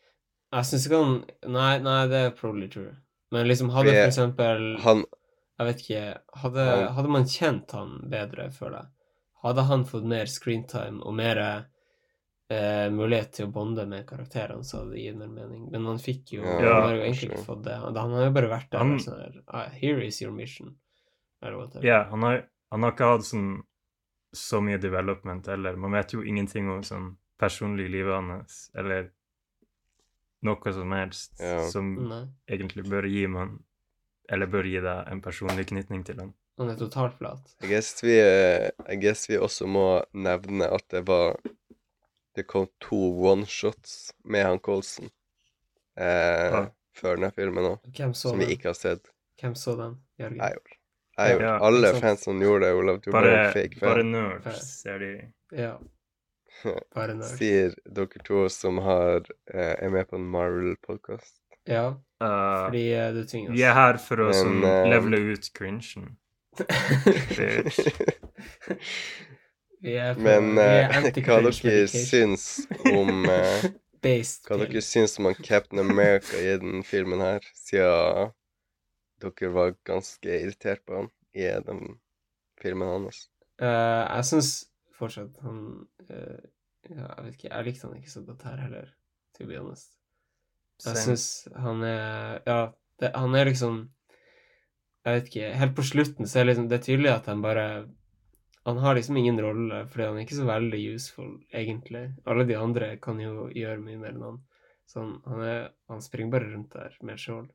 Jeg 0.53 0.63
syns 0.67 0.87
ikke 0.87 0.99
han 1.03 1.53
Nei, 1.53 1.77
nei, 1.79 2.07
det 2.07 2.19
er 2.25 2.31
probably 2.31 2.67
true. 2.67 2.95
Men 3.31 3.47
liksom, 3.47 3.69
hadde 3.71 3.91
for 3.93 4.09
eksempel 4.09 4.79
Han 4.83 5.05
Jeg 5.59 5.67
vet 5.69 5.77
ikke 5.83 6.19
Hadde, 6.41 6.65
Han- 6.65 6.93
hadde 6.95 7.09
man 7.09 7.23
kjent 7.23 7.71
han 7.71 7.99
bedre, 8.09 8.49
føler 8.51 8.81
jeg, 8.81 8.87
hadde 9.43 9.63
han 9.63 9.85
fått 9.85 10.03
mer 10.03 10.25
screentime 10.25 11.01
og 11.05 11.13
mer 11.15 11.65
eh, 12.49 12.89
mulighet 12.91 13.31
til 13.33 13.47
å 13.47 13.51
bonde 13.51 13.85
med 13.87 14.05
karakterene, 14.07 14.63
så 14.63 14.83
det 14.89 14.99
gitt 14.99 15.15
mer 15.17 15.27
mening. 15.27 15.69
Men 15.71 15.85
han 15.85 15.97
fikk 15.99 16.33
jo 16.37 16.41
Ja, 16.43 16.73
Han 16.73 16.83
har 16.89 16.95
jo 16.95 17.01
egentlig 17.03 17.29
ikke 17.31 17.45
fått 17.45 17.63
det. 17.63 17.75
Han, 17.79 17.95
han 17.95 18.11
har 18.11 18.25
jo 18.25 18.31
bare 18.31 18.49
vært 18.51 18.69
der 18.71 18.79
Han- 18.79 18.99
sånn 18.99 19.19
her 19.21 19.41
ah, 19.47 19.69
Here 19.69 20.05
is 20.05 20.21
your 20.21 20.31
mission. 20.31 20.75
Eller 21.41 22.05
han 22.09 22.23
har, 22.23 22.43
han 22.71 22.83
har 22.83 22.91
ikke 22.91 23.09
hatt 23.17 23.25
sånn 23.25 23.63
så 24.33 24.61
mye 24.61 24.77
development 24.81 25.47
eller 25.47 25.75
Man 25.75 25.91
vet 25.91 26.13
jo 26.13 26.21
ingenting 26.23 26.69
om 26.69 26.81
sånn 26.83 27.17
personlig 27.39 27.89
livet 27.91 28.13
hans, 28.15 28.71
eller 28.75 29.11
noe 30.43 30.73
som 30.73 30.91
helst 30.91 31.39
Ja. 31.39 31.67
som 31.69 31.93
Nei. 32.09 32.25
egentlig 32.49 32.85
bør 32.89 33.05
gi 33.07 33.27
man 33.27 33.59
Eller 34.29 34.47
bør 34.47 34.63
gi 34.63 34.79
deg 34.79 35.07
en 35.11 35.21
personlig 35.21 35.65
knytning 35.67 36.03
til 36.05 36.15
han. 36.17 36.33
Han 36.57 36.69
er 36.69 36.75
totalt 36.77 37.17
flat. 37.17 37.41
Jeg 37.61 37.69
guess 37.69 38.03
vi, 38.03 38.13
eh, 38.19 38.71
guess 39.01 39.27
vi 39.29 39.35
også 39.37 39.67
må 39.67 40.03
nevne 40.13 40.71
at 40.71 40.87
det 40.89 41.05
var 41.05 41.35
Det 42.35 42.43
kom 42.49 42.67
to 42.81 42.97
one-shots 43.29 44.11
med 44.25 44.45
han 44.45 44.59
Colson 44.59 45.09
eh, 45.97 46.49
Ja. 46.53 46.63
før 46.97 47.15
denne 47.19 47.31
filmen 47.35 47.63
òg, 47.75 47.79
som 48.17 48.39
vi 48.39 48.45
ikke 48.55 48.71
har 48.71 48.77
sett. 48.77 49.09
Hvem 49.41 49.53
så 49.57 49.75
den, 49.77 49.99
Jørgen? 50.19 50.39
Jeg 50.41 50.53
gjorde 50.57 50.79
jeg 51.13 51.29
gjorde. 51.35 51.45
Ja, 51.45 51.57
Alle 51.61 51.89
sant. 51.93 52.01
fansene 52.01 52.41
gjorde 52.47 52.65
det, 52.65 52.73
Olav. 52.73 52.95
Du 53.05 53.11
Bare, 53.13 53.29
bare 53.35 53.51
fake 53.53 53.77
fan. 53.77 53.89
bare 53.89 54.03
nerds, 54.03 54.63
ser 54.81 54.97
de. 55.03 55.09
Ja. 55.53 55.75
Bare 56.95 57.13
nerds. 57.19 57.35
Sier 57.37 57.75
dere 57.85 58.19
to 58.25 58.47
som 58.49 58.77
har, 58.81 59.21
eh, 59.53 59.75
er 59.77 59.89
med 59.93 60.09
på 60.09 60.15
en 60.17 60.25
Marvel-podkast. 60.33 61.37
Ja, 61.69 61.91
Uh, 62.23 62.69
fordi 62.69 62.81
eh, 62.95 63.09
du 63.11 63.25
tvinger 63.27 63.49
oss. 63.51 63.57
vi 63.57 63.63
er 63.67 63.73
her 63.75 63.97
for 63.99 64.15
å 64.23 64.25
Men, 64.29 64.33
sånn 64.37 64.61
eh, 64.63 64.85
levele 64.93 65.17
ut 65.33 65.43
cringen. 65.57 66.05
Men 69.83 70.57
eh, 70.57 70.93
hva 71.25 71.39
dere 71.43 71.87
syns 71.91 72.45
om 72.87 73.25
uh, 73.27 73.65
Hva 74.03 74.59
dere 74.61 74.83
syns 74.83 75.17
om 75.19 75.27
Captain 75.35 75.81
America 75.83 76.39
i 76.39 76.55
den 76.61 76.83
filmen 76.87 77.23
her, 77.23 77.43
siden 77.57 78.31
dere 79.23 79.51
var 79.55 79.75
ganske 79.87 80.39
irritert 80.39 80.83
på 80.87 81.01
han 81.01 81.09
i 81.35 81.49
den 81.67 81.97
filmen 82.61 82.87
hans? 82.87 83.27
Uh, 83.61 84.07
jeg 84.07 84.29
syns 84.31 84.51
fortsatt 84.97 85.43
han 85.43 85.59
uh, 86.09 86.39
ja, 86.89 87.07
Jeg 87.07 87.25
vet 87.25 87.35
ikke, 87.37 87.51
jeg 87.51 87.67
likte 87.67 87.87
han 87.87 87.99
ikke 87.99 88.13
så 88.13 88.23
godt 88.27 88.45
her 88.47 88.63
heller, 88.63 88.87
to 89.35 89.47
be 89.47 89.59
honest. 89.59 89.91
Jeg 90.83 90.99
syns 90.99 91.25
han 91.55 91.83
er 91.85 92.39
Ja, 92.47 92.61
det, 92.99 93.11
han 93.15 93.35
er 93.35 93.45
liksom 93.47 93.75
Jeg 95.05 95.15
vet 95.15 95.29
ikke 95.29 95.51
Helt 95.59 95.75
på 95.77 95.85
slutten 95.85 96.27
så 96.27 96.39
er 96.39 96.43
det 96.43 96.49
liksom 96.53 96.69
Det 96.71 96.79
er 96.79 96.87
tydelig 96.87 97.11
at 97.13 97.29
han 97.29 97.43
bare 97.43 97.67
Han 98.65 98.77
har 98.77 98.95
liksom 98.95 99.17
ingen 99.17 99.41
rolle, 99.41 99.81
fordi 99.91 100.05
han 100.07 100.17
er 100.17 100.23
ikke 100.23 100.39
så 100.39 100.47
veldig 100.47 100.81
useful, 100.95 101.31
egentlig. 101.51 102.03
Alle 102.25 102.45
de 102.47 102.55
andre 102.55 102.93
kan 103.03 103.19
jo 103.19 103.49
gjøre 103.51 103.81
mye 103.83 103.99
mer 103.99 104.13
enn 104.15 104.23
han. 104.23 104.41
Så 104.87 105.01
han, 105.01 105.13
han, 105.25 105.41
er, 105.43 105.69
han 105.91 106.03
springer 106.03 106.31
bare 106.31 106.51
rundt 106.53 106.75
der 106.75 106.95
med 107.01 107.17
et 107.17 107.23
skjold. 107.25 107.49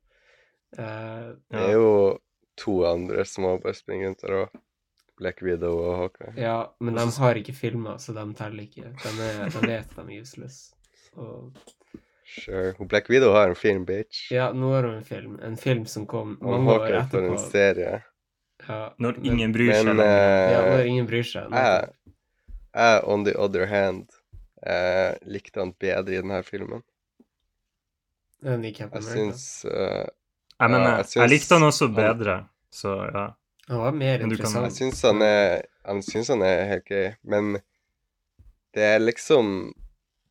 ja. 0.77 1.33
Det 1.49 1.63
er 1.65 1.77
jo 1.79 1.93
to 2.61 2.75
andre 2.85 3.25
som 3.25 3.47
har 3.49 3.63
bare 3.63 3.79
springer 3.79 4.11
rundt 4.11 4.25
der 4.27 4.41
òg. 4.43 4.65
Black 5.19 5.41
Widow 5.43 5.81
og 5.83 5.97
Hawkeye. 5.99 6.33
ja, 6.39 6.59
men 6.81 6.95
de 6.95 7.07
har 7.19 7.41
ikke 7.41 7.53
filmer, 7.53 7.97
så 7.99 8.13
de 8.15 8.23
teller 8.39 8.69
ikke. 8.69 8.93
De, 9.03 9.15
er, 9.25 9.49
de 9.51 9.63
vet 9.67 9.97
de 9.97 10.05
er 10.05 10.21
useless. 10.21 10.61
Og 11.17 11.57
Sure. 12.29 12.75
Black 12.87 13.09
Widow 13.09 13.33
har 13.33 13.49
en 13.49 13.55
film, 13.57 13.87
bitch. 13.89 14.33
Ja, 14.33 14.51
nå 14.53 14.73
har 14.75 14.85
hun 14.85 14.99
en 14.99 15.05
film. 15.05 15.39
En 15.43 15.57
film 15.57 15.87
som 15.87 16.07
kom 16.07 16.37
mange 16.45 16.75
år 16.75 17.07
får 17.11 17.25
en 17.25 17.39
serie. 17.39 18.03
Ja, 18.69 18.93
Når 19.01 19.19
ingen 19.25 19.53
bryr 19.55 19.73
seg 19.73 19.87
Men 19.89 19.97
lenger. 19.97 20.51
Ja, 20.53 20.61
når 20.69 20.79
eh, 20.83 20.87
ingen 20.91 21.07
bryr 21.09 21.25
seg. 21.25 21.51
jeg, 21.51 21.89
jeg, 22.75 23.03
on 23.05 23.25
the 23.25 23.33
other 23.41 23.67
hand, 23.67 24.11
eh, 24.67 25.15
likte 25.25 25.61
han 25.63 25.73
bedre 25.81 26.13
i 26.13 26.21
denne 26.21 26.43
filmen. 26.45 26.83
Enn 28.45 28.65
i 28.65 28.73
Captain 28.77 29.03
Jeg 29.03 29.09
America. 29.09 29.39
syns 29.39 29.65
uh, 29.65 30.05
Jeg, 30.61 30.71
mener, 30.71 30.85
Ja, 30.91 30.97
jeg 31.03 31.23
jeg, 31.23 31.31
likte 31.33 31.55
han 31.59 31.67
også 31.67 31.89
han- 31.89 31.95
bedre, 31.97 32.37
så 32.71 32.93
ja. 33.15 33.25
Han 33.69 33.79
var 33.83 33.93
mer 33.93 34.21
interessant. 34.25 34.55
kan- 34.55 34.65
Jeg 34.65 34.73
syns 34.79 35.03
han 35.03 35.23
er 35.23 35.63
Han 35.89 36.03
syns 36.03 36.29
han 36.29 36.43
er 36.43 36.63
helt 36.69 36.85
grei, 36.87 37.17
men 37.25 37.59
det 38.75 38.83
er 38.85 38.99
liksom 39.01 39.73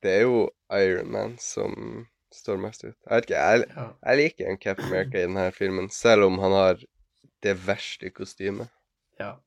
Det 0.02 0.12
er 0.20 0.22
jo 0.22 0.50
Iron 0.72 1.12
Man 1.12 1.38
som 1.40 2.08
står 2.32 2.58
mest 2.62 2.84
ut. 2.84 2.96
Jeg 3.10 3.16
vet 3.16 3.24
ikke, 3.26 3.40
jeg, 3.40 3.92
jeg 4.06 4.18
liker 4.18 4.46
en 4.52 4.58
Captain 4.58 4.88
America 4.88 5.18
i 5.18 5.26
denne 5.26 5.52
filmen, 5.52 5.90
selv 5.90 6.24
om 6.28 6.38
han 6.40 6.52
har 6.52 6.78
det 7.46 7.54
verste 7.68 8.10
kostymet. 8.10 8.70
ja. 9.20 9.38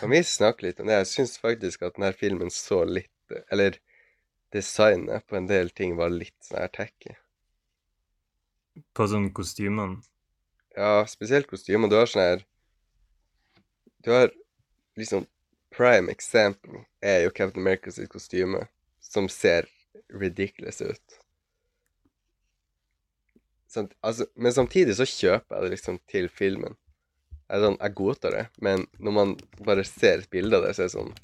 Kan 0.00 0.10
vi 0.10 0.22
snakke 0.24 0.66
litt 0.66 0.80
om 0.80 0.86
det? 0.86 1.00
Jeg 1.02 1.08
syns 1.10 1.38
faktisk 1.42 1.82
at 1.82 1.96
denne 1.96 2.12
filmen 2.14 2.50
så 2.54 2.84
litt 2.86 3.10
Eller 3.50 3.78
designet 4.52 5.26
på 5.26 5.36
en 5.36 5.48
del 5.48 5.70
ting 5.70 5.96
var 5.96 6.12
litt 6.12 6.36
sånn 6.44 6.60
her 6.60 6.70
tacky. 6.72 7.14
På 8.94 9.06
sånn 9.08 9.30
kostymene. 9.34 10.02
Ja, 10.76 11.04
spesielt 11.08 11.48
kostymer. 11.50 11.88
Du 11.88 11.96
har 11.96 12.06
sånn 12.06 12.22
her 12.22 12.44
Du 14.04 14.12
har 14.12 14.30
liksom 14.96 15.26
Prime 15.72 16.12
example 16.12 16.84
er 17.00 17.22
jo 17.24 17.32
Captain 17.32 17.64
America 17.64 17.90
sitt 17.90 18.10
kostyme, 18.12 18.66
som 19.00 19.28
ser 19.32 19.68
ridiculous 20.12 20.82
ut. 20.82 21.21
Samt, 23.72 23.94
altså, 24.04 24.28
Men 24.36 24.54
samtidig 24.54 24.96
så 24.98 25.08
kjøper 25.08 25.56
jeg 25.56 25.64
det 25.64 25.74
liksom 25.76 26.00
til 26.10 26.28
filmen. 26.32 26.76
Jeg, 27.48 27.58
er 27.58 27.64
sånn, 27.66 27.78
jeg 27.80 27.96
godtar 27.98 28.36
det, 28.36 28.46
men 28.64 28.86
når 29.02 29.16
man 29.16 29.36
bare 29.64 29.84
ser 29.88 30.22
et 30.22 30.30
bilde 30.32 30.56
av 30.60 30.66
det, 30.66 30.74
så 30.76 30.84
er 30.84 30.90
det 30.90 30.96
sånn 30.96 31.14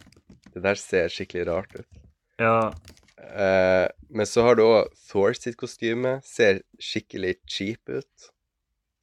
Det 0.54 0.64
der 0.64 0.80
ser 0.80 1.12
skikkelig 1.12 1.46
rart 1.48 1.76
ut. 1.76 2.00
Ja, 2.38 2.72
Eh, 3.18 3.88
men 4.08 4.26
så 4.26 4.42
har 4.46 4.56
du 4.56 4.62
òg 4.64 4.88
Thor 5.08 5.34
sitt 5.36 5.56
kostyme. 5.60 6.18
Ser 6.24 6.62
skikkelig 6.82 7.36
cheap 7.50 7.88
ut, 7.90 8.30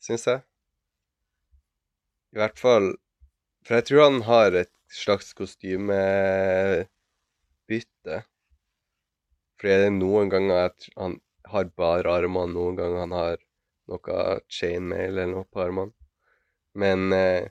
syns 0.04 0.28
jeg. 0.30 0.44
I 2.36 2.42
hvert 2.42 2.60
fall 2.60 2.96
For 3.66 3.80
jeg 3.80 3.86
tror 3.88 4.04
han 4.04 4.22
har 4.28 4.54
et 4.60 4.74
slags 4.94 5.34
kostymebytte. 5.34 6.88
Fordi 9.58 9.78
det 9.82 9.88
er 9.88 9.96
noen 9.96 10.30
ganger 10.30 10.68
at 10.68 10.90
han 10.94 11.18
har 11.52 11.68
bare 11.78 12.12
armene, 12.22 12.54
noen 12.54 12.78
ganger 12.80 13.00
han 13.06 13.12
har 13.16 13.38
noe 13.92 14.40
chainmail 14.50 15.12
eller 15.14 15.28
noe 15.34 15.46
på 15.54 15.62
armene. 15.66 15.94
Men 16.76 17.14
eh, 17.14 17.48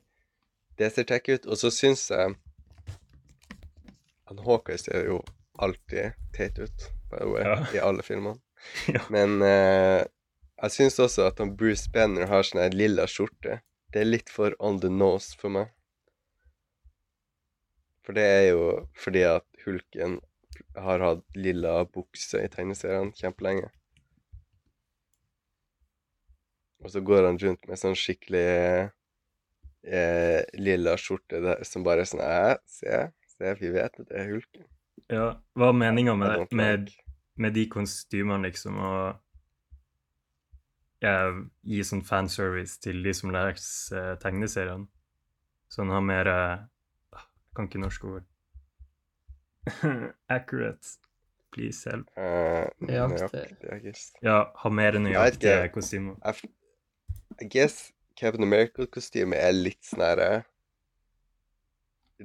det 0.79 0.91
ser 0.93 1.07
tech 1.09 1.29
ut. 1.31 1.47
Og 1.47 1.57
så 1.61 1.71
syns 1.73 2.09
jeg 2.11 2.35
Han 4.29 4.41
Hawker 4.45 4.77
ser 4.81 5.05
jo 5.07 5.21
alltid 5.63 6.15
teit 6.35 6.59
ut, 6.59 6.89
by 7.11 7.19
the 7.21 7.29
way, 7.31 7.45
Ja. 7.45 7.57
i 7.75 7.79
alle 7.79 8.03
filmene. 8.03 8.41
Ja. 8.89 9.03
Men 9.13 9.43
eh, 9.45 10.03
jeg 10.63 10.73
syns 10.73 10.97
også 10.99 11.27
at 11.29 11.39
han 11.43 11.51
Bruce 11.61 11.91
Banner 11.93 12.25
har 12.31 12.43
sånn 12.49 12.63
her 12.65 12.73
lilla 12.75 13.05
skjorte. 13.11 13.59
Det 13.93 14.01
er 14.01 14.09
litt 14.09 14.31
for 14.33 14.57
on 14.59 14.81
the 14.81 14.89
nose 14.89 15.37
for 15.39 15.53
meg. 15.53 15.69
For 18.05 18.17
det 18.17 18.25
er 18.25 18.47
jo 18.55 18.65
fordi 18.97 19.23
at 19.29 19.45
Hulken 19.65 20.19
har 20.77 21.01
hatt 21.05 21.23
lilla 21.37 21.85
bukse 21.85 22.41
i 22.45 22.49
tegneseriene 22.53 23.13
kjempelenge. 23.17 23.69
Og 26.85 26.91
så 26.93 27.01
går 27.01 27.25
han 27.31 27.39
rundt 27.41 27.67
med 27.69 27.81
sånn 27.81 27.97
skikkelig 27.97 28.45
eh, 29.85 30.41
lilla 30.61 30.97
skjorte 31.01 31.41
der, 31.45 31.63
som 31.65 31.85
bare 31.87 32.05
er 32.05 32.11
sånn 32.11 32.23
Æ, 32.25 32.57
se, 32.69 32.99
se, 33.37 33.55
vi 33.61 33.71
vet 33.75 34.01
at 34.01 34.09
det 34.11 34.21
er 34.21 34.31
Hulken. 34.33 34.67
ja. 35.13 35.29
Hva 35.57 35.71
er 35.71 35.79
meninga 35.81 36.15
med, 36.21 36.35
det- 36.39 36.57
med, 36.61 36.91
med 37.37 37.55
de 37.57 37.67
kostymene, 37.73 38.49
liksom, 38.49 38.77
og 38.79 39.21
ja, 41.05 41.17
gi 41.69 41.81
sånn 41.85 42.05
fanservice 42.07 42.79
til 42.81 43.03
de 43.05 43.13
som 43.17 43.33
leser 43.35 44.13
eh, 44.13 44.19
tegneseriene? 44.23 44.87
Sånn 45.73 45.91
ha 45.91 46.01
mer 46.05 46.29
eh, 46.31 46.59
ah, 47.17 47.27
kan 47.57 47.67
ikke 47.69 47.81
norsk 47.83 48.05
ord. 48.13 48.29
Accurate. 50.29 50.99
Please 51.55 51.87
help. 51.89 52.09
Uh, 52.19 52.67
Nøyaktig. 52.83 53.45
nøyaktig, 53.63 53.95
Ja, 54.27 54.39
ha 54.59 54.71
mer 54.75 54.97
nøyaktige 54.99 55.69
kostymer. 55.75 56.17
Jeg, 56.25 56.51
I 57.41 57.45
guess 57.45 57.93
Captain 58.21 58.45
America-kostymet 58.47 59.39
er 59.43 59.55
litt 59.57 59.83
sånn 59.87 60.03
herre 60.05 60.29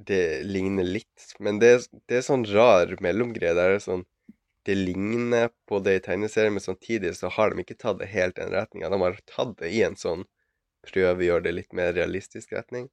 Det 0.10 0.44
ligner 0.46 0.84
litt, 0.86 1.34
men 1.40 1.60
det, 1.62 1.70
er- 1.76 2.02
det 2.10 2.20
er 2.20 2.26
sånn 2.26 2.46
rar 2.52 2.94
mellomgreie 3.02 3.56
der 3.58 3.74
det 3.74 3.80
er 3.80 3.86
sånn 3.86 4.04
Det 4.70 4.76
ligner 4.78 5.50
på 5.70 5.80
det 5.86 5.96
i 5.98 6.04
tegneserien, 6.06 6.54
men 6.54 6.62
samtidig 6.64 7.16
så 7.18 7.30
har 7.34 7.50
de 7.54 7.64
ikke 7.64 7.78
tatt 7.80 7.98
det 8.02 8.10
helt 8.12 8.38
i 8.38 8.44
den 8.44 8.54
retninga. 8.54 8.90
De 8.94 9.00
har 9.02 9.18
tatt 9.32 9.56
det 9.62 9.72
i 9.74 9.82
en 9.88 9.96
sånn 9.98 10.26
prøve 10.86 11.24
å 11.24 11.28
gjøre 11.30 11.46
det 11.48 11.54
litt 11.56 11.74
mer 11.80 11.94
realistisk 11.96 12.52
retning. 12.54 12.90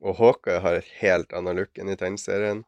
Og 0.00 0.16
Hawkeye 0.20 0.62
har 0.64 0.78
et 0.78 0.88
helt 1.02 1.34
annet 1.36 1.58
look 1.58 1.78
enn 1.82 1.92
i 1.92 1.98
tegneserien. 2.00 2.62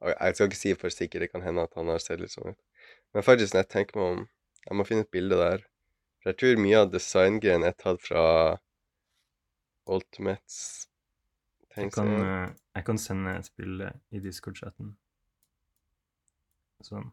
Og 0.00 0.14
jeg 0.14 0.38
skal 0.38 0.48
ikke 0.50 0.60
si 0.62 0.72
for 0.80 0.94
sikkert, 0.94 1.26
det 1.26 1.30
kan 1.34 1.44
hende 1.44 1.66
at 1.66 1.76
han 1.76 1.90
har 1.92 2.00
sett 2.02 2.22
litt 2.22 2.32
sånn 2.32 2.54
ut. 2.54 2.60
Men 3.12 3.26
faktisk, 3.26 3.52
når 3.54 3.66
jeg 3.66 3.72
tenker 3.76 4.00
meg 4.00 4.14
om 4.14 4.24
Jeg 4.66 4.76
må 4.80 4.84
finne 4.88 5.04
et 5.04 5.12
bilde 5.14 5.36
der. 5.38 5.60
For 6.26 6.34
jeg 6.34 6.38
tror 6.42 6.56
mye 6.58 6.78
av 6.82 6.88
design-gen 6.90 7.62
er 7.62 7.74
tatt 7.78 8.00
fra 8.02 8.22
Ultimates 9.86 10.88
Jeg 11.76 11.92
kan, 11.94 12.10
eh, 12.18 12.48
jeg 12.74 12.86
kan 12.88 12.98
sende 12.98 13.36
et 13.38 13.52
bilde 13.54 13.92
i 14.10 14.18
Discord-chatten. 14.24 14.88
Sånn. 16.82 17.12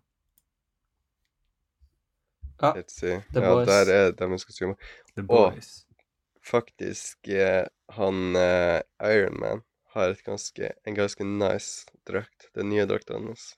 Ja, 2.57 2.73
Let's 2.73 2.97
see. 2.97 3.21
The 3.37 3.45
ja, 3.45 3.53
der 3.69 3.93
er 3.99 4.17
deres 4.17 4.49
kostymer. 4.49 4.81
The 5.13 5.27
Boys. 5.29 5.85
Og 6.33 6.49
Faktisk, 6.49 7.29
eh, 7.29 7.67
han 7.93 8.35
eh, 8.35 8.81
Iron 9.13 9.37
Man 9.45 9.61
har 9.93 10.09
et 10.09 10.25
ganske, 10.25 10.73
en 10.89 10.97
ganske 10.97 11.21
nice 11.21 11.85
drakt. 12.09 12.49
Den 12.57 12.73
nye 12.73 12.89
drakta 12.89 13.21
hans. 13.21 13.51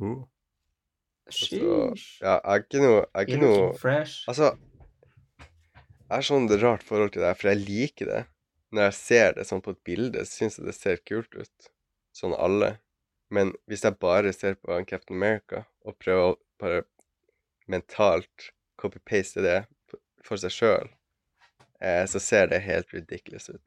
Oh. 0.00 0.22
Sheesh. 1.30 2.20
Ja, 2.22 2.38
jeg 2.38 2.52
er 2.52 2.64
ikke 2.64 2.82
noe, 2.82 3.00
jeg 3.00 3.14
er 3.14 3.28
ikke 3.28 3.40
noe 3.42 3.72
fresh. 3.78 4.24
Altså 4.30 4.52
Jeg 5.40 6.18
har 6.18 6.26
sånn 6.26 6.48
rart 6.60 6.82
forhold 6.84 7.14
til 7.14 7.22
det 7.22 7.30
her, 7.30 7.38
for 7.40 7.52
jeg 7.52 7.62
liker 7.62 8.10
det. 8.10 8.22
Når 8.72 8.88
jeg 8.88 8.96
ser 8.98 9.36
det 9.36 9.46
sånn 9.48 9.62
på 9.64 9.74
et 9.74 9.82
bilde, 9.84 10.24
så 10.24 10.42
syns 10.42 10.58
jeg 10.58 10.66
det 10.68 10.76
ser 10.76 11.04
kult 11.08 11.36
ut. 11.36 11.68
Sånn 12.16 12.34
alle. 12.36 12.74
Men 13.32 13.54
hvis 13.70 13.84
jeg 13.86 13.96
bare 14.00 14.32
ser 14.36 14.58
på 14.60 14.76
Captain 14.88 15.16
America 15.16 15.64
og 15.88 15.96
prøver 16.00 16.34
å 16.34 16.38
bare 16.60 16.82
mentalt 17.70 18.52
copy-paste 18.80 19.44
det 19.44 19.62
for 20.24 20.40
seg 20.40 20.52
sjøl, 20.52 20.90
eh, 21.80 22.04
så 22.08 22.20
ser 22.20 22.50
det 22.52 22.60
helt 22.66 22.92
ridiculous 22.92 23.48
ut. 23.48 23.62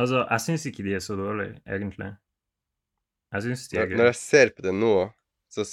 Altså, 0.00 0.24
jeg 0.24 0.44
syns 0.46 0.66
ikke 0.70 0.84
de 0.86 0.96
er 0.96 1.04
så 1.04 1.16
dårlige, 1.18 1.58
egentlig. 1.68 2.14
Jeg 3.32 3.42
syns 3.46 3.68
de 3.70 3.78
er 3.78 3.86
gøy. 3.90 3.96
når 4.00 4.08
jeg 4.10 4.18
ser 4.18 4.50
på 4.56 4.62
det 4.66 4.72
nå, 4.74 4.94
så 5.52 5.64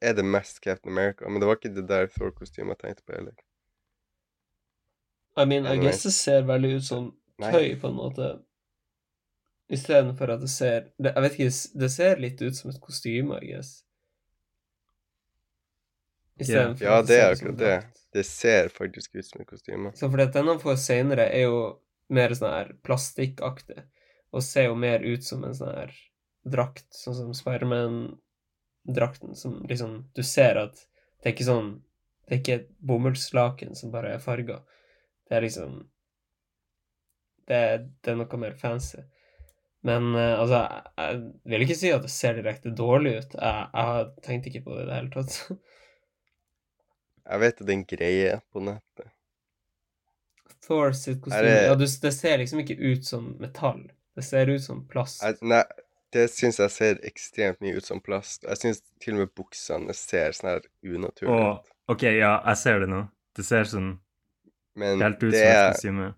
er 0.00 0.14
det 0.14 0.24
mest 0.24 0.60
Captain 0.62 0.92
America. 0.92 1.28
Men 1.28 1.40
det 1.40 1.48
var 1.48 1.58
ikke 1.58 1.74
det 1.74 1.86
der 1.88 2.06
Thor-kostymet 2.12 2.76
jeg 2.76 2.82
tenkte 2.84 3.06
på 3.06 3.16
heller. 3.16 3.34
I 5.36 5.44
mean, 5.46 5.66
I 5.66 5.76
guess 5.78 6.02
det 6.04 6.12
ser 6.12 6.42
veldig 6.46 6.76
ut 6.76 6.84
som 6.84 7.10
tøy, 7.40 7.74
på 7.80 7.88
en 7.88 7.96
måte. 7.96 8.30
Istedenfor 9.70 10.32
at 10.34 10.40
det 10.42 10.50
ser 10.50 10.88
det, 10.98 11.12
Jeg 11.14 11.22
vet 11.22 11.36
ikke, 11.38 11.78
det- 11.80 11.90
ser 11.92 12.16
litt 12.18 12.42
ut 12.42 12.56
som 12.56 12.70
et 12.70 12.80
kostyme, 12.82 13.38
I 13.42 13.52
guess. 13.52 13.84
Istedenfor 16.40 16.84
Ja, 16.84 17.00
det, 17.02 17.08
det 17.08 17.20
er 17.20 17.32
akkurat 17.34 17.58
det. 17.58 17.76
Det 18.12 18.24
ser 18.26 18.68
faktisk 18.68 19.14
ut 19.14 19.24
som 19.26 19.40
et 19.40 19.46
kostyme. 19.46 19.92
Så 19.94 20.10
fordi 20.10 20.22
at 20.22 20.32
den 20.34 20.46
han 20.50 20.58
får 20.60 20.76
senere, 20.82 21.28
er 21.30 21.46
jo 21.46 21.78
mer 22.10 22.34
sånn 22.34 22.50
her 22.50 22.72
plastikkaktig, 22.82 23.84
og 24.32 24.42
ser 24.42 24.66
jo 24.70 24.74
mer 24.74 25.04
ut 25.06 25.22
som 25.24 25.44
en 25.44 25.54
sånn 25.54 25.74
her 25.76 25.92
drakt, 26.44 26.86
sånn 26.94 27.14
som 27.18 27.32
Spiderman-drakten, 27.36 29.34
som 29.36 29.60
liksom 29.68 30.10
Du 30.16 30.22
ser 30.22 30.56
at 30.56 30.74
det 31.20 31.28
er 31.28 31.34
ikke 31.34 31.48
sånn 31.50 31.70
Det 32.26 32.34
er 32.34 32.38
ikke 32.40 32.54
et 32.60 32.68
bomullslaken 32.86 33.74
som 33.76 33.90
bare 33.92 34.14
er 34.14 34.18
farga. 34.22 34.60
Det 35.28 35.36
er 35.36 35.42
liksom 35.44 35.80
det, 37.50 37.56
er- 37.56 37.88
det 38.04 38.12
er 38.12 38.16
noe 38.20 38.38
mer 38.38 38.52
fancy. 38.54 39.02
Men 39.82 40.14
uh, 40.14 40.38
altså, 40.38 40.60
jeg, 41.00 41.16
jeg 41.48 41.50
vil 41.58 41.64
ikke 41.66 41.76
si 41.80 41.90
at 41.90 42.02
det 42.04 42.10
ser 42.14 42.34
direkte 42.38 42.70
dårlig 42.76 43.14
ut. 43.18 43.34
Jeg, 43.34 43.66
jeg 43.74 43.88
har 43.90 44.10
tenkt 44.22 44.46
ikke 44.46 44.62
på 44.68 44.76
det 44.76 44.82
i 44.84 44.88
det 44.90 44.98
hele 45.00 45.10
tatt. 45.16 45.38
Jeg 47.30 47.38
vet 47.44 47.60
at 47.60 47.66
det 47.66 47.70
er 47.72 47.76
en 47.78 47.84
greie 47.86 48.30
på 48.50 48.60
nettet. 48.64 49.10
Thor 50.66 50.90
sitt 50.96 51.20
kostyme 51.22 51.46
det- 51.46 51.66
ja, 51.68 51.74
du, 51.78 51.84
Det 51.86 52.12
ser 52.14 52.38
liksom 52.38 52.60
ikke 52.64 52.74
ut 52.78 53.04
som 53.06 53.36
metall. 53.38 53.84
Det 54.16 54.24
ser 54.26 54.50
ut 54.50 54.62
som 54.64 54.80
plast. 54.88 55.22
Jeg, 55.22 55.36
nei, 55.46 55.62
det 56.14 56.26
syns 56.32 56.58
jeg 56.60 56.72
ser 56.74 57.00
ekstremt 57.06 57.60
mye 57.62 57.78
ut 57.78 57.86
som 57.86 58.00
plast. 58.02 58.44
Jeg 58.46 58.58
syns 58.58 58.82
til 59.02 59.16
og 59.16 59.24
med 59.24 59.34
buksene 59.38 59.94
ser 59.96 60.34
sånn 60.36 60.52
her 60.52 60.66
unaturlig 60.82 61.36
ut. 61.36 61.60
ut. 61.60 61.74
OK, 61.94 62.06
ja, 62.06 62.36
jeg 62.50 62.60
ser 62.60 62.82
det 62.84 62.90
nå. 62.90 63.04
Det 63.36 63.46
ser 63.46 63.68
sånn 63.70 63.92
Men 64.78 65.02
helt 65.02 65.22
ut 65.22 65.34
det 65.34 65.44
som 65.80 66.00
et 66.02 66.16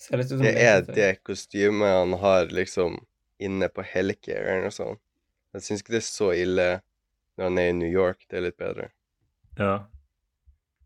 kostyme. 0.00 0.42
det 0.44 0.54
er 0.60 0.84
det 0.88 1.10
kostymet 1.24 1.96
han 1.98 2.16
har 2.20 2.52
liksom 2.52 2.98
inne 3.42 3.68
på 3.72 3.84
Hellcare 3.84 4.60
og 4.66 4.74
sånn. 4.74 5.00
Jeg 5.54 5.66
syns 5.66 5.84
ikke 5.84 5.96
det 5.96 6.02
er 6.02 6.08
så 6.08 6.30
ille 6.34 6.68
når 7.38 7.48
han 7.48 7.60
er 7.60 7.70
i 7.70 7.76
New 7.78 7.90
York. 7.90 8.24
Det 8.28 8.40
er 8.40 8.46
litt 8.48 8.58
bedre. 8.60 8.88
Ja. 9.58 9.74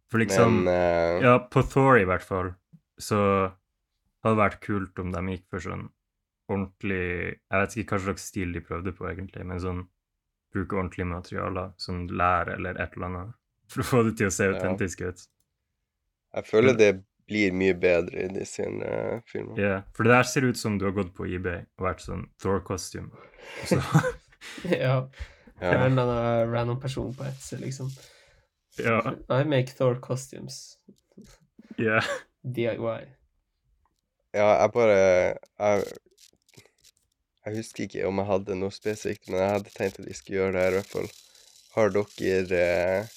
For 0.09 0.21
liksom 0.23 0.65
Men 0.65 0.73
uh, 0.73 1.25
Ja, 1.25 1.37
på 1.53 1.63
Thor 1.69 2.01
i 2.01 2.07
hvert 2.09 2.25
fall, 2.25 2.53
så 3.01 3.21
hadde 4.25 4.35
det 4.35 4.43
vært 4.43 4.61
kult 4.65 5.01
om 5.03 5.13
de 5.15 5.23
gikk 5.35 5.47
for 5.53 5.65
sånn 5.65 5.89
ordentlig 6.49 7.01
Jeg 7.51 7.61
vet 7.63 7.77
ikke 7.77 7.97
hva 7.97 8.05
slags 8.07 8.27
stil 8.31 8.53
de 8.57 8.61
prøvde 8.65 8.93
på, 8.97 9.09
egentlig, 9.11 9.45
men 9.47 9.61
sånn 9.61 9.83
bruke 10.55 10.77
ordentlige 10.79 11.07
materialer, 11.11 11.73
sånn 11.77 12.07
lær 12.17 12.49
eller 12.55 12.79
et 12.81 12.95
eller 12.97 13.07
annet, 13.11 13.35
for 13.69 13.85
å 13.85 13.89
få 13.91 14.03
det 14.07 14.15
til 14.17 14.31
å 14.31 14.33
se 14.33 14.47
Ja. 14.49 14.55
autentisk 14.57 15.01
ut. 15.05 15.27
jeg 16.35 16.45
føler 16.49 16.77
det 16.77 16.91
blir 17.29 17.53
mye 17.53 17.75
bedre 17.77 18.23
i 18.25 18.29
de 18.33 18.45
sine 18.49 18.85
uh, 18.89 19.21
filmer. 19.29 19.59
Ja, 19.61 19.83
For 19.93 20.05
det 20.05 20.13
der 20.15 20.23
ser 20.25 20.47
ut 20.49 20.57
som 20.57 20.79
du 20.79 20.87
har 20.87 20.93
gått 20.97 21.11
på 21.15 21.27
eBay 21.29 21.67
og 21.77 21.85
vært 21.85 22.01
sånn 22.01 22.25
Thor-costume. 22.41 23.11
Så 23.69 23.77
ja. 24.73 25.03
Ja. 25.61 25.73
En 25.75 25.99
eller 25.99 26.07
annen 26.09 26.53
random 26.55 26.81
person 26.81 27.13
på 27.15 27.25
Etsy, 27.29 27.57
liksom. 27.61 27.91
Ja. 28.79 29.01
I 29.29 29.43
make 29.45 29.75
Thor 29.77 29.99
costumes. 30.01 30.79
Yeah. 31.77 32.05
DIY. 32.47 33.01
Ja, 34.33 34.49
jeg 34.63 34.71
bare 34.73 34.97
jeg, 34.97 35.85
jeg 37.49 37.63
husker 37.63 37.87
ikke 37.87 38.07
om 38.09 38.21
jeg 38.21 38.29
hadde 38.29 38.57
noe 38.61 38.75
spesifikt, 38.75 39.29
men 39.31 39.41
jeg 39.41 39.53
hadde 39.57 39.73
tenkt 39.73 40.01
at 40.03 40.07
vi 40.09 40.17
skulle 40.17 40.43
gjøre 40.43 40.55
det 40.55 40.63
her 40.65 40.75
i 40.75 40.79
hvert 40.79 40.93
fall. 40.93 41.11
Har 41.75 41.93
dere 41.95 42.61
eh, 42.61 43.11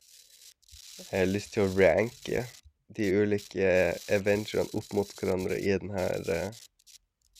eh, 1.11 1.27
lyst 1.27 1.55
til 1.55 1.65
å 1.65 1.71
ranke 1.75 2.45
de 2.95 3.07
ulike 3.15 3.71
Avengerne 4.11 4.71
opp 4.77 4.91
mot 4.95 5.11
hverandre 5.19 5.59
i 5.59 5.73
denne 5.75 6.05
eh, 6.31 6.61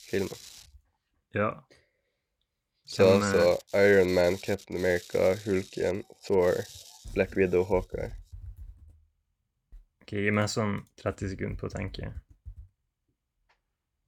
filmen? 0.04 0.44
Ja. 1.38 1.54
Så 2.92 3.08
Hvem, 3.08 3.24
altså 3.24 3.80
Iron 3.80 4.12
Man, 4.18 4.38
Captain 4.38 4.76
America, 4.76 5.32
Hulken, 5.46 6.04
Thor, 6.26 6.60
Black 7.16 7.38
Widow, 7.40 7.64
Hawkeye. 7.72 8.12
Ok, 10.04 10.18
gi 10.26 10.32
meg 10.36 10.52
sånn 10.52 10.82
30 11.00 11.38
sekunder 11.38 11.60
på 11.62 11.70
å 11.70 11.76
tenke. 11.78 12.12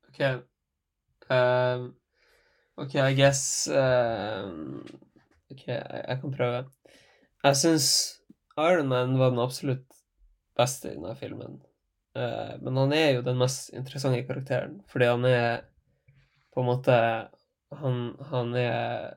OK. 0.10 0.20
Ehm, 1.32 1.94
OK, 2.76 2.96
I 2.96 3.14
guess 3.14 3.68
uh, 3.70 4.50
OK, 5.52 5.68
jeg, 5.68 5.84
jeg 6.08 6.20
kan 6.22 6.34
prøve. 6.34 6.64
Jeg 7.44 7.60
syns 7.60 7.90
Iron 8.58 8.90
Man 8.90 9.18
var 9.20 9.34
den 9.34 9.44
absolutt 9.44 9.86
beste 10.58 10.92
i 10.92 10.96
denne 10.96 11.14
filmen. 11.20 11.60
Uh, 12.18 12.56
men 12.62 12.78
han 12.78 12.96
er 12.98 13.10
jo 13.16 13.26
den 13.26 13.38
mest 13.42 13.74
interessante 13.74 14.24
karakteren, 14.26 14.80
fordi 14.90 15.10
han 15.10 15.26
er 15.30 15.64
på 16.54 16.62
en 16.62 16.70
måte 16.70 16.98
Han, 17.74 17.96
han 18.30 18.52
er 18.54 19.16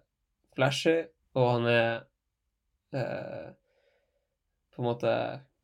flashy, 0.57 1.03
og 1.37 1.51
han 1.51 1.67
er 1.69 1.91
uh, 2.97 3.51
på 4.73 4.81
en 4.81 4.87
måte 4.87 5.13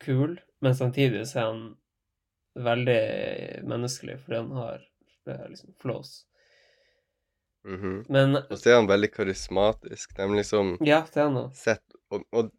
kul, 0.05 0.35
men 0.61 0.77
samtidig 0.77 1.23
så 1.31 1.39
er 1.41 1.47
han 1.47 1.63
veldig 2.69 3.03
menneskelig, 3.69 4.19
fordi 4.21 4.37
han 4.37 4.53
har 4.57 4.85
eh, 5.27 5.49
liksom 5.49 5.75
flaws. 5.81 6.27
Mhm. 7.65 8.05
Men 8.09 8.37
Og 8.37 8.57
så 8.59 8.71
er 8.73 8.75
han 8.81 8.89
veldig 8.91 9.13
karismatisk. 9.15 10.17
De 10.17 10.27
liksom 10.35 10.77
ja, 10.83 11.03
det 11.13 11.21
er 11.21 11.29
han 11.29 11.37
òg. 11.45 11.53
sett 11.55 11.85
og, 12.11 12.25
og, 12.33 12.51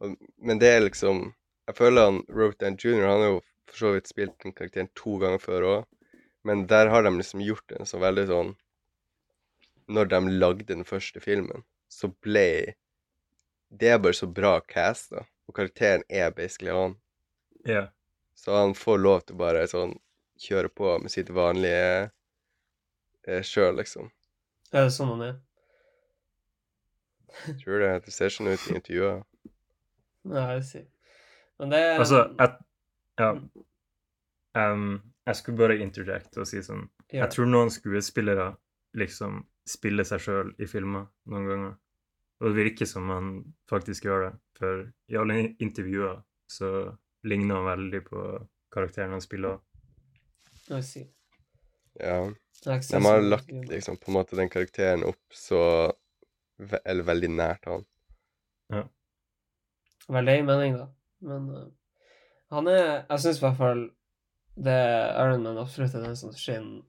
og, 0.00 0.14
Men 0.38 0.58
det 0.58 0.70
er 0.70 0.80
liksom 0.86 1.34
Jeg 1.68 1.76
føler 1.76 2.04
han 2.08 2.22
Robert 2.28 2.60
Down 2.60 2.76
Jr. 2.78 3.04
Han 3.06 3.20
har 3.20 3.30
jo 3.34 3.40
for 3.66 3.76
så 3.82 3.92
vidt 3.96 4.06
spilt 4.08 4.38
den 4.44 4.54
karakteren 4.54 4.88
to 4.94 5.16
ganger 5.18 5.38
før 5.42 5.66
òg, 5.66 5.84
men 6.46 6.66
der 6.70 6.86
har 6.88 7.02
de 7.02 7.10
liksom 7.18 7.40
gjort 7.42 7.72
en 7.74 7.84
så 7.86 7.98
veldig 7.98 8.26
sånn 8.30 8.54
Når 9.88 10.08
de 10.12 10.20
lagde 10.38 10.64
den 10.68 10.84
første 10.86 11.20
filmen, 11.20 11.64
så 11.90 12.08
ble 12.22 12.76
Det 13.68 13.88
er 13.92 13.98
bare 13.98 14.14
så 14.14 14.26
bra 14.30 14.60
cast, 14.60 15.10
da. 15.10 15.26
og 15.48 15.54
karakteren 15.54 16.02
er 16.08 16.30
basically 16.30 16.70
han. 16.72 16.96
Yeah. 17.66 17.88
Så 18.34 18.54
han 18.56 18.74
får 18.74 18.98
lov 18.98 19.20
til 19.26 19.36
bare 19.36 19.66
sånn 19.68 19.98
kjøre 20.38 20.68
på 20.68 20.98
med 21.02 21.10
sitt 21.10 21.30
vanlige 21.30 22.10
eh, 23.26 23.42
sjøl, 23.42 23.76
liksom. 23.78 24.10
Er 24.76 24.90
det 24.90 24.92
sånn 24.92 25.14
han 25.14 25.24
er? 25.24 25.36
Tror 27.62 27.80
det. 27.80 27.90
Det 28.04 28.12
ser 28.12 28.32
sånn 28.32 28.50
ut 28.50 28.66
i 28.68 28.76
intervjuet. 28.76 29.24
Nei, 30.26 30.44
jeg 30.56 30.64
sier 30.66 30.86
Men 31.60 31.72
det 31.72 31.80
er 31.80 31.98
Altså, 32.02 32.22
jeg 32.36 32.56
Ja. 33.18 33.30
Um, 34.56 35.02
jeg 35.26 35.36
skulle 35.36 35.58
bare 35.58 35.78
interjecte 35.80 36.40
og 36.42 36.48
si 36.48 36.60
sånn 36.64 36.88
Ja. 37.12 37.22
Jeg 37.22 37.30
tror 37.32 37.46
noen 37.46 37.70
skuespillere 37.70 38.56
liksom 38.96 39.44
spiller 39.66 40.04
seg 40.04 40.20
sjøl 40.20 40.52
i 40.58 40.66
filmer 40.66 41.06
noen 41.30 41.48
ganger. 41.48 41.74
Og 42.40 42.48
det 42.50 42.56
virker 42.56 42.86
som 42.86 43.08
han 43.10 43.28
faktisk 43.70 44.04
gjør 44.04 44.24
det. 44.26 44.32
For 44.58 44.82
i 45.08 45.16
alle 45.16 45.54
intervjuer 45.62 46.20
så 46.50 46.96
ligner 47.24 47.60
han 47.60 47.68
veldig 47.70 48.02
på 48.04 48.24
karakteren 48.72 49.14
han 49.16 49.24
spiller. 49.24 49.58
Jeg 50.68 50.84
sier. 50.84 51.08
Ja. 52.00 52.18
De 52.64 53.02
har 53.04 53.20
lagt 53.20 53.50
liksom 53.50 53.96
på 53.96 54.10
en 54.10 54.16
måte 54.16 54.36
den 54.36 54.50
karakteren 54.50 55.04
opp 55.06 55.34
så 55.34 55.60
ve 56.56 56.78
Eller 56.84 57.04
veldig 57.04 57.28
nært 57.30 57.68
han. 57.68 57.84
Veldig 60.08 60.44
mening, 60.46 60.76
da. 60.78 60.86
Men 61.26 61.48
uh, 61.50 61.66
han 62.54 62.68
er 62.70 62.82
Jeg 63.08 63.22
syns 63.22 63.40
i 63.40 63.44
hvert 63.44 63.60
fall 63.60 63.86
det 64.56 64.76
Iron 65.20 65.42
Man 65.44 65.58
absolutt 65.60 65.94
er 65.98 66.06
den 66.06 66.16
som 66.16 66.32
skinner 66.32 66.80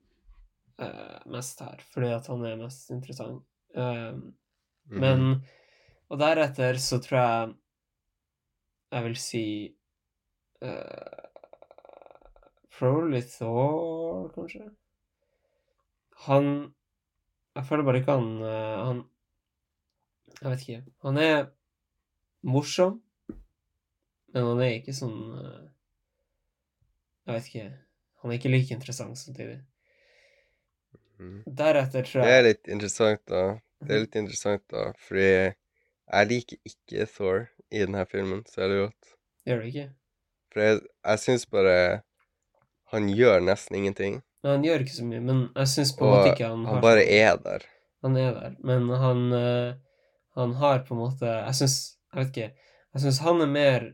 uh, 0.80 1.18
mest 1.28 1.60
her, 1.60 1.82
fordi 1.92 2.14
at 2.16 2.30
han 2.32 2.44
er 2.48 2.56
mest 2.56 2.90
interessant. 2.94 3.42
Uh, 3.76 4.14
mm 4.14 4.32
-hmm. 4.88 5.00
Men 5.00 5.42
Og 6.08 6.18
deretter 6.18 6.74
så 6.74 6.98
tror 6.98 7.18
jeg 7.18 7.54
jeg 8.92 9.04
vil 9.04 9.16
si 9.16 9.76
uh, 10.64 11.28
Probably 12.78 13.20
Thor, 13.22 14.28
kanskje. 14.34 14.70
Han 16.26 16.74
Jeg 17.56 17.66
føler 17.66 17.84
bare 17.86 18.00
ikke 18.00 18.16
han 18.18 18.42
eh, 18.42 18.78
Han 18.86 19.02
Jeg 20.42 20.50
vet 20.50 20.64
ikke. 20.66 20.82
Han 21.02 21.16
er 21.18 21.46
morsom, 22.46 23.00
men 24.32 24.44
han 24.46 24.60
er 24.62 24.76
ikke 24.76 24.94
sånn 24.94 25.16
eh, 25.42 25.64
Jeg 27.26 27.34
vet 27.34 27.48
ikke. 27.50 27.66
Han 28.22 28.30
er 28.30 28.38
ikke 28.38 28.52
like 28.52 28.74
interessant 28.74 29.18
samtidig. 29.18 29.58
Mhm. 31.18 31.42
Deretter 31.58 32.06
tror 32.06 32.22
Det 32.22 32.34
er 32.36 32.44
litt 32.46 32.68
interessant, 32.70 33.22
da. 33.26 33.42
Det 33.82 33.94
er 33.94 34.04
litt 34.04 34.16
interessant, 34.18 34.62
da, 34.70 34.92
fordi 35.06 35.30
jeg 36.08 36.28
liker 36.30 36.58
ikke 36.70 37.06
Thor 37.14 37.40
i 37.70 37.82
denne 37.82 38.04
filmen 38.10 38.44
særlig 38.48 38.78
godt. 38.86 39.10
Gjør 39.46 39.60
du 39.60 39.66
ikke? 39.70 39.88
For 40.52 40.64
jeg, 40.64 40.80
jeg 41.04 41.22
syns 41.24 41.46
bare 41.46 42.02
Han 42.94 43.10
gjør 43.12 43.42
nesten 43.44 43.76
ingenting. 43.76 44.22
Men 44.42 44.52
han 44.52 44.64
gjør 44.64 44.84
ikke 44.84 44.94
så 44.96 45.04
mye. 45.08 45.20
Men 45.20 45.38
jeg 45.56 45.68
syns 45.74 45.92
på 45.98 46.06
en 46.06 46.12
måte 46.14 46.32
ikke 46.32 46.48
han 46.52 46.64
han 46.68 46.80
bare 46.84 47.04
er 47.04 47.36
der. 47.42 47.64
Han 48.06 48.16
er 48.16 48.34
der, 48.36 48.52
men 48.62 48.88
han 49.02 49.22
eh, 49.34 49.72
Han 50.38 50.52
har 50.60 50.84
på 50.86 50.94
en 50.94 51.00
måte 51.00 51.26
Jeg 51.26 51.54
syns 51.58 51.78
Jeg 52.14 52.20
vet 52.20 52.28
ikke. 52.36 52.50
Jeg 52.94 53.02
syns 53.02 53.18
han 53.24 53.40
er 53.42 53.50
mer 53.50 53.86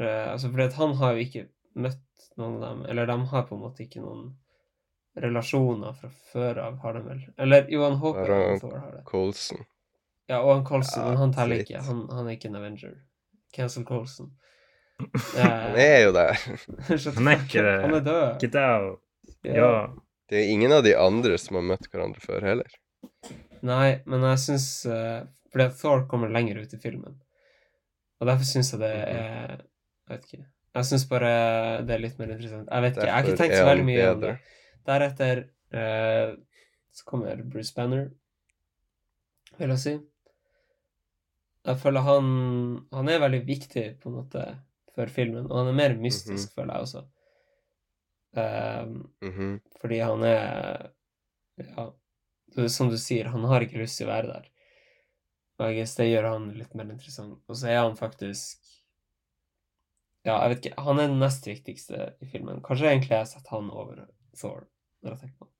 eh, 0.00 0.30
Altså, 0.32 0.48
fordi 0.48 0.64
at 0.70 0.78
han 0.80 0.94
har 1.02 1.12
jo 1.12 1.26
ikke 1.26 1.42
møtt 1.76 2.00
noen 2.40 2.56
av 2.64 2.70
dem, 2.70 2.86
eller 2.88 3.06
de 3.10 3.16
har 3.34 3.42
på 3.50 3.54
en 3.58 3.60
måte 3.66 3.84
ikke 3.84 4.00
noen 4.00 4.30
relasjoner 5.20 5.92
fra 5.98 6.08
før 6.32 6.58
av, 6.64 6.78
har 6.82 6.96
de 6.96 7.02
vel? 7.04 7.20
Eller 7.38 7.66
jo, 7.68 7.82
han 7.84 7.98
håper 8.00 8.20
Har 8.32 8.48
han- 8.48 8.60
Thor 8.62 8.78
har 8.78 8.90
det. 8.96 9.02
Colson. 9.04 9.64
Ja, 10.30 10.40
og 10.40 10.54
han 10.54 10.64
Colson, 10.64 11.02
Ja, 11.02 11.08
men 11.08 11.16
han 11.18 11.32
teller 11.34 11.60
ikke. 11.64 11.80
Han, 11.84 12.02
han 12.10 12.26
er 12.28 12.36
ikke 12.38 12.48
en 12.48 12.56
Avenger. 12.56 12.94
Cancel 13.52 13.84
Colson. 13.84 14.30
Han 15.36 15.76
er 15.80 16.04
jo 16.04 16.12
der. 16.12 16.36
Han 17.16 17.28
er 17.28 17.38
ikke 17.44 17.62
det. 17.66 17.76
Han 17.84 17.94
er 17.98 18.04
død. 18.04 18.40
Get 18.40 18.54
out! 18.60 19.00
Ja. 19.44 19.94
Det 20.30 20.38
er 20.44 20.50
ingen 20.52 20.72
av 20.72 20.84
de 20.84 20.92
andre 20.94 21.38
som 21.38 21.56
har 21.58 21.64
møtt 21.66 21.88
hverandre 21.90 22.20
før 22.22 22.44
heller. 22.46 22.70
Nei, 23.62 24.00
men 24.06 24.22
jeg 24.22 24.38
syns 24.38 24.66
uh, 24.86 25.24
Fordi 25.52 25.66
Thor 25.80 26.04
kommer 26.08 26.30
lenger 26.30 26.60
ut 26.62 26.72
i 26.74 26.78
filmen. 26.80 27.16
Og 28.20 28.28
derfor 28.28 28.44
syns 28.46 28.70
jeg 28.72 28.80
det 28.80 28.92
Mhm. 28.94 29.16
er 29.16 29.56
Jeg 29.56 30.12
vet 30.18 30.24
ikke. 30.28 30.46
Jeg 30.74 30.84
syns 30.84 31.04
bare 31.08 31.82
det 31.86 31.94
er 31.94 31.98
litt 32.02 32.18
mer 32.18 32.30
interessant. 32.30 32.68
Jeg 32.70 32.82
vet 32.82 32.96
ikke, 32.96 33.06
jeg 33.06 33.12
har 33.14 33.22
ikke 33.24 33.36
tenkt 33.40 33.56
så 33.56 33.64
veldig 33.66 33.84
mye 33.88 34.06
om 34.12 34.20
det. 34.20 34.32
Deretter 34.86 35.42
uh, 35.74 36.36
så 36.92 37.04
kommer 37.06 37.42
Bruce 37.50 37.72
Banner, 37.74 38.10
vil 39.58 39.68
jeg 39.74 39.78
si. 39.78 39.92
Jeg 41.66 41.76
føler 41.82 42.00
han 42.06 42.86
Han 42.92 43.08
er 43.08 43.18
veldig 43.22 43.42
viktig, 43.46 43.86
på 44.00 44.08
en 44.10 44.16
måte, 44.22 44.44
for 44.94 45.06
filmen, 45.06 45.46
og 45.50 45.58
han 45.58 45.68
er 45.68 45.76
mer 45.78 45.94
mystisk, 46.00 46.50
Mhm. 46.50 46.54
føler 46.56 46.72
jeg 46.74 46.82
også. 46.86 47.04
Ehm, 48.36 49.10
-hmm. 49.20 49.60
fordi 49.80 49.98
han 49.98 50.22
er 50.22 50.90
Ja, 51.56 51.92
som 52.68 52.88
du 52.88 52.98
sier, 52.98 53.24
han 53.24 53.44
har 53.44 53.60
ikke 53.60 53.78
lyst 53.78 53.98
til 53.98 54.06
å 54.08 54.10
være 54.10 54.26
der. 54.26 54.46
Og 55.58 55.66
jeg 55.66 55.76
guess 55.76 55.96
det 55.96 56.06
gjør 56.08 56.28
han 56.32 56.46
litt 56.56 56.74
mer 56.74 56.88
interessant. 56.88 57.42
Og 57.48 57.56
så 57.56 57.68
er 57.68 57.82
han 57.82 57.96
faktisk 57.96 58.58
Ja, 60.24 60.42
jeg 60.42 60.48
vet 60.48 60.66
ikke. 60.66 60.82
Han 60.82 60.98
er 60.98 61.08
den 61.08 61.18
nest 61.18 61.46
viktigste 61.46 62.14
i 62.20 62.26
filmen. 62.26 62.62
Kanskje 62.62 62.90
egentlig 62.90 63.16
jeg 63.16 63.26
setter 63.26 63.50
han 63.50 63.70
over 63.70 64.06
Thor, 64.36 64.66
når 65.02 65.10
jeg 65.10 65.20
tenker 65.20 65.38
på 65.38 65.48
det. 65.48 65.54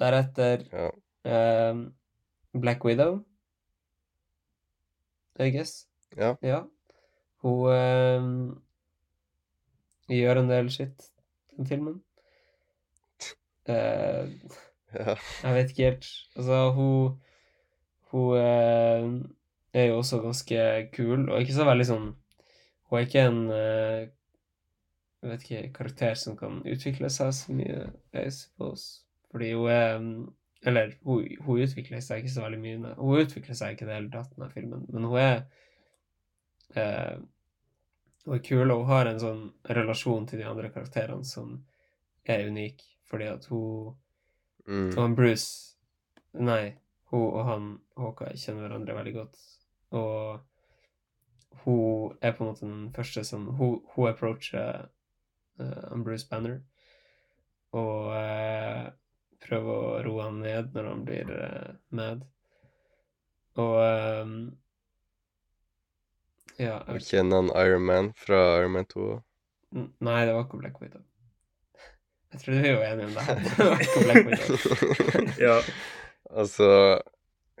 Deretter 0.00 0.64
Ja. 0.72 1.70
um, 1.70 1.94
Black 2.60 2.84
Widow, 2.84 3.24
I 5.38 5.50
guess. 5.50 5.86
Ja. 6.16 6.36
Ja. 6.42 6.62
Hun 7.42 8.22
um, 8.22 8.62
gjør 10.08 10.40
en 10.40 10.48
del 10.48 10.70
shit 10.70 11.10
den 11.56 11.68
filmen. 11.68 12.02
Uh, 13.68 14.28
ja. 14.94 15.14
jeg 15.42 15.54
vet 15.54 15.70
ikke 15.70 15.88
helt. 15.88 16.10
Altså, 16.36 16.70
hun 16.76 17.20
Hun 18.14 18.36
uh, 18.36 19.30
er 19.72 19.84
jo 19.84 19.96
også 19.96 20.20
ganske 20.22 20.88
kul, 20.92 21.30
og 21.30 21.40
ikke 21.40 21.54
så 21.56 21.64
veldig 21.66 21.86
sånn 21.88 22.04
Hun 22.86 22.98
er 22.98 23.06
ikke 23.06 23.24
en 23.24 23.40
uh, 23.48 24.04
Jeg 25.24 25.30
vet 25.30 25.46
ikke 25.48 25.72
karakter 25.78 26.14
som 26.20 26.36
kan 26.36 26.60
utvikle 26.62 27.10
seg 27.10 27.32
så 27.34 27.56
mye, 27.56 27.88
I 28.12 28.30
suppose. 28.30 29.04
Fordi 29.34 29.52
hun 29.52 29.70
er 29.70 29.98
mm, 29.98 30.34
Eller 30.66 30.92
hun, 31.02 31.24
hun 31.40 31.62
utvikler 31.64 32.00
seg 32.00 32.22
ikke 32.22 32.34
så 32.36 32.44
veldig 32.44 32.60
mye. 32.60 32.94
Hun 32.98 33.20
utvikler 33.24 33.56
seg 33.58 33.74
ikke 33.74 33.84
i 33.84 33.88
det 33.88 33.96
hele 33.96 34.12
tatt, 34.12 34.30
denne 34.36 34.50
filmen, 34.52 34.84
men 34.92 35.08
hun 35.08 35.18
er 35.18 35.40
eh, 36.76 37.16
Hun 37.16 37.16
er 37.16 37.16
kul, 37.16 37.24
og 38.26 38.40
Kulo 38.46 38.80
har 38.88 39.08
en 39.10 39.20
sånn 39.20 39.42
relasjon 39.76 40.26
til 40.28 40.40
de 40.40 40.48
andre 40.48 40.70
karakterene 40.72 41.26
som 41.28 41.58
er 42.24 42.46
unik, 42.48 42.82
fordi 43.04 43.28
at 43.28 43.46
hun 43.50 43.94
Mm. 44.64 44.94
og 44.96 45.02
han 45.02 45.14
Bruce 45.14 45.76
Nei, 46.34 46.74
hun 47.12 47.26
og 47.28 47.44
han 47.46 47.66
Hawkeye 48.00 48.38
kjenner 48.40 48.64
hverandre 48.66 48.96
veldig 48.96 49.12
godt. 49.14 49.42
Og 49.94 50.40
hun 51.64 52.16
er 52.20 52.32
på 52.34 52.42
en 52.42 52.50
måte 52.50 52.66
den 52.66 52.88
første 52.96 53.22
som 53.24 53.46
Hun, 53.58 53.82
hun 53.94 54.08
approacher 54.08 54.88
uh, 55.60 56.02
Bruce 56.02 56.26
Banner 56.30 56.58
og 57.74 58.10
uh, 58.14 58.90
prøver 59.44 59.70
å 59.70 60.02
roe 60.06 60.26
han 60.26 60.40
ned 60.42 60.74
når 60.74 60.88
han 60.90 61.04
blir 61.06 61.30
uh, 61.30 61.70
mad. 61.90 62.24
Og 63.54 63.76
eh, 63.78 64.30
Ja, 66.58 66.64
jeg 66.64 66.82
Og 66.88 66.94
vet 66.94 67.08
kjenner 67.10 67.36
han 67.42 67.50
Iron 67.66 67.82
Man 67.88 68.12
fra 68.16 68.40
Iron 68.60 68.70
Man 68.76 68.84
2? 68.86 69.08
N- 69.74 69.90
Nei, 70.00 70.20
det 70.26 70.34
var 70.34 70.44
ikke 70.46 70.58
Black 70.60 70.80
Widow. 70.80 71.00
Jeg 72.34 72.40
tror 72.42 72.54
vi 72.54 72.68
er 72.68 72.72
jo 72.74 72.82
enige 72.82 73.06
om 73.06 73.14
det. 73.14 73.24
Det 73.56 73.66
var 73.66 73.82
ikke 73.82 74.04
Black 74.04 74.26
Widow. 74.28 75.26
Ja. 75.46 75.56
altså 76.30 76.68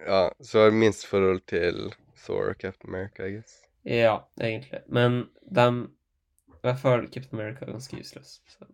Ja, 0.06 0.28
så 0.42 0.58
har 0.58 0.64
jeg 0.70 0.74
minst 0.74 1.06
forhold 1.06 1.40
til 1.48 1.92
Thor 2.24 2.48
og 2.50 2.56
Captain 2.60 2.90
America, 2.94 3.24
I 3.26 3.32
guess. 3.36 3.60
Ja, 3.84 4.16
egentlig. 4.40 4.80
Men 4.88 5.24
dem 5.54 5.82
I 6.48 6.60
hvert 6.62 6.78
fall 6.80 7.06
Captain 7.12 7.40
America 7.40 7.64
er 7.66 7.72
ganske 7.72 8.00
useless. 8.00 8.40
Så. 8.48 8.64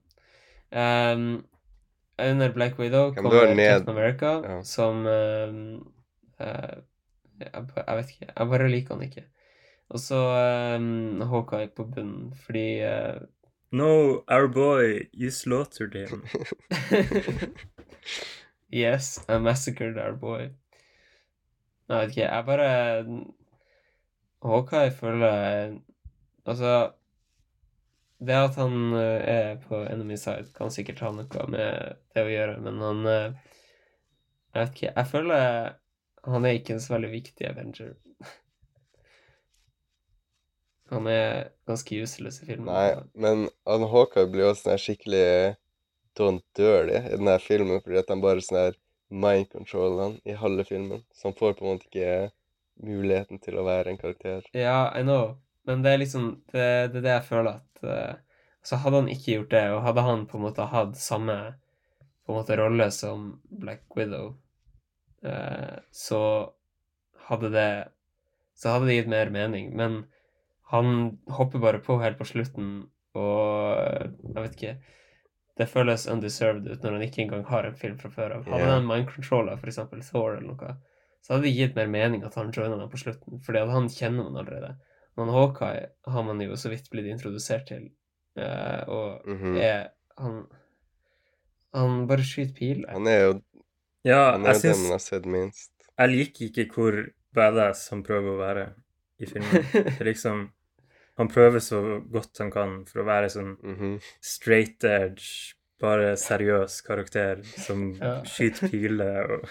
Um, 0.72 1.44
under 2.18 2.52
Black 2.52 2.78
Widow 2.78 3.08
Ja, 3.10 3.20
kommer 3.22 3.40
er 3.42 3.54
ned- 3.54 3.68
Captain 3.80 3.96
America, 3.98 4.32
ja. 4.48 4.62
som 4.62 5.04
um, 5.06 5.92
uh, 6.40 6.78
jeg, 7.40 7.64
jeg 7.86 7.96
vet 7.96 8.10
ikke. 8.10 8.32
Jeg 8.36 8.48
bare 8.48 8.68
liker 8.68 8.94
han 8.94 9.02
ikke. 9.08 9.24
Og 9.90 10.00
så 10.00 10.18
um, 10.78 11.20
Hawkeye 11.30 11.70
på 11.74 11.84
bunnen, 11.90 12.30
fordi 12.46 12.82
uh... 12.86 13.20
No, 13.72 14.22
our 14.28 14.48
boy, 14.48 15.08
you 15.12 15.30
slaughtered 15.30 15.94
him. 15.94 16.24
Yes, 18.72 19.24
I 19.28 19.38
massacred 19.38 19.98
our 19.98 20.12
boy. 20.14 20.50
Nei, 21.90 21.96
jeg 21.96 22.06
vet 22.06 22.12
ikke. 22.14 22.26
Jeg 22.28 22.44
bare 22.46 22.66
Hawkeye 24.46 24.90
føler 24.94 25.78
Altså 26.46 26.92
Det 28.20 28.36
at 28.36 28.54
han 28.60 28.94
eh, 28.94 29.24
er 29.32 29.56
på 29.64 29.82
enemy 29.82 30.16
side, 30.16 30.52
kan 30.54 30.70
sikkert 30.70 31.02
ha 31.02 31.10
noe 31.16 31.46
med 31.50 31.96
det 32.14 32.22
å 32.22 32.30
gjøre, 32.30 32.60
men 32.62 32.78
han 32.84 33.02
eh, 33.10 33.56
Jeg 34.54 34.60
vet 34.60 34.76
ikke. 34.76 34.92
Jeg 34.94 35.10
føler 35.16 35.74
han 36.30 36.44
er 36.44 36.58
ikke 36.58 36.76
en 36.76 36.82
så 36.84 36.94
veldig 36.94 37.10
viktig 37.10 37.48
Avenger. 37.48 37.94
Han 40.90 41.06
er 41.06 41.50
ganske 41.70 42.02
useless 42.02 42.40
i 42.42 42.48
filmen. 42.48 42.70
Nei, 42.70 43.02
men 43.14 43.48
han 43.68 43.86
Hawkeye 43.92 44.30
blir 44.30 44.50
også 44.50 44.68
sånn 44.68 44.80
skikkelig 44.82 45.26
Don't 46.18 46.42
dirty 46.58 46.98
i 46.98 47.14
denne 47.14 47.36
filmen, 47.42 47.78
fordi 47.84 48.00
at 48.00 48.10
han 48.10 48.22
bare 48.24 48.42
sånn 48.42 48.58
her 48.58 48.78
mind 49.10 49.50
control 49.52 50.00
han 50.00 50.16
i 50.26 50.34
halve 50.38 50.64
filmen. 50.66 51.04
Så 51.14 51.28
han 51.28 51.36
får 51.38 51.54
på 51.58 51.64
en 51.64 51.72
måte 51.72 51.86
ikke 51.90 52.30
muligheten 52.82 53.40
til 53.42 53.60
å 53.60 53.66
være 53.66 53.92
en 53.92 54.00
karakter. 54.00 54.44
Ja, 54.56 54.90
I 54.96 55.04
know, 55.06 55.36
men 55.68 55.84
det 55.84 55.94
er 55.94 56.02
liksom 56.02 56.28
Det, 56.50 56.66
det 56.92 57.00
er 57.00 57.06
det 57.06 57.16
jeg 57.16 57.26
føler 57.28 57.60
at 57.60 57.82
uh, 57.84 58.14
Så 58.64 58.78
hadde 58.80 59.02
han 59.02 59.10
ikke 59.12 59.34
gjort 59.34 59.50
det, 59.54 59.64
og 59.74 59.82
hadde 59.86 60.06
han 60.06 60.26
på 60.28 60.38
en 60.38 60.46
måte 60.46 60.68
hatt 60.72 60.96
samme 61.00 61.36
på 62.24 62.32
en 62.32 62.38
måte 62.38 62.56
rolle 62.58 62.86
som 62.94 63.30
Black 63.50 63.96
Widow, 63.96 64.34
uh, 65.26 65.76
så 65.90 66.22
hadde 67.28 67.50
det 67.54 67.70
Så 68.54 68.74
hadde 68.74 68.90
det 68.90 69.00
gitt 69.00 69.12
mer 69.12 69.30
mening. 69.34 69.70
Men 69.76 70.02
han 70.70 71.18
hopper 71.26 71.58
bare 71.58 71.78
på 71.82 71.98
helt 71.98 72.18
på 72.18 72.26
slutten, 72.28 72.70
og 73.18 73.78
eh, 73.80 74.10
jeg 74.34 74.42
vet 74.44 74.52
ikke 74.56 74.74
Det 75.58 75.66
føles 75.66 76.06
undeserved 76.08 76.68
ut 76.70 76.84
når 76.84 76.94
han 76.94 77.02
ikke 77.04 77.22
engang 77.24 77.42
har 77.48 77.66
en 77.66 77.74
film 77.76 77.96
fra 77.98 78.08
før 78.14 78.36
av. 78.36 78.46
Hadde 78.48 78.68
han 78.70 78.86
mind 78.86 79.10
controller, 79.10 79.58
eksempel 79.66 80.04
Thor 80.06 80.36
eller 80.36 80.54
noe, 80.54 80.76
så 81.20 81.34
hadde 81.34 81.48
det 81.48 81.56
gitt 81.56 81.74
mer 81.76 81.90
mening 81.90 82.22
at 82.24 82.38
han 82.38 82.52
joina 82.54 82.78
dem 82.78 82.88
på 82.92 83.00
slutten, 83.02 83.42
fordi 83.44 83.60
at 83.60 83.72
han 83.74 83.90
kjenner 83.92 84.28
man 84.28 84.38
allerede. 84.40 84.70
Men 85.18 85.32
Hawkeye 85.34 85.90
har 86.14 86.24
man 86.24 86.40
jo 86.40 86.56
så 86.56 86.70
vidt 86.72 86.88
blitt 86.92 87.10
introdusert 87.10 87.66
til, 87.68 87.90
og 88.38 88.88
og 88.88 89.26
-hmm. 89.26 89.58
er 89.58 89.88
Han 90.18 90.46
Han 91.74 92.06
bare 92.06 92.24
skyter 92.24 92.54
piler. 92.54 92.90
Han 92.92 93.06
er 93.06 93.20
jo, 93.24 93.40
Ja, 94.04 94.32
han 94.32 94.46
er 94.46 94.52
jeg 94.52 94.62
den 94.62 94.84
jeg 94.84 94.90
har 94.90 94.98
sett 94.98 95.26
minst. 95.26 95.72
Jeg 95.98 96.08
liker 96.08 96.44
ikke 96.46 96.72
hvor 96.74 97.04
badass 97.34 97.88
han 97.90 98.02
prøver 98.02 98.32
å 98.32 98.38
være 98.38 98.72
i 99.18 99.26
filmen. 99.26 99.62
Det 99.72 100.00
er 100.00 100.04
liksom 100.04 100.50
Han 101.20 101.28
prøver 101.28 101.60
så 101.60 101.78
godt 102.12 102.38
han 102.40 102.50
kan 102.54 102.70
for 102.88 103.02
å 103.02 103.08
være 103.08 103.28
sånn 103.32 103.56
Mhm. 103.60 103.96
straight 104.24 104.84
edge, 104.88 105.54
bare 105.80 106.14
seriøs 106.16 106.80
karakter 106.86 107.42
som 107.44 107.92
Ja. 108.00 108.22
skyter 108.24 108.68
piler 108.72 109.30
og 109.36 109.48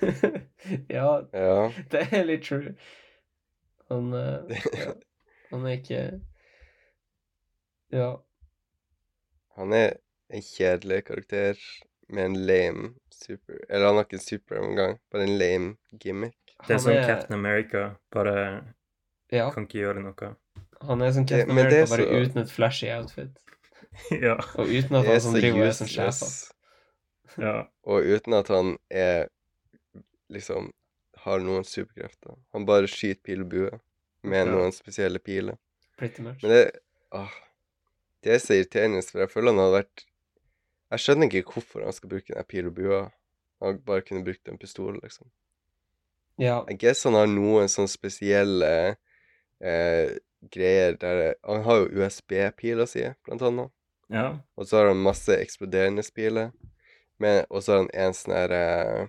ja, 0.90 1.10
Ja. 1.34 1.72
det 1.90 2.04
er 2.12 2.24
litt 2.24 2.44
true. 2.46 2.74
Han 3.90 4.12
eh, 4.14 4.58
ja, 4.78 4.94
Han 5.50 5.66
er 5.66 5.76
ikke 5.78 6.02
Ja. 7.92 8.08
Han 9.56 9.72
er 9.72 9.96
en 10.30 10.42
kjedelig 10.44 11.04
karakter 11.08 11.56
med 12.08 12.24
en 12.24 12.34
lame 12.46 12.90
super... 13.10 13.58
Eller 13.68 13.86
han 13.86 13.96
har 13.96 14.04
ikke 14.06 14.18
en 14.20 14.26
super 14.26 14.60
engang, 14.62 14.98
bare 15.10 15.24
en 15.26 15.38
lame 15.40 15.76
gimmick. 16.00 16.36
Det 16.66 16.74
er 16.76 16.78
som 16.84 16.92
Captain 16.94 17.34
America, 17.38 17.94
bare 18.12 18.34
Ja, 19.32 19.50
kan 19.50 19.66
ikke 19.66 19.82
gjøre 19.82 20.02
noe. 20.04 20.34
Han 20.86 21.02
er 21.02 21.12
som 21.12 21.26
Captain 21.26 21.54
men 21.54 21.66
det 21.66 21.78
er 21.78 21.82
America, 21.82 21.96
bare 21.96 22.06
så- 22.06 22.30
uten 22.30 22.42
et 22.42 22.50
flashy 22.50 22.86
outfit. 22.94 23.38
ja. 24.26 24.34
Og 24.54 24.66
uten 24.68 24.94
at 24.96 25.04
han 25.06 25.14
er 25.16 25.18
som 25.20 25.34
driver 25.34 25.66
er 25.66 25.72
som 25.72 25.86
sjef. 25.90 26.52
ja. 27.38 27.54
Og 27.84 28.02
uten 28.04 28.32
at 28.34 28.48
han 28.48 28.76
er 28.90 29.28
liksom 30.30 30.72
har 31.24 31.40
noen 31.42 31.64
superkrefter. 31.66 32.36
Han 32.54 32.66
bare 32.66 32.86
skyter 32.86 33.22
pil 33.24 33.40
og 33.42 33.48
bue 33.50 33.70
med 34.22 34.46
Ja. 34.46 34.52
noen 34.52 34.72
spesielle 34.72 35.18
piler. 35.18 35.56
Pretty 35.98 36.22
much. 36.22 36.42
Men 36.42 36.50
det 36.52 36.70
åh, 37.12 37.30
Det 38.22 38.32
er 38.34 38.38
så 38.38 38.54
irriterende, 38.54 39.02
for 39.02 39.18
jeg 39.20 39.30
føler 39.30 39.52
han 39.52 39.58
hadde 39.62 39.76
vært 39.82 40.04
Jeg 40.90 40.98
skjønner 41.00 41.28
ikke 41.30 41.52
hvorfor 41.52 41.84
han 41.84 41.92
skal 41.92 42.08
bruke 42.08 42.34
den 42.34 42.44
pil 42.48 42.66
og 42.66 42.74
bua. 42.74 43.00
Han 43.62 43.78
bare 43.84 44.00
kunne 44.02 44.24
brukt 44.24 44.48
en 44.48 44.58
pistol, 44.58 44.98
liksom. 45.02 45.26
Ja, 46.38 46.62
Jeg 46.68 46.78
guess 46.78 47.02
han 47.04 47.14
har 47.14 47.26
noen 47.26 47.68
sånne 47.68 47.88
spesielle 47.90 48.96
eh, 49.60 50.16
greier 50.54 50.96
der 51.00 51.34
Han 51.44 51.62
har 51.66 51.82
jo 51.82 52.02
USB-pila 52.02 52.86
si, 52.86 53.04
blant 53.26 53.42
annet. 53.42 53.72
ja. 54.10 54.38
Og 54.56 54.66
så 54.68 54.80
har 54.80 54.90
han 54.92 55.02
masse 55.02 55.36
eksploderende 55.36 56.02
piler. 56.14 56.50
Og 57.50 57.62
så 57.62 57.72
har 57.72 57.78
han 57.82 57.90
en 57.94 58.14
sånn 58.14 58.34
her 58.36 58.54
eh, 58.54 59.08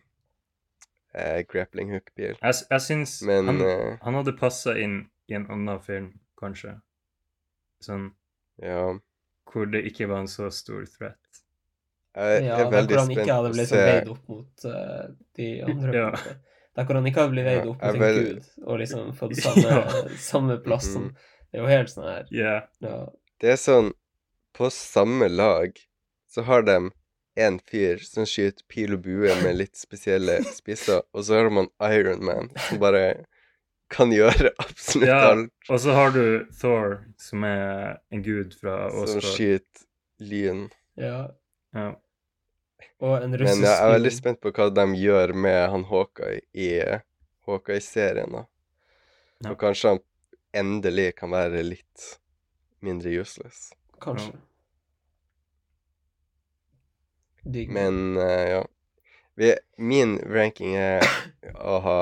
eh, 1.13 1.41
grappling 1.49 1.93
hook-pil. 1.93 2.39
Jeg, 2.41 2.63
jeg 2.69 2.81
syns 2.81 3.19
Men 3.21 3.51
han, 3.51 3.61
eh, 3.61 3.97
han 4.01 4.17
hadde 4.17 4.33
passa 4.39 4.73
inn 4.77 5.03
i 5.29 5.37
en 5.37 5.45
annen 5.53 5.79
film, 5.85 6.15
kanskje. 6.39 6.79
Sånn 7.85 8.09
ja 8.59 8.97
hvor 9.53 9.65
det 9.65 9.83
ikke 9.89 10.09
var 10.09 10.23
en 10.23 10.27
så 10.27 10.49
stor 10.53 10.85
threat. 10.85 11.41
Jeg 12.15 12.43
ja 12.45 12.57
er 12.57 12.63
der 12.63 12.71
veldig 12.73 12.95
hvor 12.95 13.01
han 13.01 13.11
ikke 13.13 13.33
hadde 13.33 13.49
på 13.49 13.53
å 13.53 13.57
blitt 13.57 13.71
se 13.71 13.81
veid 13.85 14.11
opp 14.13 14.31
mot 14.33 14.65
uh, 14.65 15.09
de 15.39 15.49
andre. 15.65 15.97
Ja. 15.99 16.37
Der 16.79 16.85
hvor 16.87 16.95
han 16.99 17.07
ikke 17.09 17.19
har 17.25 17.31
blitt 17.33 17.45
veid 17.45 17.65
opp 17.67 17.81
mot 17.83 17.83
en 17.89 17.99
vel- 17.99 18.19
gud 18.23 18.45
og 18.65 18.79
liksom 18.79 19.11
fått 19.19 19.35
samme, 19.35 19.67
Ja. 19.67 20.03
samme 20.17 20.57
plassen. 20.63 20.93
som 20.93 21.03
Mhm. 21.09 21.15
Det 21.51 21.57
er 21.57 21.63
jo 21.63 21.67
helt 21.71 21.89
sånn 21.89 22.05
her 22.07 22.25
Yeah. 22.31 22.61
ja. 22.81 22.97
Det 23.41 23.49
er 23.55 23.59
sånn 23.59 23.91
På 24.53 24.69
samme 24.71 25.27
lag 25.29 25.77
så 26.29 26.43
har 26.45 26.61
de 26.63 26.91
en 27.37 27.59
fyr 27.59 27.97
som 28.03 28.25
skyter 28.25 28.63
pil 28.67 28.93
og 28.93 29.01
bue 29.05 29.33
med 29.43 29.55
litt 29.55 29.75
spesielle 29.77 30.39
spisser, 30.57 31.01
og 31.13 31.23
så 31.23 31.37
har 31.39 31.49
man 31.49 31.69
Iron 31.81 32.23
Man 32.25 32.49
som 32.67 32.79
bare 32.79 33.25
kan 33.89 34.11
gjøre 34.11 34.51
absolutt 34.59 35.07
Ja, 35.07 35.31
alt. 35.31 35.49
og 35.69 35.79
så 35.79 35.93
har 35.95 36.11
du 36.11 36.45
Thor, 36.59 37.05
som 37.17 37.43
er 37.43 37.97
en 38.11 38.21
gud 38.21 38.53
fra 38.59 38.89
Som 38.91 39.17
Oscar. 39.17 39.21
skyter 39.21 39.85
lyn. 40.19 40.69
ja. 40.97 41.27
Ja. 41.73 41.93
Og 42.99 43.15
en 43.17 43.31
Men 43.31 43.39
russisk 43.41 43.65
jeg 43.65 43.75
er 43.75 43.93
veldig 43.93 44.11
spent 44.15 44.41
på 44.43 44.51
hva 44.55 44.69
de 44.75 44.85
gjør 44.99 45.33
med 45.33 45.59
han 45.73 45.85
Hawkeye 45.89 46.41
i 46.53 46.69
Hawkeye-serien, 47.47 48.35
da. 48.35 48.45
Ja. 49.39 49.53
Og 49.53 49.59
kanskje 49.61 49.95
han 49.95 50.01
endelig 50.59 51.13
kan 51.19 51.31
være 51.31 51.63
litt 51.63 52.07
mindre 52.83 53.13
useless. 53.21 53.69
Kanskje. 54.03 54.33
Digg. 57.43 57.71
Men 57.71 58.17
uh, 58.17 58.45
ja. 58.49 58.63
Vi, 59.39 59.53
min 59.77 60.17
ranking 60.27 60.75
er 60.75 61.05
å 61.55 61.79
ha 61.85 61.99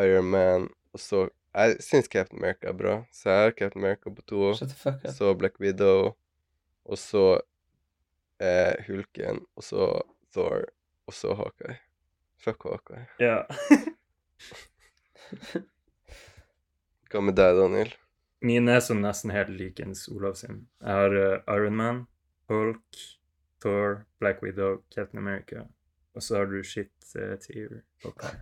Iron 0.00 0.30
Man, 0.32 0.70
og 0.96 1.00
så 1.00 1.26
Jeg 1.56 1.80
syns 1.80 2.08
Captain 2.12 2.36
America 2.40 2.68
er 2.68 2.76
bra, 2.76 2.94
så 3.12 3.30
jeg 3.30 3.42
har 3.42 3.54
Captain 3.56 3.84
America 3.84 4.10
på 4.12 4.24
to. 4.28 4.50
Så 5.16 5.30
Black 5.40 5.56
Widow, 5.60 6.10
og 6.84 6.98
så 7.00 7.22
eh, 8.42 8.74
Hulken, 8.86 9.40
og 9.56 9.64
så 9.64 10.02
Thor, 10.34 10.64
og 11.06 11.14
så 11.14 11.34
Hawkeye. 11.38 11.78
Fuck 12.42 12.64
Hawkeye. 12.68 13.06
ja. 13.18 13.42
Hva 17.10 17.20
med 17.22 17.34
deg, 17.38 17.54
Daniel? 17.56 17.92
Mine 18.44 18.72
er 18.76 18.80
sånn 18.84 19.00
nesten 19.04 19.30
helt 19.32 19.50
likens 19.54 20.08
Olav 20.12 20.34
sin. 20.38 20.66
Jeg 20.82 20.92
har 20.98 21.12
uh, 21.16 21.38
Iron 21.54 21.76
Man, 21.78 22.02
Hulk, 22.50 22.98
Thor, 23.62 24.02
Black 24.20 24.42
Widow, 24.44 24.82
Captain 24.92 25.20
America. 25.22 25.58
Og 26.16 26.22
så 26.24 26.36
har 26.40 26.46
du 26.50 26.58
shit 26.64 26.92
uh, 27.16 27.34
tier. 27.40 27.80
Okay. 28.04 28.32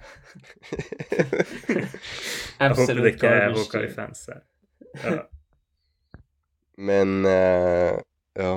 Jeg 2.60 2.70
håper 2.78 2.94
det 3.00 3.06
ikke 3.14 3.30
er. 3.30 3.48
Hawkeye-fans 3.54 4.20
her. 4.32 4.42
Ja. 5.04 5.14
Men 6.90 7.08
uh, 7.26 7.94
ja, 8.34 8.50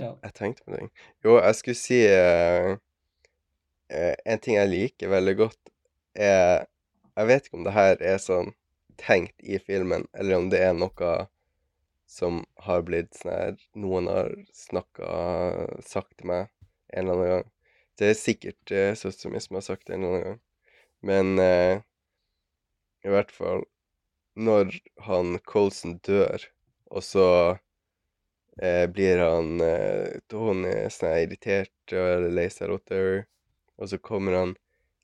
Ja. 0.00 0.14
jeg 0.22 0.34
tenkte 0.34 0.64
på 0.66 0.74
ting. 0.74 0.90
Jo, 1.24 1.36
jeg 1.38 1.54
skulle 1.58 1.78
si 1.78 2.00
eh, 2.08 2.72
eh, 3.90 4.14
En 4.26 4.40
ting 4.42 4.56
jeg 4.58 4.70
liker 4.72 5.12
veldig 5.12 5.36
godt, 5.38 5.60
er 6.14 6.66
Jeg 7.14 7.28
vet 7.30 7.46
ikke 7.46 7.60
om 7.60 7.66
det 7.66 7.76
her 7.76 8.00
er 8.02 8.18
sånn 8.18 8.50
tenkt 8.98 9.38
i 9.42 9.58
filmen, 9.62 10.08
eller 10.14 10.40
om 10.40 10.50
det 10.50 10.60
er 10.66 10.74
noe 10.74 11.12
som 12.10 12.42
har 12.66 12.82
blitt 12.86 13.14
sånn 13.18 13.34
her 13.34 13.54
Noen 13.78 14.10
har 14.10 14.34
snakka 14.54 15.08
Sagt 15.86 16.16
til 16.18 16.30
meg 16.32 16.50
en 16.94 17.08
eller 17.08 17.14
annen 17.14 17.30
gang. 17.30 17.46
Det 17.98 18.10
er 18.10 18.18
sikkert 18.18 18.74
uh, 18.74 18.92
søstera 18.98 19.32
mi 19.32 19.40
som 19.42 19.58
har 19.58 19.64
sagt 19.66 19.86
det 19.86 19.96
en 19.96 20.04
eller 20.04 20.14
annen 20.14 20.26
gang. 20.28 20.40
Men 21.04 21.38
eh, 21.38 21.82
i 23.04 23.12
hvert 23.12 23.32
fall 23.34 23.66
Når 24.34 24.78
han 25.06 25.38
Colson 25.46 25.98
dør, 26.06 26.42
og 26.90 27.04
så 27.04 27.26
eh, 27.50 27.58
blir 28.94 29.18
han 29.18 29.60
eh, 29.60 30.20
Tony 30.30 30.74
sånn 30.92 31.16
irritert 31.24 31.94
og 31.98 32.28
lei 32.30 32.46
seg 32.52 32.70
rotter, 32.70 33.24
og 33.80 33.90
så 33.90 33.98
kommer 33.98 34.38
han 34.38 34.54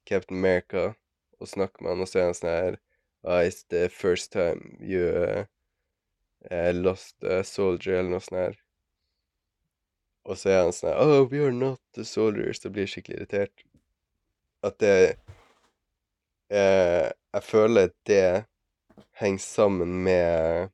Captain 0.06 0.38
America 0.38 0.92
og 1.40 1.48
snakker 1.48 1.82
med 1.82 1.94
han, 1.94 2.04
og 2.04 2.10
så 2.10 2.20
er 2.20 2.28
han 2.28 2.38
sånn 2.38 2.50
her 2.50 2.78
ah, 3.24 3.42
It's 3.42 3.64
the 3.68 3.88
first 3.88 4.32
time 4.32 4.76
you 4.80 5.02
uh, 6.50 6.72
lost 6.74 7.24
a 7.24 7.42
soldier, 7.44 7.98
eller 7.98 8.14
noe 8.14 8.24
sånt 8.24 8.40
her. 8.40 8.58
Og 10.28 10.38
så 10.38 10.52
er 10.52 10.62
han 10.64 10.74
sånn 10.76 10.92
her 10.92 11.00
Oh, 11.02 11.26
we 11.30 11.42
are 11.44 11.54
not 11.54 11.80
the 11.96 12.04
soldiers. 12.04 12.62
Og 12.64 12.76
blir 12.76 12.88
skikkelig 12.90 13.20
irritert. 13.20 13.64
At 14.62 14.78
det 14.82 15.16
eh, 16.52 17.08
Jeg 17.32 17.42
føler 17.46 17.92
det 18.06 18.44
henger 19.20 19.44
sammen 19.44 20.02
med 20.04 20.70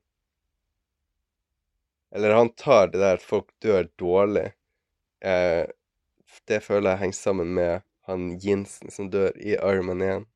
Eller 2.15 2.35
han 2.37 2.49
tar 2.55 2.87
det 2.87 3.01
der 3.01 3.19
at 3.19 3.25
folk 3.25 3.49
dør 3.63 3.89
dårlig. 3.99 4.51
Eh, 5.25 5.65
det 6.47 6.61
føler 6.63 6.93
jeg 6.93 7.01
henger 7.03 7.19
sammen 7.19 7.53
med 7.57 7.83
han 8.07 8.29
Jensen 8.39 8.91
som 8.93 9.09
dør 9.11 9.35
i 9.35 9.57
Iron 9.57 9.89
Man 9.89 10.03
1. 10.05 10.27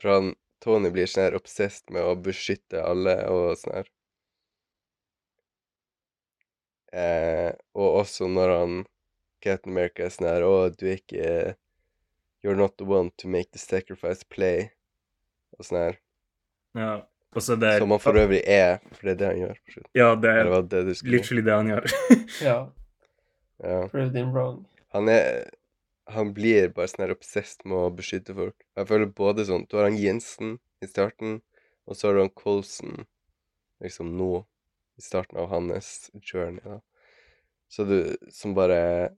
For 0.00 0.12
han 0.12 0.32
Tony 0.64 0.90
blir 0.92 1.08
sånn 1.10 1.26
her 1.26 1.36
obsessed 1.36 1.92
med 1.92 2.04
å 2.04 2.16
beskytte 2.16 2.80
alle 2.80 3.18
og 3.32 3.58
sånn 3.60 3.76
her. 3.78 3.90
Eh, 6.96 7.52
og 7.76 8.00
også 8.02 8.28
når 8.32 8.54
han 8.54 8.76
Captain 9.44 9.74
America 9.74 10.06
er 10.06 10.14
sånn 10.14 10.28
her 10.30 10.44
Å, 10.46 10.54
du 10.72 10.86
er 10.88 11.00
ikke 11.00 11.56
You're 12.42 12.56
not 12.56 12.76
the 12.78 12.86
one 12.86 13.10
to 13.18 13.28
make 13.28 13.50
the 13.52 13.58
sacrifice 13.60 14.24
play. 14.24 14.70
Og 15.58 15.66
sånn 15.66 15.80
her. 15.82 16.00
ja. 16.78 16.96
Og 17.34 17.42
så 17.42 17.56
det 17.60 17.78
Som 17.78 17.90
han 17.90 18.00
for 18.00 18.16
øvrig 18.16 18.40
er, 18.46 18.78
for 18.92 19.08
det 19.08 19.12
er 19.12 19.18
det 19.20 19.26
han 19.26 19.40
gjør. 19.42 19.58
Ja, 19.94 20.14
det 20.14 20.30
er 20.30 20.50
det 20.62 20.82
det 20.86 21.02
literally 21.04 21.42
det 21.44 21.52
han 21.52 21.68
gjør. 21.72 21.86
ja. 22.48 22.56
Ja. 23.64 23.88
Proved 23.88 24.16
him 24.16 24.32
wrong. 24.32 24.66
Han 24.92 25.08
er 25.08 25.50
Han 26.08 26.30
blir 26.36 26.68
bare 26.70 26.86
sånn 26.86 27.02
her 27.02 27.12
obsessed 27.16 27.64
med 27.66 27.76
å 27.82 27.90
beskytte 27.90 28.34
folk. 28.36 28.54
Jeg 28.78 28.86
føler 28.86 29.08
både 29.10 29.42
sånn 29.48 29.64
Du 29.66 29.74
har 29.76 29.88
han 29.88 29.96
Jensen 29.98 30.52
i 30.78 30.86
starten, 30.86 31.40
og 31.84 31.96
så 31.96 32.08
har 32.08 32.14
du 32.14 32.20
han 32.20 32.30
Colson 32.30 33.06
liksom 33.82 34.12
nå, 34.16 34.44
i 34.96 35.02
starten 35.02 35.40
av 35.42 35.48
hans 35.50 36.10
journey, 36.22 36.62
da. 36.62 36.78
Så 37.68 37.84
du 37.84 38.16
Som 38.30 38.54
bare 38.54 39.16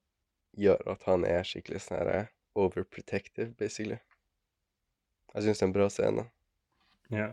gjør 0.56 0.80
at 0.94 1.04
han 1.04 1.26
er 1.28 1.44
skikkelig 1.44 1.84
sånn 1.84 2.00
her 2.00 2.30
overprotective, 2.56 3.52
basically. 3.60 4.00
Jeg 5.34 5.44
syns 5.44 5.60
det 5.60 5.66
er 5.66 5.68
en 5.68 5.76
bra 5.76 5.90
scene. 5.92 6.24
ja. 7.12 7.28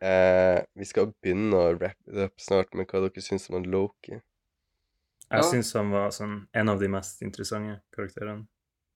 Eh, 0.00 0.62
vi 0.74 0.84
skal 0.88 1.10
begynne 1.20 1.56
å 1.56 1.74
wrap 1.76 1.96
it 2.08 2.16
up 2.24 2.40
snart 2.40 2.72
med 2.74 2.88
hva 2.88 3.02
dere 3.04 3.22
syns 3.24 3.50
om 3.50 3.58
han 3.58 3.68
Loki. 3.70 4.20
Jeg 5.30 5.42
Ja. 5.42 5.42
syns 5.42 5.72
han 5.74 5.90
var 5.90 6.08
sånn 6.10 6.48
en 6.54 6.68
av 6.68 6.80
de 6.80 6.88
mest 6.88 7.20
interessante 7.22 7.82
karakterene. 7.92 8.46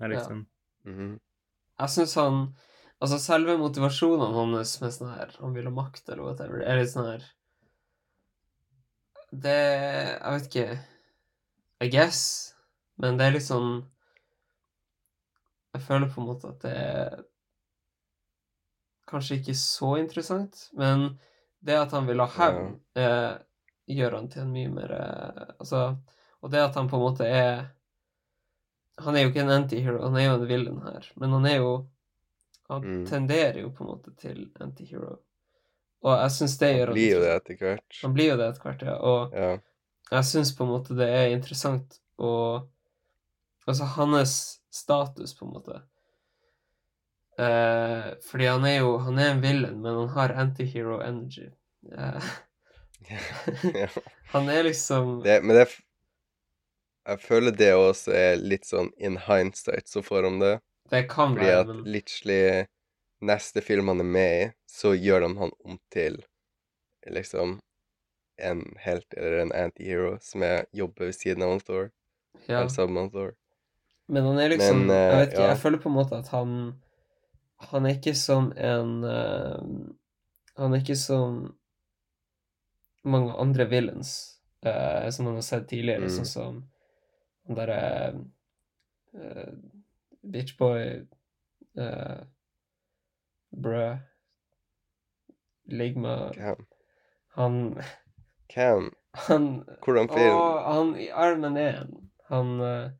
Jeg 0.00 0.10
likte 0.10 0.22
Ja. 0.22 0.28
han. 0.28 0.46
-hmm. 0.86 1.20
Jeg 1.80 1.88
syns 1.90 2.14
han 2.14 2.56
Altså, 3.02 3.18
selve 3.18 3.58
motivasjonen 3.58 4.32
hans 4.34 4.80
med 4.80 4.92
sånn 4.92 5.14
her 5.14 5.30
Han 5.40 5.52
vil 5.54 5.64
ha 5.64 5.70
makt, 5.70 6.08
eller 6.08 6.22
whatever, 6.22 6.62
er 6.62 6.76
litt 6.78 6.90
sånn 6.92 7.10
her 7.10 7.24
Det 9.32 10.20
Jeg 10.22 10.32
vet 10.32 10.46
ikke 10.48 10.78
I 11.80 11.88
guess. 11.88 12.54
Men 12.96 13.16
det 13.18 13.26
er 13.26 13.32
litt 13.32 13.42
sånn 13.42 13.84
Jeg 15.74 15.82
føler 15.82 16.08
på 16.08 16.20
en 16.22 16.28
måte 16.28 16.48
at 16.48 16.60
det 16.60 16.72
er 16.72 17.24
kanskje 19.10 19.36
ikke 19.40 19.54
så 19.58 19.96
interessant, 20.00 20.68
men 20.78 21.18
det 21.64 21.76
at 21.80 21.92
han 21.96 22.06
vil 22.06 22.20
ha 22.20 22.26
hevn, 22.38 22.74
eh, 22.96 23.34
gjør 23.86 24.16
han 24.18 24.28
til 24.32 24.42
en 24.44 24.52
mye 24.52 24.70
mer 24.72 24.92
eh, 24.96 25.54
Altså 25.60 25.96
Og 26.44 26.50
det 26.52 26.60
at 26.64 26.74
han 26.76 26.88
på 26.88 26.96
en 26.96 27.02
måte 27.02 27.26
er 27.28 27.66
Han 29.00 29.16
er 29.16 29.24
jo 29.24 29.28
ikke 29.32 29.42
en 29.42 29.50
antihero, 29.50 30.02
han 30.04 30.16
er 30.16 30.24
jo 30.28 30.34
en 30.38 30.46
villain 30.48 30.80
her, 30.86 31.08
men 31.16 31.32
han 31.36 31.46
er 31.46 31.56
jo 31.56 31.74
Han 32.70 32.82
Mm. 32.82 33.06
tenderer 33.06 33.58
jo 33.60 33.70
på 33.70 33.84
en 33.84 33.90
måte 33.90 34.14
til 34.16 34.50
antihero. 34.60 35.18
Og 36.02 36.14
jeg 36.22 36.30
syns 36.30 36.58
det 36.58 36.70
gjør 36.76 36.86
Han 36.86 36.94
blir 36.94 37.10
jo 37.12 37.20
det 37.20 37.32
etter 37.36 37.56
hvert. 37.60 37.98
Han 38.02 38.14
blir 38.14 38.30
jo 38.30 38.36
det 38.40 38.46
etter 38.48 38.62
hvert, 38.62 38.82
ja. 38.82 38.94
Og 39.00 39.32
Ja. 39.34 39.58
jeg 40.10 40.24
syns 40.24 40.54
på 40.56 40.64
en 40.64 40.70
måte 40.70 40.96
det 40.96 41.08
er 41.08 41.34
interessant 41.36 42.00
å 42.18 42.68
Altså 43.66 43.84
hans 43.84 44.60
status, 44.70 45.32
på 45.34 45.46
en 45.46 45.52
måte. 45.52 45.82
Eh, 47.38 48.12
fordi 48.22 48.46
han 48.46 48.64
er 48.64 48.76
jo 48.78 48.92
Han 49.02 49.18
er 49.18 49.32
en 49.32 49.40
villain, 49.42 49.80
men 49.82 49.94
han 49.94 50.08
har 50.08 50.36
antihero 50.38 51.00
energy. 51.02 51.50
Uh, 51.84 52.22
han 54.32 54.46
er 54.48 54.62
liksom 54.62 55.18
Det, 55.20 55.42
men 55.44 55.56
det 55.56 55.66
Jeg 57.04 57.20
føler 57.20 57.52
det 57.52 57.74
også 57.76 58.14
er 58.16 58.38
litt 58.40 58.64
sånn 58.64 58.88
in 58.96 59.18
hindsight 59.26 59.90
så 59.92 60.00
får 60.00 60.24
han 60.24 60.38
det. 60.40 60.54
Det 60.88 61.02
kan 61.10 61.34
Fordi 61.34 61.50
være, 61.50 61.60
at 61.60 61.82
literally 61.84 62.64
neste 63.20 63.60
film 63.60 63.92
han 63.92 64.00
er 64.00 64.08
med 64.16 64.32
i, 64.38 64.46
så 64.64 64.94
gjør 64.96 65.26
de 65.26 65.30
han 65.42 65.52
om 65.64 65.76
til 65.92 66.16
liksom 67.04 67.58
en 68.40 68.64
helt 68.86 69.14
eller 69.14 69.42
en 69.42 69.52
antihero 69.52 70.16
som 70.24 70.42
jeg 70.42 70.64
jobber 70.72 71.10
ved 71.10 71.18
siden 71.18 71.44
av 71.44 71.52
han 71.52 71.60
Thor. 71.60 71.90
ja. 72.46 72.62
Eller 72.62 72.72
sammen 72.72 72.94
med 72.94 73.02
han 73.02 73.10
Thor. 73.10 73.34
Men 74.08 74.24
han 74.24 74.38
er 74.38 74.48
liksom 74.48 74.86
Men, 74.86 74.90
uh, 74.90 74.96
Jeg 74.96 75.20
vet 75.20 75.32
ikke, 75.32 75.42
ja. 75.42 75.52
jeg 75.52 75.58
føler 75.58 75.84
på 75.84 75.88
en 75.88 75.98
måte 76.00 76.16
at 76.16 76.28
han 76.32 76.56
Han 77.70 77.86
er 77.86 77.96
ikke 77.98 78.14
som 78.18 78.52
en 78.56 79.04
uh, 79.04 79.58
Han 80.58 80.74
er 80.74 80.82
ikke 80.82 80.96
som 80.98 81.54
mange 83.04 83.34
andre 83.36 83.66
villains 83.68 84.10
uh, 84.66 85.10
som 85.12 85.26
man 85.28 85.34
har 85.40 85.44
sett 85.44 85.66
tidligere, 85.68 86.06
Mm. 86.08 86.14
sånn 86.14 86.30
som 86.30 86.60
han 87.46 87.56
derre 87.58 87.80
uh, 89.14 89.52
Bitchboy 90.24 91.04
uh, 91.76 92.22
Brø 93.52 93.98
Ligma 95.66 96.32
Cam. 96.34 96.66
Han 97.36 97.58
Cam. 98.48 98.90
Han 99.28 99.64
Hvordan 99.84 100.08
film? 100.08 100.36
Å, 100.36 100.46
han 100.66 100.94
i 100.98 101.06
Iron 101.10 101.40
Man 101.44 101.56
1 101.60 101.92
Han 102.32 102.54
uh, 102.60 102.90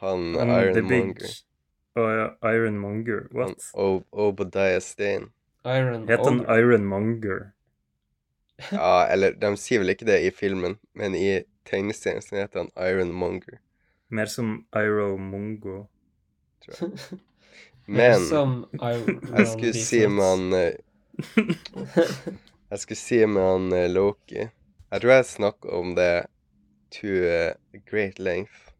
Han 0.00 0.22
Han, 0.38 0.50
Iron 0.62 0.84
Monger. 0.86 1.18
Big 1.18 1.51
Ja, 1.94 2.52
Iron 2.54 2.78
Monger. 2.78 3.28
What? 3.30 3.70
Obadiah 4.10 4.80
Stane. 4.80 5.32
Iron 5.64 6.08
Het 6.08 6.24
han 6.24 6.40
Iron 6.48 6.86
Monger? 6.86 7.52
Ja, 8.70 9.06
eller 9.10 9.32
de 9.32 9.56
sier 9.56 9.82
vel 9.82 9.90
ikke 9.94 10.06
det 10.06 10.20
i 10.22 10.30
filmen, 10.30 10.78
men 10.94 11.14
i 11.18 11.42
tegneserien 11.66 12.22
så 12.22 12.36
heter 12.36 12.62
han 12.62 12.70
Iron 12.78 13.12
Monger. 13.12 13.58
Mer 14.12 14.26
som 14.26 14.66
Iro 14.76 15.16
Mongo. 15.16 15.86
Men 17.86 18.22
jeg. 18.22 18.58
Men 18.78 19.38
jeg 19.38 19.46
skulle 19.48 19.72
si 19.74 20.06
med 20.06 20.24
han 20.24 20.52
eh, 20.54 20.74
Jeg 22.70 22.78
skulle 22.78 22.98
si 23.00 23.18
med 23.26 23.42
han 23.42 23.72
eh, 23.74 23.88
Loki 23.90 24.44
Jeg 24.44 25.00
tror 25.00 25.12
jeg 25.12 25.26
snakka 25.26 25.72
om 25.80 25.96
det 25.96 26.26
to 26.94 27.08
eh, 27.08 27.56
great 27.90 28.20
length 28.20 28.70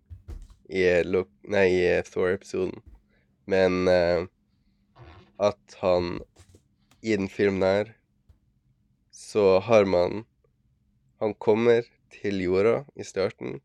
i, 0.69 0.85
eh, 0.85 1.25
nei, 1.49 1.67
i 1.73 1.81
eh, 1.89 2.05
Thor-episoden. 2.07 2.79
Men 3.53 3.89
eh, 3.91 4.25
at 5.43 5.77
han 5.83 6.15
i 7.03 7.17
den 7.17 7.29
filmen 7.29 7.63
her 7.67 7.97
så 9.13 9.59
har 9.61 9.85
man 9.85 10.25
Han 11.23 11.35
kommer 11.35 11.85
til 12.11 12.41
jorda 12.43 12.81
i 12.99 13.05
starten 13.07 13.61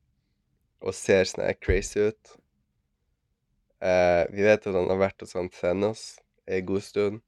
og 0.78 0.94
ser 0.94 1.26
sånn 1.26 1.42
her 1.42 1.56
crazy 1.58 2.04
ut. 2.12 2.36
Eh, 3.82 4.30
vi 4.30 4.46
vet 4.46 4.68
at 4.70 4.78
han 4.78 4.92
har 4.92 5.00
vært 5.02 5.24
hos 5.26 5.34
han 5.34 5.50
Thanos 5.50 6.04
en 6.46 6.68
god 6.70 6.86
stund. 6.86 7.24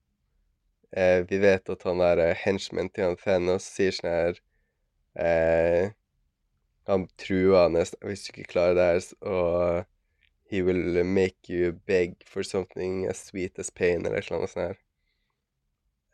Eh, 0.93 1.25
vi 1.29 1.39
vet 1.41 1.69
at 1.73 1.85
han 1.89 2.03
der 2.03 2.21
eh, 2.21 2.37
henchman 2.43 2.91
til 2.93 3.07
han 3.07 3.17
Thanos 3.23 3.65
sier 3.73 3.93
sånn 3.93 4.09
her 4.09 4.39
eh, 5.21 5.91
Han 6.89 7.03
truer 7.21 7.59
han 7.67 7.75
nesten 7.77 8.01
Hvis 8.09 8.23
du 8.25 8.31
ikke 8.31 8.47
klarer 8.53 8.77
det 8.77 8.87
her, 8.87 9.01
så 9.05 9.33
He 10.49 10.61
will 10.65 11.03
make 11.03 11.47
you 11.47 11.73
beg 11.85 12.15
for 12.25 12.43
something 12.43 13.05
as 13.05 13.19
sweet 13.21 13.59
as 13.59 13.69
pain, 13.69 14.05
eller 14.05 14.17
et 14.17 14.27
eller 14.27 14.39
annet 14.39 14.53
sånt 14.55 14.65
her. 14.65 14.77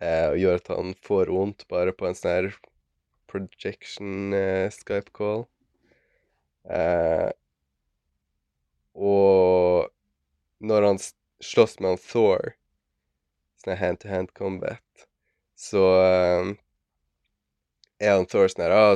Eh, 0.03 0.27
og 0.33 0.39
gjør 0.41 0.59
at 0.59 0.71
han 0.75 0.95
får 1.07 1.31
vondt 1.31 1.67
bare 1.71 1.93
på 1.95 2.09
en 2.09 2.17
sånn 2.19 2.33
her 2.33 2.49
projection 3.31 4.35
eh, 4.35 4.67
Skype 4.75 5.13
call. 5.15 5.45
Eh, 6.67 7.31
og 8.95 9.87
når 10.59 10.89
han 10.89 11.01
slåss 11.43 11.79
med 11.79 11.93
han 11.93 12.03
Thor, 12.03 12.53
sånn 13.61 13.75
her 13.75 13.81
hand-to-hand 13.85 14.35
combat, 14.35 15.07
så 15.55 15.87
eh, 16.03 16.53
er 18.03 18.17
han 18.17 18.27
Thor 18.27 18.51
sånn 18.51 18.67
her 18.67 18.75
ah, 18.75 18.95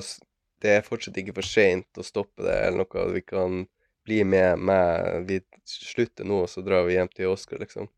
Det 0.60 0.76
er 0.76 0.88
fortsatt 0.88 1.16
ikke 1.20 1.38
for 1.40 1.48
seint 1.48 2.00
å 2.00 2.04
stoppe 2.04 2.44
det, 2.44 2.56
eller 2.68 2.84
noe. 2.84 3.12
Vi 3.16 3.24
kan 3.24 3.62
bli 4.10 4.24
med 4.26 4.58
meg. 4.60 5.28
Vi 5.30 5.40
slutter 5.70 6.26
nå, 6.26 6.44
og 6.44 6.50
så 6.50 6.64
drar 6.66 6.88
vi 6.88 6.98
hjem 6.98 7.12
til 7.14 7.30
Oscar, 7.30 7.62
liksom. 7.62 7.90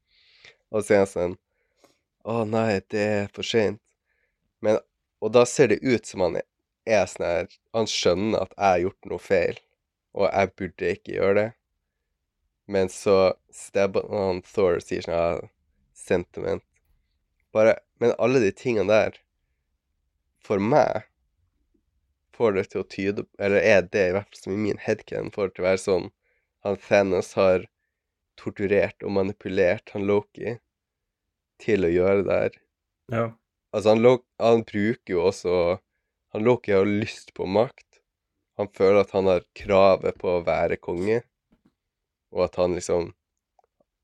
Og 0.71 0.83
så 0.83 0.95
er 0.95 1.03
han 1.05 1.11
sånn 1.11 1.37
Å 2.27 2.43
nei, 2.45 2.81
det 2.91 3.01
er 3.01 3.31
for 3.35 3.47
seint. 3.47 3.81
Men 4.61 4.81
Og 5.21 5.31
da 5.35 5.45
ser 5.45 5.71
det 5.71 5.83
ut 5.85 6.05
som 6.05 6.23
han 6.25 6.39
er 6.41 7.07
sånn 7.07 7.27
her 7.27 7.49
Han 7.77 7.87
skjønner 7.87 8.43
at 8.43 8.55
jeg 8.57 8.67
har 8.67 8.83
gjort 8.83 9.09
noe 9.11 9.23
feil, 9.23 9.59
og 10.17 10.27
jeg 10.27 10.53
burde 10.59 10.93
ikke 10.97 11.15
gjøre 11.15 11.37
det. 11.39 11.47
Men 12.71 12.91
så 12.91 13.17
stabber 13.55 14.07
han 14.11 14.43
Thor 14.47 14.79
og 14.79 14.85
sier 14.85 15.05
sånn 15.05 15.15
ja, 15.15 15.47
Sentiment. 15.95 16.65
Bare 17.55 17.79
Men 18.01 18.15
alle 18.17 18.41
de 18.43 18.51
tingene 18.51 18.91
der, 18.91 19.19
for 20.41 20.59
meg 20.59 21.10
får 22.41 22.57
det 22.57 22.65
til 22.71 22.81
å 22.81 22.89
tyde 22.89 23.27
Eller 23.37 23.61
er 23.61 23.85
det 23.85 24.07
i 24.09 24.15
hvert 24.15 24.31
fall 24.31 24.41
som 24.41 24.55
i 24.55 24.63
min 24.65 24.81
headcan 24.81 25.29
får 25.35 25.51
det 25.51 25.55
til 25.55 25.63
å 25.63 25.69
være 25.69 25.83
sånn 25.85 26.09
Han 26.65 26.81
Thanos 26.87 27.31
har 27.37 27.67
torturert 28.41 29.05
og 29.05 29.13
manipulert 29.13 29.93
han 29.93 30.07
Loki 30.09 30.57
til 31.61 31.85
å 31.85 31.91
gjøre 31.93 32.25
det 32.25 32.37
her. 32.39 32.55
Ja. 33.13 33.25
Altså, 33.71 33.93
han, 33.93 34.21
han 34.41 34.63
bruker 34.65 35.13
jo 35.13 35.25
også 35.29 35.55
Han 36.33 36.45
Loki 36.47 36.73
har 36.73 36.85
jo 36.85 37.01
lyst 37.03 37.33
på 37.37 37.45
makt. 37.45 38.01
Han 38.59 38.69
føler 38.75 39.03
at 39.03 39.13
han 39.15 39.29
har 39.29 39.45
kravet 39.57 40.17
på 40.21 40.37
å 40.37 40.43
være 40.47 40.77
konge, 40.79 41.21
og 42.31 42.45
at 42.47 42.57
han 42.61 42.77
liksom 42.77 43.11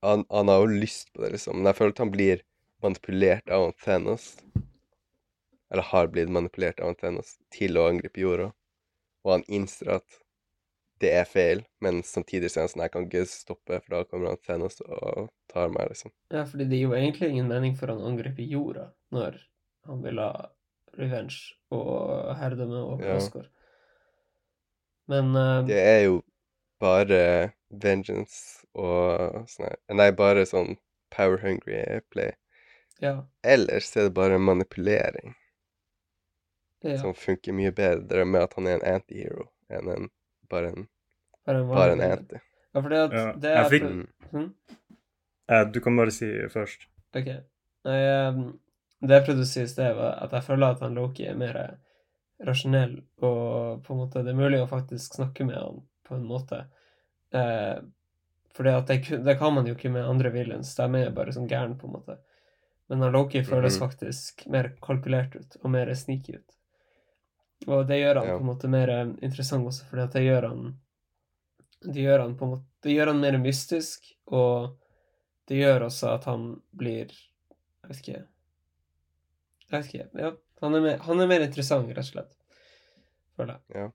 Han, 0.05 0.27
han 0.29 0.49
har 0.51 0.61
jo 0.61 0.79
lyst 0.83 1.09
på 1.13 1.23
det, 1.23 1.31
liksom. 1.33 1.57
Men 1.57 1.71
jeg 1.71 1.79
føler 1.79 1.93
at 1.95 2.01
han 2.03 2.11
blir 2.13 2.43
manipulert 2.85 3.49
av 3.49 3.63
han 3.65 3.77
Thanos. 3.81 4.27
Eller 5.72 5.84
har 5.91 6.07
blitt 6.13 6.30
manipulert 6.32 6.80
av 6.80 6.93
Antennas 6.93 7.36
til 7.53 7.78
å 7.80 7.88
angripe 7.89 8.22
jorda. 8.24 8.51
Og 9.26 9.34
han 9.38 9.43
innser 9.47 9.97
at 9.99 10.22
det 11.01 11.11
er 11.13 11.28
feil, 11.30 11.59
men 11.84 11.99
samtidig 12.07 12.49
så 12.49 12.59
er 12.59 12.63
han 12.65 12.72
sånn 12.72 12.84
Jeg 12.88 12.93
kan 12.95 13.03
ikke 13.05 13.26
stoppe, 13.30 13.78
for 13.84 13.93
da 13.93 13.99
kommer 14.09 14.32
han 14.32 14.39
Thanos 14.47 14.80
og 14.82 15.28
tar 15.51 15.70
meg, 15.74 15.91
liksom. 15.91 16.13
Ja, 16.34 16.45
fordi 16.49 16.65
det 16.72 16.80
gir 16.80 16.88
jo 16.89 16.95
egentlig 16.97 17.30
ingen 17.34 17.51
mening 17.51 17.76
for 17.78 17.91
han 17.93 18.01
å 18.01 18.07
angripe 18.09 18.45
jorda 18.49 18.88
når 19.13 19.38
han 19.88 20.01
vil 20.03 20.24
ha 20.24 20.32
revenge 20.97 21.53
og 21.76 22.34
herredømme 22.39 22.82
over 22.95 23.05
Ja. 23.05 23.20
Oscar. 23.20 23.45
Men 25.07 25.36
uh, 25.36 25.68
Det 25.68 25.78
er 25.80 26.01
jo 26.07 26.18
bare 26.82 27.53
vengeance 27.70 28.65
og 28.74 29.45
sånn 29.51 29.78
Nei, 29.99 30.09
bare 30.11 30.45
sånn 30.49 30.76
power 31.13 31.38
hungry 31.45 32.01
play. 32.11 32.34
ja, 33.01 33.28
Ellers 33.43 33.95
er 33.95 34.09
det 34.09 34.13
bare 34.18 34.38
manipulering 34.41 35.36
ja 36.93 36.97
som 37.01 37.13
funker 37.13 37.53
mye 37.53 37.71
bedre 37.75 38.25
med 38.25 38.41
at 38.41 38.53
han 38.57 38.67
er 38.67 38.77
en 38.79 38.85
antihero 38.95 39.49
enn 39.69 39.89
en, 39.93 40.09
bare 40.49 40.69
en, 40.73 40.88
bare 41.45 41.61
en 41.63 41.67
bare 41.69 41.91
en 41.97 42.01
anti. 42.11 42.39
Ja, 42.73 42.81
fordi 42.81 42.95
at 43.05 43.11
Ja, 43.17 43.25
det 43.33 43.49
jeg 43.55 43.65
er 43.65 43.69
fikk- 43.69 43.89
Mm. 43.91 44.07
Hm? 44.31 44.53
Eh, 45.49 45.63
du 45.71 45.79
kan 45.79 45.95
bare 45.97 46.11
si 46.11 46.27
først. 46.51 46.88
Ok. 47.15 47.27
Nei, 47.85 47.97
ehm, 48.03 48.59
det 49.01 49.09
jeg 49.15 49.25
prøvde 49.25 49.45
å 49.45 49.47
si 49.47 49.61
i 49.61 49.67
sted, 49.67 49.95
var 49.95 50.17
at 50.23 50.31
jeg 50.35 50.43
føler 50.43 50.71
at 50.75 50.79
han 50.81 50.95
Loki 50.95 51.25
er 51.27 51.35
mer 51.35 51.77
rasjonell, 52.43 52.97
og 53.23 53.83
på 53.83 53.93
en 53.93 53.97
måte 54.01 54.23
det 54.23 54.33
er 54.33 54.38
mulig 54.41 54.59
å 54.61 54.67
faktisk 54.69 55.15
snakke 55.15 55.45
med 55.47 55.55
han 55.55 55.81
på 56.05 56.15
en 56.15 56.25
måte. 56.27 56.65
Eh, 57.33 57.79
fordi 58.53 58.69
at 58.75 58.88
det, 58.91 59.23
det 59.23 59.38
kan 59.39 59.53
man 59.53 59.65
jo 59.69 59.75
ikke 59.75 59.91
med 59.93 60.05
andre 60.05 60.29
villains, 60.33 60.75
de 60.75 60.83
er 61.05 61.11
bare 61.15 61.31
sånn 61.31 61.47
gæren, 61.49 61.77
på 61.79 61.88
en 61.88 61.93
måte. 61.93 62.17
Men 62.89 63.01
han 63.01 63.13
Loki 63.13 63.41
føles 63.43 63.79
Mhm. 63.79 63.88
faktisk 63.88 64.45
mer 64.49 64.73
kalkulert 64.81 65.35
ut, 65.35 65.57
og 65.63 65.71
mer 65.71 65.93
sneaky 65.95 66.35
ut. 66.38 66.57
Og 67.66 67.88
det 67.89 67.97
gjør 67.99 68.20
han 68.22 68.28
Ja. 68.28 68.36
på 68.38 68.43
en 68.45 68.51
måte 68.51 68.70
mer 68.70 68.89
eh, 68.93 69.08
interessant 69.26 69.66
også, 69.68 69.86
fordi 69.89 70.01
at 70.03 70.14
det 70.14 70.24
gjør 70.28 70.47
han 70.51 70.80
det 71.88 72.01
gjør 72.03 72.20
han 72.24 72.36
på 72.38 72.45
en 72.45 72.51
måte 72.55 72.66
Det 72.82 72.93
gjør 72.93 73.08
han 73.12 73.20
mer 73.22 73.38
mystisk, 73.38 74.05
og 74.34 74.78
det 75.47 75.58
gjør 75.60 75.86
også 75.88 76.14
at 76.16 76.26
han 76.26 76.62
blir 76.74 77.08
Jeg 77.12 77.89
vet 77.89 77.99
ikke 78.01 78.18
Jeg 78.18 79.72
vet 79.72 79.86
ikke. 79.93 80.10
Ja, 80.22 80.32
han 80.62 80.76
er 80.76 80.82
mer, 80.82 80.97
han 81.05 81.20
er 81.22 81.28
mer 81.28 81.41
interessant, 81.45 81.89
rett 81.89 81.97
og 81.97 82.12
slett. 82.12 82.34
Føler 83.38 83.58
jeg. 83.58 83.76
Ja. 83.76 83.89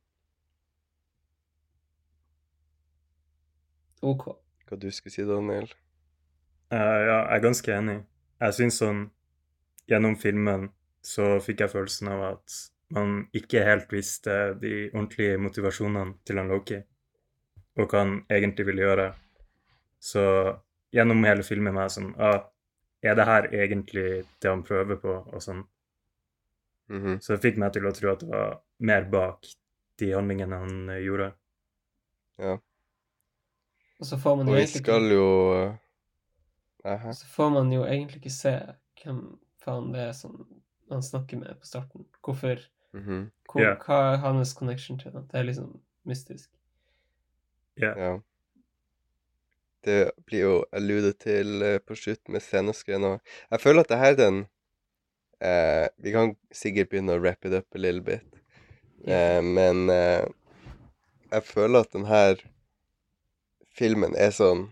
OK. 4.02 4.26
Hva 4.68 4.78
du 4.80 4.88
skulle 4.90 5.14
si, 5.14 5.24
Daniel? 5.26 5.68
Uh, 6.72 6.76
ja, 6.78 7.16
jeg 7.28 7.36
er 7.36 7.42
ganske 7.44 7.74
enig. 7.76 7.98
Jeg 8.42 8.56
syns 8.58 8.78
sånn 8.82 9.02
Gjennom 9.90 10.14
filmen 10.16 10.68
så 11.04 11.40
fikk 11.42 11.64
jeg 11.64 11.72
følelsen 11.72 12.08
av 12.12 12.20
at 12.28 12.54
man 12.92 13.14
ikke 13.36 13.64
helt 13.64 13.92
visste 13.92 14.54
de 14.60 14.90
ordentlige 14.92 15.38
motivasjonene 15.40 16.18
til 16.26 16.40
han 16.40 16.50
Loki, 16.52 16.78
og 17.78 17.88
hva 17.88 18.04
han 18.04 18.16
egentlig 18.30 18.66
ville 18.68 18.84
gjøre. 18.84 19.08
Så 20.02 20.24
gjennom 20.92 21.24
hele 21.24 21.44
filmen 21.46 21.76
var 21.76 21.88
jeg 21.88 21.96
sånn 21.98 22.10
ah, 22.20 22.40
Er 23.02 23.14
det 23.18 23.24
her 23.26 23.46
egentlig 23.54 24.24
det 24.42 24.50
han 24.50 24.62
prøver 24.62 24.98
på? 25.02 25.14
Og 25.32 25.42
sånn. 25.42 25.64
Mhm. 26.92 27.16
Så 27.22 27.34
det 27.34 27.42
fikk 27.42 27.58
meg 27.58 27.72
til 27.74 27.86
å 27.88 27.94
tro 27.96 28.12
at 28.12 28.20
det 28.22 28.28
var 28.30 28.60
mer 28.78 29.08
bak 29.10 29.48
de 29.98 30.10
handlingene 30.14 30.58
han 30.62 30.92
eh, 30.92 31.00
gjorde. 31.02 31.32
Ja. 32.42 32.58
Og 34.02 34.06
så 34.06 34.18
får 34.18 34.36
man 34.36 34.48
Og 34.48 34.52
jo 34.52 34.56
vi 34.56 34.62
egentlig 34.62 34.82
skal 34.84 35.06
ikke, 35.06 35.14
jo 35.14 36.92
Aha. 36.92 37.12
så 37.14 37.26
får 37.30 37.50
man 37.54 37.72
jo 37.72 37.82
egentlig 37.86 38.22
ikke 38.22 38.34
se 38.34 38.54
hvem 39.02 39.20
faen 39.62 39.92
det 39.94 40.06
er 40.08 40.14
som 40.18 40.40
han 40.90 41.02
snakker 41.02 41.38
med 41.42 41.58
på 41.60 41.68
starten. 41.68 42.06
Hvorfor 42.22 42.62
Mhm. 42.92 43.30
hvor, 43.50 43.60
yeah. 43.62 43.76
Hva 43.86 44.12
er 44.12 44.16
hans 44.22 44.52
connection 44.56 44.98
til 44.98 45.12
det? 45.12 45.24
Det 45.30 45.38
er 45.40 45.42
liksom 45.48 45.80
mystisk. 46.04 46.50
Ja. 47.80 47.92
Ja. 47.96 48.18
Det 49.84 50.10
blir 50.26 50.40
jo 50.44 50.64
alludet 50.72 51.18
til 51.24 51.62
eh, 51.62 51.78
på 51.78 51.96
slutt 51.98 52.28
med 52.28 52.42
scenescreen 52.44 53.04
og 53.04 53.20
Jeg 53.50 53.60
føler 53.60 53.80
at 53.82 53.88
det 53.88 53.98
her 53.98 54.12
er 54.12 54.18
den 54.20 54.38
eh, 55.40 55.88
Vi 55.98 56.12
kan 56.14 56.36
sikkert 56.52 56.92
begynne 56.92 57.16
å 57.16 57.22
wrap 57.22 57.44
it 57.44 57.56
up 57.56 57.74
a 57.74 57.78
little 57.78 58.04
bit, 58.04 58.38
eh, 59.06 59.40
men 59.42 59.90
eh, 59.90 60.28
jeg 61.32 61.42
føler 61.48 61.80
at 61.80 61.92
den 61.96 62.06
her 62.06 62.36
filmen 63.72 64.14
er 64.14 64.30
sånn 64.36 64.68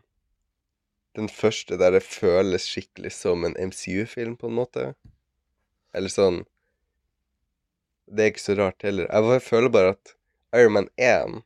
Den 1.16 1.28
første 1.32 1.78
der 1.80 1.96
det 1.96 2.04
føles 2.06 2.68
skikkelig 2.70 3.10
som 3.16 3.44
en 3.44 3.56
MCU-film, 3.58 4.36
på 4.38 4.46
en 4.46 4.54
måte. 4.54 4.84
Eller 5.92 6.12
sånn 6.12 6.44
Det 8.10 8.24
er 8.24 8.32
ikke 8.32 8.42
så 8.42 8.56
rart 8.58 8.82
heller. 8.82 9.06
Jeg 9.06 9.22
bare 9.22 9.40
føler 9.40 9.70
bare 9.70 9.94
at 9.94 10.14
Iron 10.58 10.72
Man 10.72 10.88
1 10.98 11.42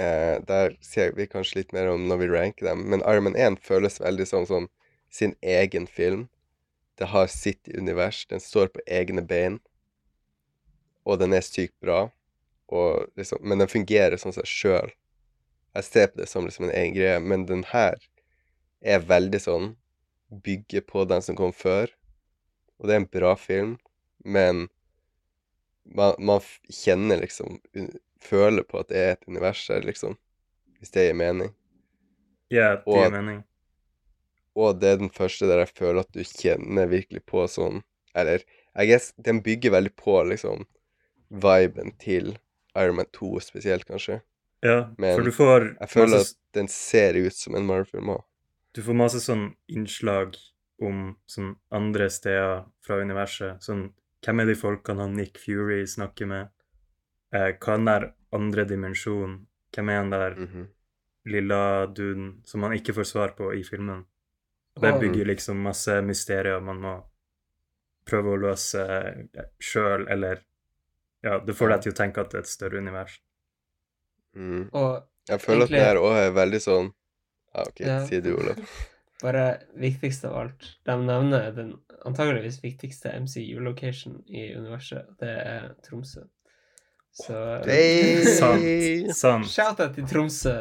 eh, 0.00 0.36
Der 0.48 0.76
ser 0.80 1.12
vi 1.16 1.26
kanskje 1.28 1.60
litt 1.60 1.74
mer 1.76 1.90
om 1.92 2.06
når 2.08 2.22
vi 2.22 2.30
ranker 2.32 2.70
dem, 2.70 2.86
men 2.88 3.04
Iron 3.04 3.28
Man 3.28 3.36
1 3.36 3.60
føles 3.64 4.00
veldig 4.00 4.26
sånn 4.28 4.48
som 4.48 4.70
sin 5.12 5.34
egen 5.42 5.86
film. 5.86 6.28
Det 6.96 7.10
har 7.12 7.28
sitt 7.28 7.68
univers, 7.68 8.24
den 8.26 8.40
står 8.40 8.72
på 8.72 8.80
egne 8.86 9.22
bein, 9.22 9.60
og 11.04 11.20
den 11.20 11.36
er 11.36 11.44
sykt 11.44 11.76
bra. 11.84 12.06
Liksom, 13.18 13.42
men 13.44 13.60
den 13.60 13.68
fungerer 13.68 14.16
som 14.16 14.32
seg 14.32 14.48
sjøl. 14.48 14.92
Jeg 15.76 15.84
ser 15.84 16.08
på 16.12 16.22
det 16.22 16.28
som 16.30 16.46
liksom 16.46 16.68
en 16.68 16.76
egen 16.76 16.96
greie, 16.96 17.20
men 17.20 17.44
den 17.48 17.64
her 17.72 18.00
er 18.80 19.04
veldig 19.04 19.40
sånn 19.40 19.72
Bygger 20.32 20.80
på 20.88 21.02
den 21.04 21.20
som 21.20 21.36
kom 21.36 21.50
før. 21.52 21.90
Og 22.80 22.88
det 22.88 22.94
er 22.94 23.02
en 23.02 23.10
bra 23.12 23.34
film, 23.36 23.74
men 24.24 24.70
man, 25.84 26.14
man 26.18 26.40
kjenner 26.70 27.20
liksom 27.22 27.60
Føler 28.22 28.62
på 28.62 28.78
at 28.78 28.90
det 28.92 28.98
er 29.00 29.16
et 29.16 29.24
univers 29.26 29.64
her, 29.66 29.82
liksom. 29.82 30.12
Hvis 30.78 30.92
det 30.94 31.08
gir 31.08 31.16
mening. 31.18 31.48
Ja, 32.54 32.76
det 32.78 32.86
gir 32.86 33.10
mening. 33.10 33.40
Og 34.54 34.76
det 34.78 34.92
er 34.92 35.00
den 35.00 35.10
første 35.10 35.48
der 35.50 35.64
jeg 35.64 35.72
føler 35.74 36.04
at 36.04 36.12
du 36.14 36.22
kjenner 36.22 36.86
virkelig 36.90 37.24
på 37.26 37.46
sånn 37.48 37.80
Eller 38.14 38.44
I 38.76 38.86
guess 38.86 39.10
den 39.16 39.40
bygger 39.42 39.72
veldig 39.74 39.94
på 39.96 40.18
liksom 40.28 40.66
viben 41.32 41.94
til 41.98 42.36
Iron 42.76 42.98
Man 43.00 43.08
2 43.12 43.40
spesielt, 43.40 43.86
kanskje. 43.88 44.20
Ja, 44.62 44.92
men 44.98 45.16
for 45.16 45.26
du 45.26 45.32
får 45.34 45.66
Jeg 45.80 45.88
føler 45.90 46.18
masse, 46.18 46.36
at 46.36 46.56
den 46.56 46.68
ser 46.68 47.16
ut 47.18 47.34
som 47.34 47.56
en 47.56 47.66
Marvel-film 47.66 48.12
òg. 48.14 48.22
du 48.76 48.82
får 48.82 48.96
masse 48.96 49.20
sånn 49.20 49.56
innslag 49.68 50.36
om 50.80 51.16
sånn 51.28 51.56
andre 51.72 52.08
steder 52.10 52.62
fra 52.84 53.00
universet. 53.02 53.60
Sånn 53.64 53.90
hvem 54.24 54.40
er 54.40 54.46
de 54.46 54.54
folkene 54.54 55.00
han 55.06 55.16
Nick 55.16 55.38
Fury 55.38 55.84
snakker 55.86 56.26
med? 56.26 56.48
Eh, 57.34 57.52
hva 57.58 57.72
er 57.74 57.76
den 57.78 57.84
der 57.86 58.12
andre 58.32 58.64
dimensjonen? 58.68 59.46
Hvem 59.74 59.88
er 59.90 59.96
han 60.02 60.10
der? 60.10 60.34
Mhm. 60.36 60.68
lilla 61.24 61.86
duden 61.86 62.40
som 62.44 62.60
man 62.60 62.72
ikke 62.74 62.92
får 62.96 63.04
svar 63.06 63.28
på 63.38 63.52
i 63.54 63.62
filmen. 63.62 64.00
Og 64.74 64.82
det 64.82 64.90
bygger 65.00 65.24
liksom 65.28 65.56
masse 65.62 66.00
mysterier 66.02 66.60
man 66.60 66.80
må 66.82 66.94
prøve 68.04 68.32
å 68.34 68.40
løse 68.42 68.82
sjøl, 69.60 70.08
eller 70.10 70.40
Ja, 71.22 71.38
det 71.38 71.54
får 71.54 71.68
deg 71.68 71.82
til 71.82 71.92
å 71.92 71.94
tenke 71.94 72.18
at 72.20 72.30
det 72.30 72.38
er 72.40 72.42
et 72.42 72.50
større 72.50 72.78
univers. 72.82 73.20
Mm. 74.36 74.70
Og 74.72 75.04
Jeg 75.28 75.38
føler 75.40 75.60
Egentlig- 75.60 75.62
at 75.62 75.68
det 75.70 75.86
her 75.86 75.96
òg 76.02 76.16
er 76.26 76.32
veldig 76.32 76.60
sånn 76.60 76.92
Ja, 77.54 77.62
OK, 77.68 77.80
Ja. 77.86 78.06
si 78.06 78.20
det, 78.20 78.32
Olav. 78.34 78.58
bare 79.22 79.62
viktigst 79.78 80.24
av 80.24 80.34
alt, 80.34 80.76
de 80.84 80.92
nevner 80.96 81.54
den 81.54 81.78
antageligvis 82.06 82.60
viktigste 82.64 83.12
MCU-location 83.20 84.22
i 84.28 84.54
universet, 84.56 85.04
det 85.20 85.28
er 85.46 85.68
Tromsø. 85.88 86.20
Så 87.12 87.62
Hey! 87.66 88.24
Sant. 88.40 89.16
Sant. 89.16 89.46
Shout-out 89.52 89.94
til 89.94 90.06
Tromsø. 90.08 90.54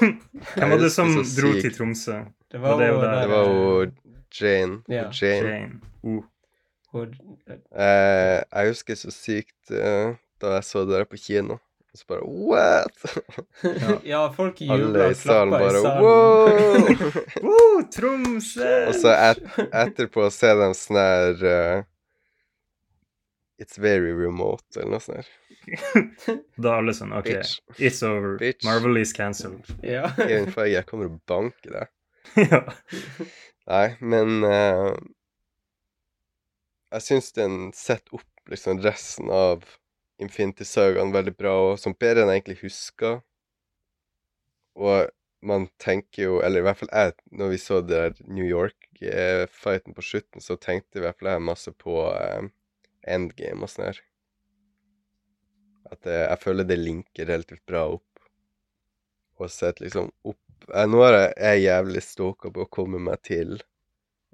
Hvem 0.00 0.70
var 0.70 0.78
det 0.82 0.90
som 0.92 1.08
Det 1.16 1.24
dro 1.38 1.52
til 1.60 1.72
Tromsø? 1.74 2.18
Det 2.52 2.60
var, 2.60 2.76
det 2.80 2.88
der- 2.88 3.20
Det 3.20 3.28
var 3.30 3.44
jo 3.48 3.90
Jane. 4.40 4.82
Ja. 4.88 5.08
Jane. 5.22 5.48
Jane. 5.48 5.80
Uh. 6.02 6.24
hvor- 6.92 7.08
Uh, 7.48 8.42
jeg 8.52 8.68
husker 8.68 8.94
så 8.94 9.10
sykt 9.10 9.70
uh, 9.70 10.14
da 10.40 10.46
jeg 10.58 10.64
så 10.64 10.80
det 10.84 10.94
der 10.98 11.04
på 11.04 11.16
kino. 11.16 11.56
Så 11.98 12.04
bare 12.08 12.20
What?! 12.22 12.92
Ja. 13.62 14.00
ja, 14.12 14.20
folk 14.32 14.60
jubla 14.62 15.08
i 15.08 15.10
og 15.10 15.16
salen 15.18 15.50
klappa 15.50 15.58
i 15.58 15.66
bare 15.66 15.80
salen. 15.82 16.02
Wow! 16.04 17.22
Oh, 17.50 17.80
Tromsø! 17.94 18.68
Og 18.90 18.94
så 19.00 19.14
et, 19.16 19.40
etterpå 19.66 20.28
ser 20.30 20.54
er 20.54 20.68
de 20.68 20.76
sånn 20.78 20.98
her 21.00 21.42
uh, 21.42 21.80
It's 23.58 23.80
very 23.82 24.12
remote, 24.14 24.62
eller 24.76 24.94
noe 24.94 25.02
sånt. 25.02 25.26
her. 25.26 25.34
Da 26.62 26.76
er 26.76 26.84
alle 26.84 26.94
sånn 26.94 27.10
OK, 27.18 27.32
Bitch. 27.32 27.56
it's 27.82 27.98
over. 28.06 28.36
Bitch. 28.38 28.62
Marvel 28.68 29.00
is 29.02 29.10
cancelled. 29.16 29.66
ja. 29.82 30.06
Even 30.22 30.46
Feige, 30.54 30.76
jeg 30.76 30.86
kommer 30.86 31.10
og 31.10 31.18
banker 31.26 31.74
deg. 31.80 31.90
ja. 32.46 32.62
Nei, 33.68 33.86
men 34.00 34.44
uh, 34.46 34.94
Jeg 36.94 37.04
syns 37.10 37.34
den 37.36 37.58
setter 37.76 38.20
opp 38.22 38.52
liksom 38.54 38.78
resten 38.86 39.34
av 39.34 39.66
Infinity-sagaen 40.18 41.12
veldig 41.14 41.34
bra, 41.38 41.54
og 41.70 41.78
som 41.78 41.94
bedre 41.94 42.24
enn 42.24 42.32
jeg 42.32 42.42
egentlig 42.42 42.58
husker. 42.64 43.20
Og 44.78 45.10
man 45.46 45.68
tenker 45.78 46.24
jo, 46.24 46.40
eller 46.42 46.62
i 46.62 46.66
hvert 46.66 46.80
fall 46.80 46.90
jeg, 46.90 47.14
når 47.38 47.52
vi 47.52 47.60
så 47.62 47.80
det 47.82 48.00
der 48.02 48.18
New 48.26 48.46
York-fighten 48.46 49.94
på 49.94 50.02
slutten, 50.02 50.42
så 50.42 50.58
tenkte 50.58 50.98
i 50.98 51.04
hvert 51.04 51.18
fall 51.18 51.32
jeg 51.32 51.46
masse 51.46 51.72
på 51.78 52.00
eh, 52.10 52.50
endgame 53.14 53.62
og 53.62 53.70
sånn 53.70 53.88
her. 53.88 54.02
At 55.88 56.02
det, 56.04 56.18
jeg 56.18 56.42
føler 56.42 56.68
det 56.68 56.80
linker 56.80 57.30
relativt 57.30 57.64
bra 57.70 57.86
opp. 57.94 58.04
Og 59.38 59.50
sett 59.54 59.80
liksom 59.80 60.10
opp 60.26 60.42
jeg, 60.66 60.90
Nå 60.90 61.00
er 61.06 61.14
jeg, 61.14 61.28
jeg 61.38 61.48
er 61.54 61.60
jævlig 61.62 62.00
stoka 62.02 62.50
på 62.50 62.64
å 62.64 62.70
komme 62.74 62.98
meg 63.00 63.22
til 63.24 63.54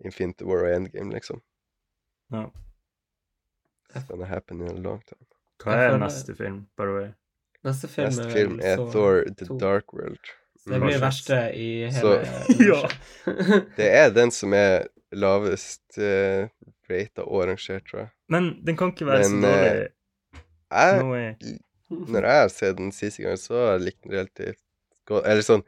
Infinity 0.03 0.49
War 0.49 0.65
og 0.65 0.73
Endgame, 0.73 1.13
liksom. 1.13 1.45
Ja. 2.33 2.49
It's 3.93 4.09
gonna 4.09 4.25
happen 4.27 4.65
in 4.65 4.73
a 4.73 4.81
long 4.81 5.05
time. 5.07 5.34
Hva 5.63 5.73
er 5.77 5.91
føler- 5.91 6.01
neste 6.05 6.35
film, 6.37 6.59
by 6.77 6.83
the 6.89 6.95
way? 6.99 7.11
Neste 7.65 7.89
film 7.89 8.09
Neste 8.09 8.25
er 8.27 8.31
film 8.31 8.59
er, 8.61 8.65
er 8.73 8.77
så- 8.77 8.91
Thor 8.93 9.23
The 9.37 9.47
to. 9.47 9.59
Dark 9.59 9.93
World. 9.95 10.19
Så 10.59 10.71
det 10.73 10.81
blir 10.81 10.93
det 10.93 11.01
verste 11.01 11.39
i 11.55 11.69
hele 11.91 11.93
Så- 12.01 12.65
Ja. 12.65 12.89
Det 13.77 13.89
er 13.91 14.11
den 14.11 14.31
som 14.31 14.53
er 14.55 14.87
lavest 15.13 15.99
uh, 15.99 16.49
rata 16.91 17.23
og 17.23 17.43
arrangert, 17.45 17.85
tror 17.89 17.99
jeg. 18.01 18.11
Men 18.29 18.51
den 18.65 18.77
kan 18.77 18.93
ikke 18.93 19.07
være 19.07 19.25
så 19.25 19.31
Men, 19.31 19.43
så 19.43 19.49
dårlig. 19.53 19.91
jeg 20.73 21.59
No. 21.91 22.07
Når 22.13 22.23
jeg 22.27 22.41
har 22.41 22.49
sett 22.49 22.77
den 22.77 22.91
siste 22.93 23.23
gangen, 23.23 23.39
så 23.39 23.55
har 23.55 23.73
jeg 23.77 23.81
likt 23.85 24.03
den 24.03 24.13
relativt 24.17 24.59
godt. 25.07 25.27
Eller 25.29 25.43
sånn 25.47 25.63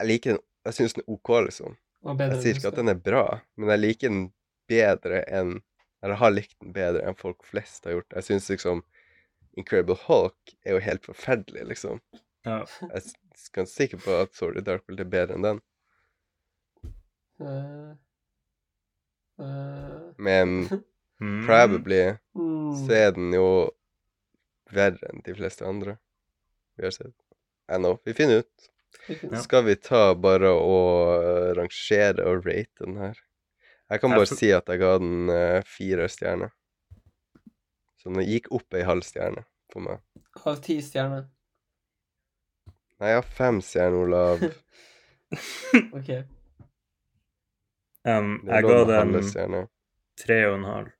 Jeg 0.00 0.08
liker 0.08 0.30
den 0.36 0.40
Jeg 0.66 0.74
syns 0.76 0.92
den 0.94 1.02
er 1.06 1.12
OK, 1.12 1.28
liksom. 1.46 1.76
Jeg 2.06 2.40
sier 2.42 2.54
ikke 2.60 2.68
at 2.68 2.76
den 2.76 2.88
er 2.92 2.98
bra, 2.98 3.40
men 3.56 3.68
jeg 3.72 3.80
liker 3.80 4.08
den 4.12 4.32
bedre 4.68 5.20
enn 5.28 5.60
Eller 6.06 6.20
har 6.22 6.30
likt 6.30 6.54
den 6.62 6.70
bedre 6.76 7.02
enn 7.02 7.18
folk 7.18 7.42
flest 7.48 7.84
har 7.88 7.96
gjort. 7.98 8.14
Jeg 8.14 8.28
syns 8.28 8.48
liksom 8.52 8.84
Incredible 9.58 9.96
Hulk 10.06 10.54
er 10.62 10.76
jo 10.76 10.82
helt 10.84 11.06
forferdelig, 11.08 11.64
liksom. 11.72 11.98
Ja. 12.46 12.60
Jeg 12.80 13.02
er 13.02 13.06
ganske 13.56 13.66
sikker 13.72 14.02
på 14.04 14.18
at 14.22 14.42
of 14.44 14.58
Dark 14.62 14.84
World 14.86 15.02
er 15.02 15.10
bedre 15.10 15.34
enn 15.34 15.46
den. 15.46 15.62
Eh, 17.42 17.94
eh, 19.42 20.04
Men 20.16 20.60
Mm. 21.20 21.46
probably 21.46 22.14
mm. 22.34 22.86
så 22.86 22.92
er 22.92 23.12
den 23.16 23.32
jo 23.32 23.70
verre 24.72 25.08
enn 25.08 25.22
de 25.24 25.34
fleste 25.38 25.64
andre 25.64 25.96
vi 26.76 26.84
har 26.84 26.92
sett. 26.92 27.14
I 27.72 27.78
know. 27.80 27.96
Vi 28.04 28.12
finner 28.14 28.42
ut. 28.44 28.66
Ja. 29.08 29.40
Skal 29.40 29.64
vi 29.64 29.76
ta 29.80 30.10
bare 30.14 30.50
og 30.52 31.56
rangere 31.56 32.26
og 32.28 32.44
rate 32.46 32.84
den 32.84 32.98
her? 33.00 33.16
Jeg 33.86 34.02
kan 34.02 34.10
bare 34.10 34.26
si 34.26 34.48
at 34.50 34.66
jeg 34.66 34.80
ga 34.82 34.96
den 34.98 35.30
uh, 35.30 35.62
fire 35.66 36.08
stjerner. 36.10 36.50
Så 38.00 38.10
den 38.10 38.26
gikk 38.26 38.50
opp 38.54 38.74
ei 38.74 38.82
halv 38.86 39.06
stjerne 39.06 39.44
på 39.72 39.82
meg. 39.84 40.02
Av 40.42 40.58
ti 40.62 40.80
stjerner. 40.82 41.28
Nei, 42.96 43.12
jeg 43.12 43.20
har 43.20 43.30
fem 43.38 43.60
stjerner, 43.62 44.02
Olav. 44.06 44.42
OK. 45.98 46.10
Um, 48.06 48.36
jeg 48.46 48.66
ga 48.66 48.82
den 48.90 49.56
tre 50.16 50.40
og 50.48 50.58
en 50.58 50.68
halv. 50.70 50.92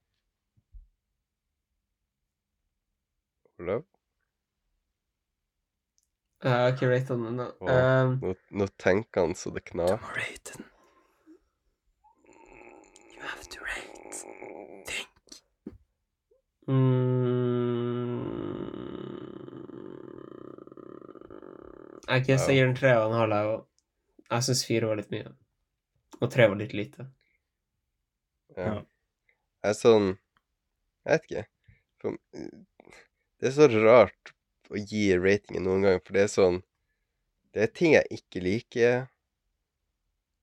Olav? 3.63 3.85
Jeg 6.45 6.53
har 6.53 6.73
ikke 6.75 6.89
rata 6.93 7.17
den 7.17 7.29
ennå. 7.33 8.35
Nå, 8.51 8.71
tenker 8.79 9.25
han 9.25 9.35
så 9.35 9.51
det 9.55 9.65
knar. 9.73 9.97
må 10.03 10.17
rate 10.19 10.59
den. 10.59 10.73
Have 13.27 13.49
to 13.49 13.59
rate. 13.65 14.25
Think. 14.87 15.09
mm, 16.69 18.27
Jeg 22.09 22.25
kan 22.27 22.39
Ja. 22.39 22.47
si 22.47 22.57
den 22.61 22.75
tre 22.77 22.97
og 22.99 23.11
en 23.11 23.17
halv, 23.19 23.33
jeg 23.35 23.47
òg. 23.47 23.67
Jeg 24.31 24.43
syns 24.43 24.67
fire 24.67 24.87
var 24.87 24.97
litt 24.97 25.11
mye. 25.11 25.33
Og 26.21 26.31
tre 26.31 26.49
var 26.49 26.57
litt 26.57 26.73
lite. 26.73 27.07
Ja. 28.57 28.83
Jeg 29.63 29.71
er 29.71 29.75
sånn 29.75 30.19
Jeg 31.07 31.13
vet 31.21 31.25
ikke. 31.31 31.47
For, 32.01 32.17
det 33.41 33.49
er 33.49 33.53
så 33.55 33.69
rart 33.85 34.33
å 34.71 34.75
gi 34.81 35.13
ratingen 35.19 35.63
noen 35.65 35.83
gang, 35.83 36.01
for 36.05 36.13
det 36.17 36.23
er 36.25 36.29
sånn 36.33 36.63
Det 37.53 37.63
er 37.63 37.67
ting 37.73 37.93
jeg 37.95 38.07
ikke 38.11 38.41
liker, 38.43 39.09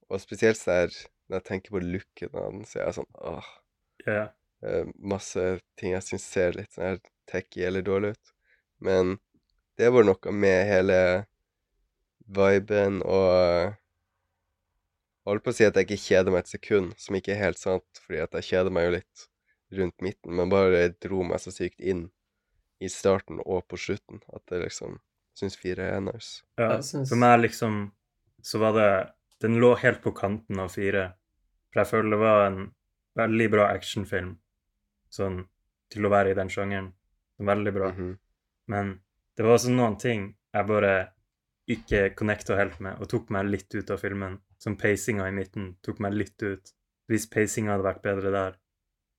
og 0.10 0.20
spesielt 0.22 0.58
sånn 0.58 0.74
her 0.74 0.90
når 1.28 1.40
jeg 1.40 1.48
tenker 1.50 1.76
på 1.76 1.84
looken 1.84 2.40
av 2.40 2.50
den, 2.52 2.64
så 2.68 2.80
er 2.80 2.88
jeg 2.88 2.98
sånn 3.00 3.12
åh. 3.34 3.52
Yeah. 4.08 4.32
Uh, 4.64 4.90
masse 5.00 5.44
ting 5.80 5.94
jeg 5.96 6.06
syns 6.08 6.26
ser 6.28 6.58
litt 6.58 6.74
sånn 6.76 6.94
her 6.94 7.04
tacky 7.30 7.64
eller 7.68 7.86
dårlig 7.86 8.14
ut. 8.16 8.34
Men 8.84 9.18
det 9.80 9.90
var 9.94 10.06
noe 10.08 10.36
med 10.36 10.68
hele 10.70 11.00
viben 12.34 13.02
og 13.04 13.80
Holdt 15.24 15.46
på 15.46 15.54
å 15.54 15.56
si 15.56 15.64
at 15.64 15.78
jeg 15.80 15.88
ikke 15.88 16.04
kjeder 16.04 16.34
meg 16.34 16.42
et 16.44 16.50
sekund, 16.52 16.90
som 17.00 17.16
ikke 17.16 17.32
er 17.32 17.46
helt 17.46 17.60
sant, 17.60 18.02
fordi 18.04 18.20
at 18.20 18.34
jeg 18.36 18.48
kjeder 18.50 18.74
meg 18.76 18.90
jo 18.90 18.90
litt 18.98 19.22
rundt 19.78 20.04
midten, 20.04 20.34
men 20.36 20.52
bare 20.52 20.90
dro 21.00 21.24
meg 21.24 21.40
så 21.40 21.54
sykt 21.56 21.80
inn 21.80 22.10
i 22.84 22.90
starten 22.92 23.40
og 23.46 23.64
på 23.72 23.80
slutten 23.80 24.20
at 24.36 24.52
jeg 24.52 24.66
liksom 24.66 24.98
syns 25.40 25.56
fire 25.58 25.86
er 25.96 26.02
nice. 26.04 26.44
ja. 26.60 26.76
For 27.08 27.16
meg, 27.20 27.38
liksom, 27.46 27.86
så 28.44 28.60
var 28.62 28.76
det 28.76 28.90
Den 29.44 29.60
lå 29.60 29.74
helt 29.82 30.02
på 30.04 30.14
kanten 30.16 30.60
av 30.64 30.72
fire. 30.72 31.10
For 31.74 31.82
jeg 31.84 31.90
føler 31.92 32.16
det 32.16 32.20
var 32.22 32.46
en 32.48 32.60
veldig 33.20 33.48
bra 33.54 33.66
actionfilm, 33.74 34.38
sånn 35.12 35.42
til 35.94 36.08
å 36.08 36.12
være 36.14 36.32
i 36.32 36.38
den 36.38 36.52
sjangeren. 36.54 36.94
Veldig 37.44 37.74
bra. 37.76 37.92
Mhm. 37.92 38.14
Men 38.72 38.94
det 39.36 39.44
var 39.46 39.58
også 39.58 39.74
noen 39.74 39.98
ting 40.00 40.30
jeg 40.54 40.68
bare 40.70 40.94
ikke 41.68 42.16
connecta 42.16 42.56
helt 42.56 42.80
med, 42.80 43.00
og 43.02 43.10
tok 43.10 43.30
meg 43.30 43.50
litt 43.50 43.76
ut 43.76 43.92
av 43.92 44.00
filmen. 44.00 44.40
Som 44.58 44.78
pacinga 44.80 45.28
i 45.28 45.36
midten 45.36 45.74
tok 45.84 46.00
meg 46.00 46.14
litt 46.14 46.44
ut. 46.44 46.72
Hvis 47.10 47.28
pacinga 47.28 47.74
hadde 47.74 47.88
vært 47.88 48.04
bedre 48.04 48.32
der, 48.32 48.56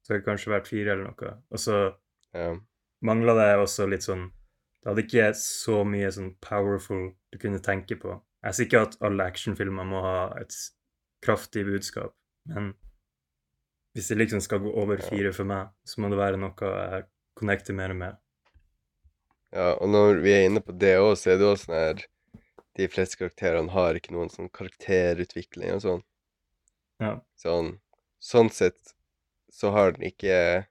så 0.03 0.13
hadde 0.15 0.23
det 0.23 0.29
kanskje 0.29 0.53
vært 0.53 0.71
fire 0.71 0.93
eller 0.93 1.05
noe. 1.11 1.35
Og 1.51 1.59
så 1.59 1.97
Ja. 2.35 2.57
mangla 3.03 3.35
det 3.35 3.59
også 3.59 3.89
litt 3.89 4.03
sånn 4.03 4.33
Det 4.83 4.91
hadde 4.91 5.05
ikke 5.07 5.35
så 5.35 5.83
mye 5.85 6.09
sånn 6.13 6.35
powerful 6.41 7.15
du 7.33 7.39
kunne 7.39 7.59
tenke 7.59 7.97
på. 7.99 8.21
Jeg 8.45 8.57
sier 8.57 8.69
ikke 8.69 8.83
at 8.87 8.97
alle 9.05 9.27
actionfilmer 9.31 9.87
må 9.89 10.03
ha 10.05 10.19
et 10.41 10.57
kraftig 11.25 11.65
budskap, 11.65 12.13
men 12.53 12.75
hvis 13.95 14.11
det 14.11 14.19
liksom 14.19 14.43
skal 14.45 14.61
gå 14.61 14.73
over 14.83 15.01
fire 15.01 15.31
for 15.33 15.49
meg, 15.49 15.71
så 15.87 16.03
må 16.03 16.11
det 16.11 16.19
være 16.19 16.41
noe 16.43 16.71
jeg 16.71 17.07
connecter 17.39 17.77
mer 17.79 17.95
med. 17.97 18.19
Ja, 19.55 19.77
og 19.79 19.89
når 19.89 20.19
vi 20.25 20.33
er 20.35 20.49
inne 20.49 20.61
på 20.65 20.75
det 20.75 20.97
òg, 20.99 21.15
så 21.19 21.31
er 21.31 21.39
det 21.39 21.47
også 21.47 21.69
sånn 21.69 21.79
her 21.79 22.05
De 22.75 22.89
fleste 22.91 23.21
karakterene 23.21 23.71
har 23.71 23.95
ikke 23.95 24.11
noen 24.17 24.33
sånn 24.33 24.49
karakterutvikling 24.51 25.77
og 25.77 25.83
sånn. 25.85 26.01
Ja. 26.99 27.13
Sånn, 27.39 27.69
sånn 28.19 28.51
sett 28.51 28.95
så 29.55 29.71
har 29.71 29.95
den 29.95 30.09
ikke 30.11 30.67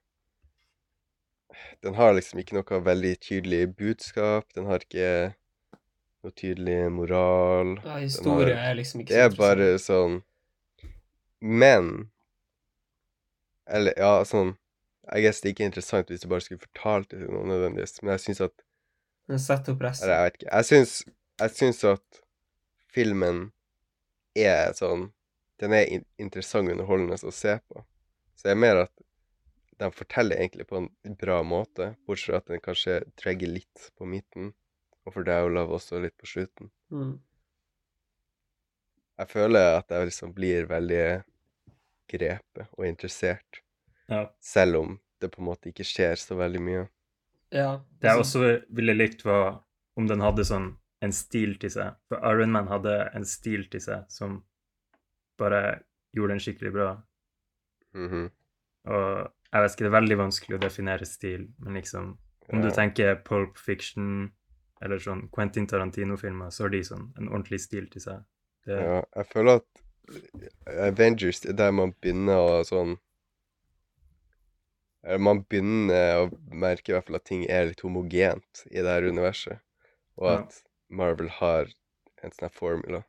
Den 1.80 1.96
har 1.96 2.12
liksom 2.12 2.42
ikke 2.42 2.58
noe 2.58 2.82
veldig 2.84 3.14
tydelig 3.24 3.62
budskap. 3.78 4.52
Den 4.52 4.68
har 4.68 4.84
ikke 4.84 5.32
noe 6.24 6.32
tydelig 6.36 6.78
moral. 6.92 7.74
Ja, 7.84 7.96
historie 8.02 8.54
har- 8.56 8.70
er 8.72 8.74
liksom 8.80 9.00
ikke 9.04 9.12
så 9.12 9.14
Det 9.14 9.24
er 9.24 9.36
bare 9.38 9.68
sånn 9.78 10.22
Men 11.40 12.10
Eller 13.66 13.94
ja, 13.96 14.22
sånn 14.24 14.54
Jeg 15.12 15.24
guess 15.26 15.40
det 15.40 15.48
er 15.50 15.54
ikke 15.54 15.68
interessant 15.68 16.08
hvis 16.12 16.22
du 16.24 16.28
bare 16.30 16.40
skulle 16.44 16.62
fortalt 16.64 17.10
det 17.10 17.18
til 17.20 17.28
noen 17.32 17.50
nødvendigvis, 17.52 17.98
men 18.02 18.14
jeg 18.16 18.22
syns 18.24 18.40
at 18.46 18.54
Den 19.28 19.38
setter 19.40 19.72
opp 19.74 19.80
resten. 19.84 20.04
Eller 20.04 20.16
jeg 20.16 20.24
vet 20.30 20.38
ikke. 20.38 20.50
Jeg 20.52 20.64
syns, 20.68 20.94
jeg 21.40 21.50
syns 21.58 21.84
at 21.88 22.20
filmen 22.92 23.38
er 24.36 24.72
sånn 24.76 25.10
Den 25.60 25.72
er 25.76 25.84
in 25.86 26.04
interessant 26.18 26.68
og 26.68 26.74
underholdende 26.74 27.20
å 27.22 27.32
se 27.32 27.58
på. 27.70 27.84
Så 28.34 28.48
det 28.48 28.50
er 28.56 28.58
mer 28.64 28.80
at 28.84 28.90
de 29.78 29.88
forteller 29.90 30.36
egentlig 30.40 30.66
på 30.66 30.76
en 30.80 31.14
bra 31.18 31.42
måte, 31.46 31.92
bortsett 32.06 32.26
fra 32.32 32.36
at 32.40 32.46
den 32.50 32.60
kanskje 32.64 32.96
dragger 33.20 33.48
litt 33.52 33.90
på 33.98 34.06
midten, 34.06 34.52
og 35.06 35.12
for 35.12 35.26
deg, 35.26 35.44
Olav, 35.44 35.70
også 35.76 36.00
litt 36.02 36.16
på 36.20 36.26
slutten. 36.26 36.70
Mm. 36.90 37.18
Jeg 39.20 39.30
føler 39.30 39.76
at 39.78 39.92
jeg 39.94 40.08
liksom 40.10 40.32
blir 40.34 40.66
veldig 40.70 41.02
grepet 42.10 42.66
og 42.78 42.86
interessert, 42.88 43.60
Ja. 44.08 44.26
selv 44.40 44.76
om 44.76 45.00
det 45.20 45.30
på 45.32 45.40
en 45.40 45.46
måte 45.48 45.70
ikke 45.70 45.84
skjer 45.86 46.16
så 46.18 46.36
veldig 46.36 46.60
mye. 46.60 46.88
Ja. 47.52 47.80
Det 48.00 48.10
jeg 48.10 48.18
også 48.18 48.64
ville 48.68 48.94
likt, 48.94 49.24
var 49.24 49.62
om 49.96 50.06
den 50.06 50.20
hadde 50.20 50.44
sånn 50.44 50.76
en 51.00 51.12
stil 51.12 51.56
til 51.58 51.70
seg. 51.70 51.94
For 52.08 52.18
Iron 52.18 52.50
Man 52.52 52.66
hadde 52.66 53.10
en 53.14 53.24
stil 53.24 53.68
til 53.70 53.80
seg 53.80 54.04
som 54.10 54.42
bare 55.38 55.82
gjorde 56.14 56.34
den 56.34 56.40
skikkelig 56.40 56.72
bra. 56.72 57.02
Mhm. 57.94 58.30
Og 58.86 59.32
jeg 59.52 59.62
vet 59.62 59.70
ikke, 59.72 59.84
det 59.84 59.92
er 59.92 60.00
veldig 60.00 60.18
vanskelig 60.18 60.56
å 60.56 60.60
definere 60.60 61.06
stil, 61.06 61.48
men 61.58 61.74
liksom 61.74 62.18
Om 62.52 62.60
du 62.60 62.68
tenker 62.70 63.14
Pulp 63.24 63.56
Fiction 63.56 64.30
eller 64.82 64.98
sånn 64.98 65.28
Quentin 65.32 65.66
Tarantino-filmer, 65.66 66.50
så 66.50 66.64
har 66.64 66.74
de 66.74 66.82
sånn 66.84 67.12
en 67.18 67.28
ordentlig 67.28 67.60
stil 67.60 67.86
til 67.92 68.02
seg. 68.02 68.24
Det, 68.66 68.78
Ja, 68.80 69.00
jeg 69.16 69.26
føler 69.32 69.60
at 69.60 69.82
Avengers 70.88 71.44
er 71.44 71.52
der 71.56 71.70
man 71.72 71.94
begynner 72.00 72.36
å 72.36 72.62
sånn 72.68 72.98
eller 75.04 75.18
Man 75.20 75.42
begynner 75.44 76.22
å 76.22 76.28
merke 76.48 76.88
i 76.88 76.94
hvert 76.94 77.06
fall 77.10 77.18
at 77.18 77.26
ting 77.28 77.42
er 77.44 77.66
litt 77.68 77.82
homogent 77.84 78.62
i 78.70 78.80
det 78.80 78.88
her 78.88 79.04
universet, 79.04 79.60
og 80.16 80.30
Ja. 80.30 80.38
at 80.38 80.62
Marvel 80.88 81.28
har 81.28 81.68
en 82.22 82.32
sånn 82.32 82.50
formula. 82.52 83.04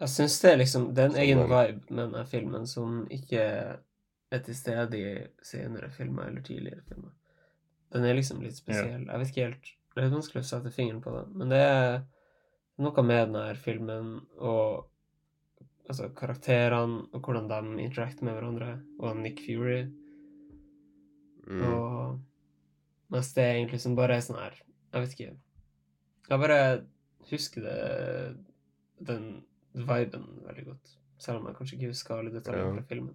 Jeg 0.00 0.08
syns 0.08 0.40
det 0.42 0.52
er 0.52 0.56
liksom 0.58 0.94
Det 0.94 1.02
er 1.02 1.08
en 1.08 1.16
egen 1.16 1.38
vibe 1.48 1.90
med 1.90 2.12
denne 2.12 2.26
filmen 2.26 2.66
som 2.66 3.06
ikke 3.08 3.40
er 4.32 4.38
til 4.44 4.54
stede 4.54 4.98
i 4.98 5.26
senere 5.42 5.90
filmer 5.90 6.28
eller 6.28 6.42
tidligere 6.42 6.82
filmer. 6.88 7.12
Den 7.92 8.04
er 8.04 8.14
liksom 8.14 8.42
litt 8.42 8.56
spesiell. 8.56 9.06
Jeg 9.06 9.18
vet 9.18 9.28
ikke 9.28 9.46
helt 9.48 9.72
Det 9.94 10.02
er 10.02 10.10
vanskelig 10.10 10.42
å 10.42 10.48
sette 10.48 10.72
fingeren 10.74 11.02
på 11.04 11.12
det, 11.14 11.22
men 11.38 11.52
det 11.52 11.60
er 11.62 12.00
noe 12.82 13.04
med 13.06 13.28
denne 13.30 13.54
filmen 13.62 14.08
og 14.42 14.88
altså 15.88 16.08
karakterene 16.16 17.04
og 17.12 17.20
hvordan 17.20 17.46
de 17.50 17.84
interacter 17.84 18.26
med 18.26 18.38
hverandre, 18.38 18.78
og 18.98 19.20
Nick 19.20 19.44
Fury. 19.44 19.84
Mm. 21.44 21.62
Og 21.68 23.12
mens 23.12 23.32
det 23.36 23.44
er 23.44 23.58
egentlig 23.58 23.82
som 23.84 23.96
bare 23.98 24.16
er 24.16 24.22
sånn 24.24 24.38
her 24.40 24.54
Jeg 24.56 25.02
vet 25.02 25.12
ikke. 25.12 25.32
Jeg 26.30 26.40
bare 26.40 26.60
husker 27.28 27.66
det 27.66 27.74
den 29.04 29.26
viben 29.74 30.24
veldig 30.46 30.64
godt. 30.70 30.94
Selv 31.20 31.42
om 31.42 31.50
jeg 31.50 31.58
kanskje 31.58 31.76
ikke 31.76 31.90
husker 31.92 32.16
alle 32.16 32.32
detaljer 32.32 32.64
Ja. 32.64 32.72
fra 32.72 32.86
filmen. 32.88 33.14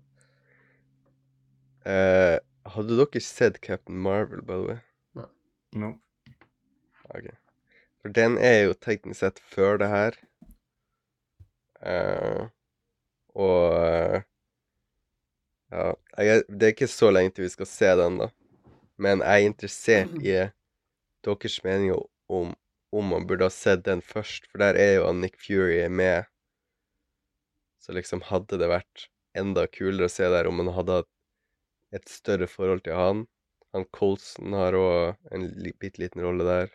Uh, 1.88 2.38
hadde 2.70 3.00
dere 3.00 3.22
sett 3.24 3.62
Captain 3.62 3.98
Marvel, 3.98 4.42
by 4.42 4.60
the 4.60 4.68
way? 4.68 4.80
Nei. 5.16 5.26
no. 5.74 5.94
Ok. 7.16 7.30
For 8.02 8.16
den 8.16 8.38
er 8.38 8.70
jo 8.70 8.78
teknisk 8.78 9.20
sett 9.20 9.42
før 9.52 9.80
det 9.82 9.90
her. 9.92 10.18
Uh, 11.80 12.48
og 13.36 13.76
uh, 13.76 14.20
Ja, 15.70 15.94
jeg, 16.18 16.44
det 16.50 16.66
er 16.66 16.74
ikke 16.74 16.90
så 16.90 17.12
lenge 17.14 17.32
til 17.36 17.46
vi 17.46 17.52
skal 17.54 17.68
se 17.70 17.90
den, 18.00 18.18
da. 18.18 18.32
Men 18.98 19.22
jeg 19.22 19.44
er 19.44 19.52
interessert 19.52 20.16
i 20.18 20.34
deres 21.26 21.60
meninger 21.64 22.02
om 22.30 22.56
om 22.92 23.06
man 23.06 23.28
burde 23.28 23.46
ha 23.46 23.54
sett 23.54 23.84
den 23.86 24.02
først, 24.02 24.48
for 24.50 24.62
der 24.64 24.78
er 24.80 24.96
jo 24.98 25.12
Nick 25.14 25.38
Fury 25.38 25.84
med. 25.94 26.26
Så 27.80 27.94
liksom 27.94 28.24
hadde 28.26 28.58
det 28.58 28.70
vært 28.72 29.10
enda 29.38 29.68
kulere 29.70 30.10
å 30.10 30.14
se 30.14 30.26
der 30.34 30.50
om 30.50 30.58
man 30.58 30.72
hadde 30.74 31.02
hatt 31.02 32.00
et 32.00 32.10
større 32.10 32.50
forhold 32.50 32.82
til 32.86 32.98
han. 32.98 33.24
Han 33.78 33.86
Colson 33.94 34.58
har 34.58 34.78
òg 34.78 35.34
en 35.36 35.46
bitte 35.78 36.02
liten 36.02 36.26
rolle 36.26 36.48
der. 36.48 36.74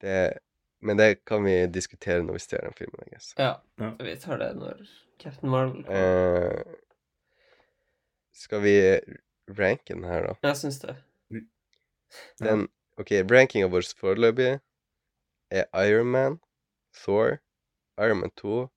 Det 0.00 0.38
Men 0.80 0.96
det 0.96 1.24
kan 1.26 1.42
vi 1.44 1.66
diskutere 1.66 2.22
når 2.22 2.32
vi 2.32 2.38
ser 2.38 2.60
den 2.62 2.72
filmen, 2.78 3.00
I 3.06 3.10
guess. 3.10 3.34
Ja, 3.38 3.54
Ja. 3.80 3.90
vi 3.98 4.16
tar 4.16 4.36
det 4.38 4.52
når 4.56 4.84
Captain 5.18 5.50
Marvel 5.50 5.84
kommer. 5.84 6.52
Eh, 6.52 6.74
skal 8.32 8.62
vi 8.62 8.74
ranke 9.58 9.94
den 9.94 10.04
her, 10.04 10.22
da? 10.26 10.34
Jeg 10.48 10.56
syns 10.56 10.78
det. 10.78 10.96
Den 12.38 12.68
OK, 12.98 13.10
rankinga 13.30 13.66
vår 13.66 13.82
foreløpig 13.98 14.60
er 15.50 15.64
Iron 15.88 16.06
Man, 16.06 16.38
Thor, 16.94 17.38
Iron 17.98 18.20
Man 18.20 18.30
2, 18.30 18.68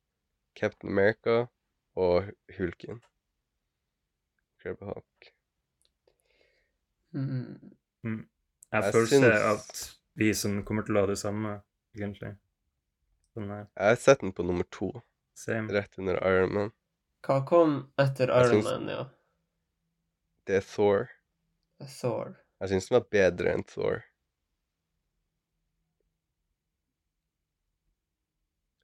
Captain 0.56 0.90
America 0.92 1.46
og 1.96 2.24
Hulken. 2.58 3.02
Incredible 4.58 5.02
Mm. 7.14 7.76
Mm. 8.04 8.30
Jeg 8.72 8.84
Jeg 8.84 8.94
føler 8.94 9.08
syns- 9.08 9.26
at 9.54 10.01
vi 10.20 10.34
som 10.36 10.64
kommer 10.68 10.84
til 10.88 10.98
å 10.98 11.06
ha 11.06 11.10
det 11.12 11.18
samme, 11.22 11.62
egentlig. 11.98 12.36
Sånn 13.34 13.50
her. 13.54 13.66
Jeg 13.78 13.94
har 13.94 13.96
sett 14.04 14.22
den 14.26 14.34
på 14.36 14.44
nummer 14.44 14.68
to, 14.76 14.92
Same. 15.34 15.72
rett 15.74 15.98
under 16.00 16.20
Iron 16.28 16.54
Man. 16.54 16.72
Hva 17.24 17.40
kom 17.48 17.76
etter 18.02 18.32
Iron 18.34 18.64
Man, 18.66 18.88
ja? 18.92 19.04
Det 20.46 20.56
er 20.60 20.66
Thor. 20.68 21.10
Thor. 22.00 22.36
Jeg 22.62 22.70
syns 22.74 22.90
den 22.90 22.98
var 23.00 23.08
bedre 23.14 23.54
enn 23.56 23.64
Thor. 23.66 24.04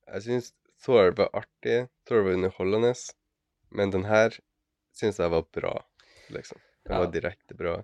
Jeg 0.08 0.24
syns 0.24 0.54
Thor 0.84 1.12
var 1.18 1.30
artig, 1.36 1.88
Thor 2.08 2.24
var 2.26 2.38
underholdende, 2.38 2.94
men 3.76 3.92
den 3.94 4.06
her 4.08 4.38
syns 4.96 5.20
jeg 5.20 5.32
var 5.34 5.44
bra, 5.54 5.74
liksom. 6.34 6.60
Den 6.86 6.94
Ja. 6.96 7.00
var 7.04 7.12
direkte 7.12 7.54
bra. 7.58 7.84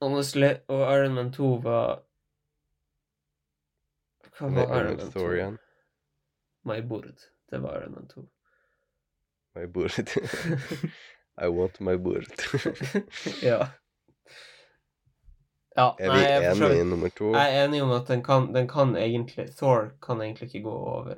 Honestly, 0.00 0.54
og 0.68 0.80
Iron 0.94 1.14
Man 1.14 1.30
2 1.32 1.56
var 1.62 2.02
Hva 4.38 4.50
Den 4.50 4.70
var 4.70 4.90
det 4.90 5.10
2? 5.12 5.26
Igjen. 5.32 5.58
My 6.64 6.80
Bord. 6.82 7.26
Det 7.50 7.60
var 7.62 7.82
Iron 7.82 7.92
Man 7.94 8.08
2. 8.08 8.28
My 9.54 9.66
board. 9.66 10.08
I 11.44 11.48
want 11.48 11.80
my 11.80 11.96
board. 11.96 12.26
ja. 13.42 13.68
Ja, 15.76 15.96
er 15.98 16.10
vi 16.14 16.24
enige 16.24 16.80
i 16.80 16.84
nummer 16.84 17.08
to? 17.08 17.32
Jeg 17.34 17.54
er 17.54 17.64
enig 17.64 17.82
om 17.82 17.90
at 17.90 18.06
den 18.08 18.22
kan, 18.22 18.52
den 18.54 18.68
kan 18.70 18.96
egentlig 18.96 19.48
Thor 19.58 19.92
kan 20.02 20.22
egentlig 20.22 20.46
ikke 20.46 20.62
gå 20.62 20.74
over 20.74 21.14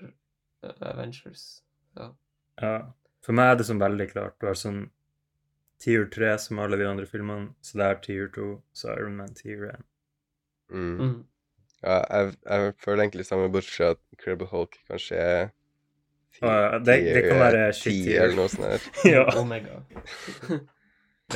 uh, 0.65 0.71
Avengers. 0.81 1.63
Ja. 1.97 2.09
Ja. 2.61 2.79
For 3.25 3.37
meg 3.37 3.53
er 3.53 3.59
det 3.61 3.67
sånn 3.69 3.83
veldig 3.83 4.09
klart. 4.13 4.37
Du 4.41 4.49
har 4.49 4.57
sånn 4.57 4.87
tier 5.83 6.09
3 6.13 6.37
som 6.41 6.61
alle 6.65 6.79
de 6.81 6.89
andre 6.89 7.09
filmene, 7.09 7.51
så 7.61 7.81
det 7.81 7.89
er 7.89 8.01
tier 8.05 8.31
2, 8.37 8.49
så 8.73 8.95
Iron 8.97 9.17
Man 9.21 9.37
tier 9.37 9.67
1. 9.75 9.85
Mm. 10.73 10.95
Mm. 11.01 11.17
Ja, 11.87 12.01
jeg, 12.11 12.33
jeg 12.51 12.73
føler 12.85 13.03
egentlig 13.05 13.27
samme, 13.27 13.47
bortsett 13.53 13.77
fra 13.77 13.91
at 13.95 14.01
Incredible 14.13 14.47
Hulk 14.51 14.77
kanskje 14.91 15.17
er 15.17 15.47
ti, 16.35 16.43
ja, 16.43 16.79
det- 16.79 17.15
det 17.15 17.23
kan 17.29 17.39
være 17.41 17.73
shit 17.73 17.93
ti 18.05 18.17
eller 18.17 18.37
noe 18.37 18.49
sånt. 18.49 18.67
her. 18.67 18.81
ja. 19.15 19.25
Omega. 19.41 19.79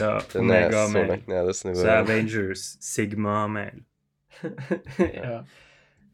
ja. 0.00 0.18
Den 0.32 0.50
er 0.50 0.70
så 0.70 0.92
mail. 0.92 1.08
langt 1.08 1.28
nede. 1.28 1.54
Så 1.54 1.74
Så 1.74 1.86
er 1.88 1.98
Avengers 2.02 2.76
Sigma-mail. 2.80 3.82
ja. 4.98 5.42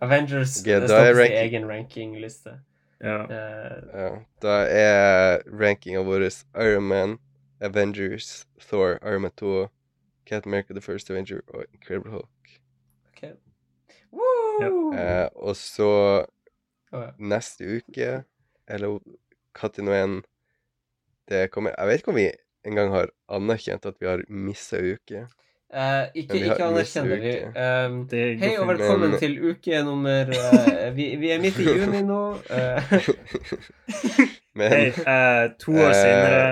Avengers 0.00 0.60
okay, 0.62 0.80
det 0.80 0.88
står 0.88 1.00
på 1.00 1.06
sin 1.06 1.16
ranking- 1.22 1.38
egen 1.42 1.68
rankingliste. 1.70 2.50
Ja. 3.00 3.22
Uh, 3.24 4.00
Ja, 4.00 4.10
da 4.42 4.54
er 4.70 5.38
rankinga 5.60 6.00
vår 6.02 6.28
Iron 6.56 6.82
Man, 6.88 7.18
Avengers, 7.60 8.46
Thor, 8.60 8.98
Iron 9.02 9.22
Man 9.22 9.30
2, 9.36 9.68
Cat 10.26 10.46
America 10.46 10.72
The 10.74 10.80
First 10.80 11.10
Avenger 11.10 11.40
og 11.48 11.64
Incredible 11.74 12.10
Hulk. 12.10 12.60
Eh, 14.96 15.28
og 15.34 15.56
så 15.58 15.90
oh, 16.24 17.02
ja. 17.02 17.10
neste 17.18 17.78
uke, 17.78 18.22
eller 18.68 19.00
når 19.56 19.84
nå 19.84 19.92
enn 19.96 20.18
det 21.26 21.48
kommer 21.50 21.74
Jeg 21.74 21.88
vet 21.88 22.00
ikke 22.00 22.12
om 22.12 22.18
vi 22.20 22.30
engang 22.66 22.92
har 22.94 23.10
anerkjent 23.28 23.86
at 23.88 23.96
vi 24.00 24.08
har 24.08 24.22
missa 24.28 24.78
uke. 24.78 25.26
Uh, 25.66 26.06
ikke 26.14 26.38
ikke 26.38 26.62
anerkjenner 26.62 27.18
Vi, 27.18 27.30
ehm, 27.58 27.96
går 28.06 28.36
hei 28.38 28.52
og 28.54 28.68
velkommen 28.68 29.10
Men- 29.10 29.18
til 29.18 29.32
uke 29.50 29.80
nummer 29.82 30.30
uh, 30.30 30.92
vi, 30.96 31.08
vi 31.18 31.32
er 31.34 31.40
midt 31.42 31.58
i 31.58 31.66
juni 31.66 32.04
nå. 32.06 32.20
eh, 32.54 32.92
Men 34.58 34.70
Hei, 34.72 34.84
eh, 34.94 35.42
to 35.58 35.74
år 35.74 35.92
senere 35.92 36.44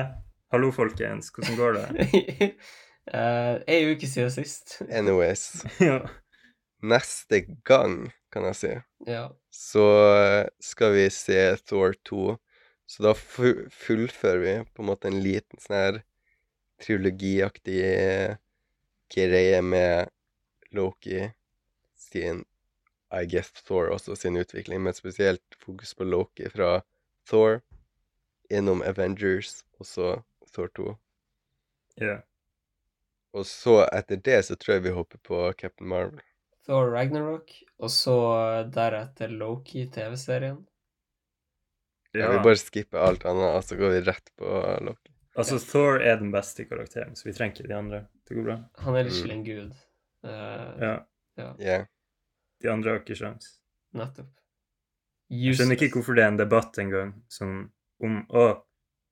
Hallo, 0.51 0.73
folkens. 0.75 1.31
Hvordan 1.35 1.57
går 1.57 1.79
det? 1.79 2.11
eh, 3.15 3.55
Ei 3.71 3.81
uke 3.95 4.07
siden 4.07 4.31
sist. 4.31 4.77
NOS. 5.03 5.65
ja. 5.81 6.03
Neste 6.85 7.41
gang, 7.67 8.11
kan 8.35 8.47
jeg 8.51 8.57
si, 8.59 8.73
Ja. 9.09 9.29
så 9.51 9.85
eh, 10.17 10.49
skal 10.61 10.93
vi 10.97 11.05
se 11.11 11.39
Thor 11.67 11.95
2. 12.09 12.39
Så 12.87 13.03
da 13.07 13.15
fullfører 13.17 14.41
vi 14.43 14.55
på 14.75 14.83
en 14.83 14.89
måte 14.91 15.09
en 15.09 15.23
liten 15.25 15.61
sånn 15.63 15.77
her 15.79 16.01
trilogiaktig 16.85 17.79
eh, 17.85 18.35
greie 19.15 19.63
med 19.65 20.11
Loki 20.75 21.31
sin 21.97 22.45
I 23.15 23.25
guess 23.31 23.53
Thor 23.65 23.89
også 23.95 24.17
sin 24.19 24.37
utvikling, 24.37 24.83
men 24.83 24.93
spesielt 24.97 25.57
fokus 25.63 25.95
på 25.95 26.05
Loki 26.05 26.49
fra 26.51 26.83
Thor 27.31 27.61
innom 28.51 28.83
Avengers 28.83 29.63
og 29.79 29.87
så 29.87 30.09
Thor 30.53 30.69
2. 30.77 30.95
Ja. 32.03 32.19
Og 33.35 33.47
så 33.47 33.81
etter 33.87 34.17
det 34.23 34.41
så 34.47 34.57
tror 34.59 34.77
jeg 34.77 34.85
vi 34.89 34.95
hopper 34.99 35.19
på 35.25 35.41
Captain 35.59 35.89
Marvel. 35.89 36.21
Thor 36.65 36.91
Ragnarok, 36.95 37.51
og 37.79 37.91
så 37.93 38.15
deretter 38.73 39.29
Loki, 39.33 39.87
TV-serien. 39.93 40.63
Ja. 42.15 42.31
Vi 42.31 42.39
bare 42.45 42.57
skipper 42.61 43.03
alt 43.03 43.25
annet, 43.27 43.57
og 43.59 43.65
så 43.67 43.77
går 43.77 43.97
vi 43.97 44.03
rett 44.07 44.31
på 44.39 44.51
Loki. 44.87 45.11
Altså, 45.35 45.59
Thor 45.59 45.99
er 46.01 46.21
den 46.21 46.31
beste 46.31 46.65
karakteren, 46.71 47.17
så 47.19 47.27
vi 47.27 47.33
trenger 47.35 47.57
ikke 47.59 47.69
de 47.73 47.75
andre. 47.77 47.99
Det 48.29 48.37
går 48.39 48.47
bra. 48.47 48.57
Han 48.85 48.97
er 48.97 49.09
litt 49.09 49.25
Mm. 49.25 49.31
en 49.35 49.45
gud. 49.45 49.73
Uh, 50.25 50.31
Ja. 50.81 50.95
ja, 51.37 51.55
Yeah. 51.59 51.87
De 52.63 52.69
andre 52.71 52.91
har 52.93 53.01
ikke 53.01 53.17
sjans. 53.19 53.59
nettopp. 53.95 54.31
Jeg 55.31 55.55
skjønner 55.57 55.77
ikke 55.77 55.99
hvorfor 55.99 56.15
det 56.15 56.23
er 56.25 56.29
en 56.29 56.37
debatt 56.39 56.79
engang 56.79 57.13
sånn 57.29 57.71
om 58.01 58.27
å, 58.31 58.63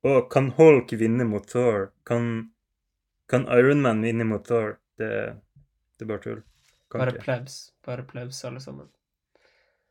å, 0.05 0.29
kan 0.31 0.51
Hulk 0.53 0.91
vinne 0.93 1.25
mot 1.29 1.45
Thor? 1.47 1.93
Kan, 2.05 2.53
kan 3.29 3.47
Iron 3.49 3.83
Man 3.83 4.01
vinne 4.03 4.25
mot 4.25 4.45
Thor? 4.47 4.79
Det, 4.97 5.37
det 5.99 6.05
er 6.05 6.07
bare 6.07 6.21
tull. 6.23 6.43
Kan 6.93 7.01
Bare 7.01 7.15
ikke. 7.15 7.25
plebs. 7.25 7.55
Bare 7.87 8.05
plebs, 8.05 8.43
alle 8.45 8.61
sammen. 8.61 8.89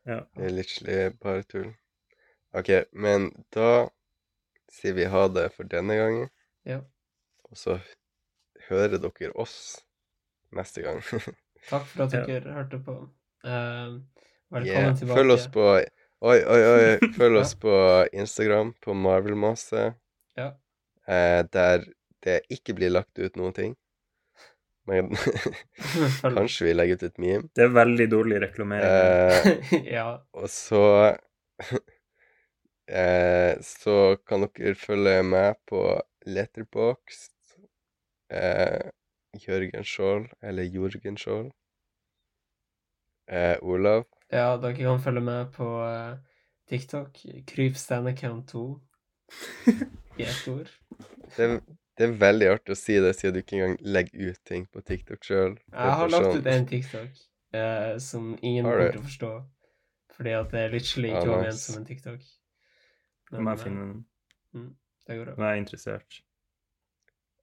Ja. 0.06 0.20
Det 0.36 0.44
er 0.46 0.54
literally 0.54 1.10
bare 1.22 1.42
tull. 1.50 1.72
OK, 2.54 2.70
men 2.92 3.30
da 3.54 3.88
sier 4.70 4.94
vi 4.94 5.04
ha 5.10 5.24
det 5.28 5.48
for 5.56 5.66
denne 5.68 5.96
gangen. 5.98 6.28
Ja. 6.68 6.78
Og 7.50 7.58
så 7.58 7.78
hører 8.68 8.98
dere 9.02 9.32
oss 9.34 9.56
neste 10.54 10.84
gang. 10.84 11.02
Takk 11.70 11.86
for 11.90 12.04
at 12.06 12.14
Ja. 12.14 12.22
dere 12.28 12.54
hørte 12.54 12.78
på. 12.86 12.94
Uh, 13.42 13.98
velkommen 14.52 14.66
Yeah. 14.70 14.96
tilbake. 14.98 15.18
Følg 15.18 15.34
oss 15.34 15.48
på 15.52 15.66
Oi, 16.22 16.38
oi, 16.46 16.60
oi. 16.62 16.98
Følg 17.18 17.34
Ja. 17.34 17.40
oss 17.42 17.54
på 17.58 17.72
Instagram, 18.14 18.74
på 18.80 18.94
Marvelmasse. 18.94 19.94
Ja. 20.38 20.52
Eh, 21.08 21.42
der 21.52 21.82
det 22.22 22.40
ikke 22.48 22.74
blir 22.78 22.90
lagt 22.94 23.18
ut 23.18 23.34
noen 23.36 23.52
ting. 23.56 23.72
Men 24.90 25.10
kanskje 26.22 26.66
vi 26.66 26.74
legger 26.74 26.98
ut 26.98 27.04
et 27.06 27.20
meme. 27.22 27.48
Det 27.54 27.66
er 27.66 27.74
veldig 27.74 28.06
dårlig 28.10 28.40
reklamering. 28.42 28.88
Eh, 28.90 29.86
ja. 29.96 30.06
og 30.34 30.48
så 30.50 30.82
eh, 33.02 33.60
Så 33.62 34.16
kan 34.26 34.48
dere 34.48 34.74
følge 34.74 35.22
med 35.22 35.60
på 35.70 35.84
Letterboxd. 36.26 37.36
Eh, 38.32 38.90
Jørgen 39.46 39.86
Skjold, 39.86 40.28
eller 40.42 40.68
Jorgen 40.68 41.16
Skjold. 41.16 41.52
Eh, 43.30 43.56
Olav. 43.62 44.04
ja, 44.32 44.56
dere 44.60 44.74
kan 44.76 45.00
følge 45.00 45.22
med 45.24 45.52
på 45.54 45.68
eh, 45.86 46.16
TikTok. 46.68 47.22
Kryp 47.46 47.76
standaccount 47.76 48.48
2 48.48 48.80
i 50.18 50.22
ett 50.22 50.48
ord. 50.48 50.68
Det, 51.36 51.60
det 51.98 52.06
er 52.06 52.14
veldig 52.20 52.48
artig 52.54 52.74
å 52.74 52.78
si 52.78 52.96
det, 53.04 53.12
siden 53.18 53.34
du 53.36 53.40
ikke 53.42 53.58
engang 53.58 53.74
legger 53.96 54.32
ut 54.32 54.40
ting 54.48 54.64
på 54.72 54.80
TikTok 54.80 55.26
sjøl. 55.26 55.58
Jeg 55.72 55.96
har 56.00 56.12
lagt 56.12 56.38
ut 56.38 56.48
en 56.54 56.68
TikTok 56.70 57.20
eh, 57.52 57.98
som 58.00 58.32
ingen 58.40 58.64
burde 58.64 58.78
kommer 58.78 58.94
til 58.94 59.02
å 59.02 59.08
forstå. 59.10 59.32
Fordi 60.16 60.34
at 60.38 60.52
det 60.52 60.62
er 60.62 60.72
literally 60.72 61.10
slik 61.10 61.16
ikke 61.16 61.28
var 61.32 61.44
ment 61.44 61.52
nice. 61.52 61.66
som 61.66 61.78
en 61.80 61.86
TikTok. 61.88 62.24
Må 63.32 63.42
jeg 63.44 63.52
eh, 63.52 63.62
finne 63.64 63.86
den? 63.88 64.02
det 65.06 65.18
går 65.18 65.30
Nå 65.32 65.36
bra. 65.36 65.46
er 65.48 65.54
jeg 65.54 65.62
interessert. 65.64 66.18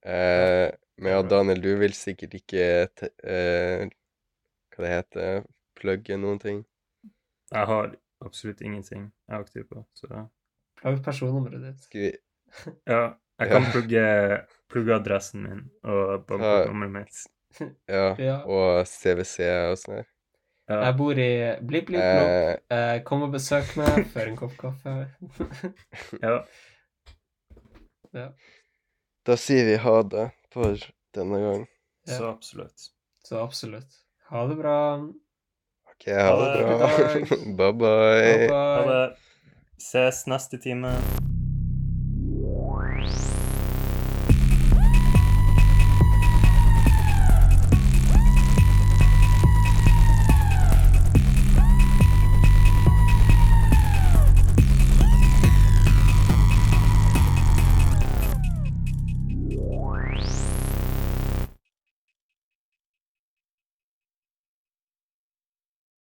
Eh, 0.06 0.66
men 1.00 1.16
ja, 1.16 1.22
Daniel, 1.36 1.64
du 1.64 1.72
vil 1.82 1.96
sikkert 1.98 2.36
ikke 2.40 2.66
te 2.96 3.10
eh, 3.28 3.88
Hva 4.74 4.86
det 4.86 4.92
heter 4.94 5.42
Plugge 5.80 6.18
noen 6.20 6.40
ting? 6.40 6.62
Jeg 7.52 7.66
har 7.72 7.96
absolutt 8.24 8.62
ingenting 8.62 9.10
jeg 9.10 9.36
er 9.36 9.44
aktiv 9.44 9.66
på, 9.68 9.84
så 9.96 10.10
Lag 10.84 11.02
personnummeret 11.04 11.66
ditt. 11.66 11.84
Skal 11.88 12.06
vi 12.06 12.12
Ja, 12.88 13.02
jeg 13.40 13.49
kan 13.52 13.66
plugge, 13.72 14.06
plugge 14.70 14.95
adressen 14.95 15.44
min 15.48 15.61
og 15.84 16.26
bankkortnummeret 16.30 16.91
mitt. 16.99 17.26
Ja, 17.90 18.14
Ja. 18.22 18.36
og 18.45 18.86
CWC 18.86 19.45
og 19.72 19.78
sånn 19.82 19.95
her. 19.99 20.07
Ja. 20.70 20.76
Jeg 20.86 20.95
bor 20.99 21.18
i 21.18 21.30
Blipp 21.66 21.88
Blipp 21.90 22.03
Blopp. 22.03 22.30
Eh, 22.30 22.76
Eh, 22.78 22.99
kom 23.07 23.24
og 23.26 23.32
besøk 23.34 23.72
meg 23.80 24.03
før 24.14 24.28
en 24.30 24.36
kopp 24.38 24.53
kaffe. 24.60 24.94
ja, 26.24 26.36
ja. 28.14 28.28
da 29.26 29.36
sier 29.41 29.66
vi 29.66 29.80
ha 29.82 29.95
det 30.14 30.28
for 30.53 30.78
denne 31.18 31.41
gang. 31.41 31.66
Ja. 32.07 32.20
så 32.20 32.30
absolutt. 32.30 32.91
Så 33.26 33.41
absolutt. 33.41 33.98
Ha 34.30 34.45
det 34.48 34.60
bra. 34.61 34.78
OK, 35.90 36.06
ha 36.06 36.30
det 36.38 36.52
Ha 36.53 36.53
det. 36.53 37.26
bra. 37.26 37.41
Bye 37.57 37.74
bye. 37.82 38.38
Bye 38.45 38.53
Ha 38.53 38.86
det. 38.91 39.02
Ses 39.82 40.26
neste 40.30 40.61
time. 40.61 40.94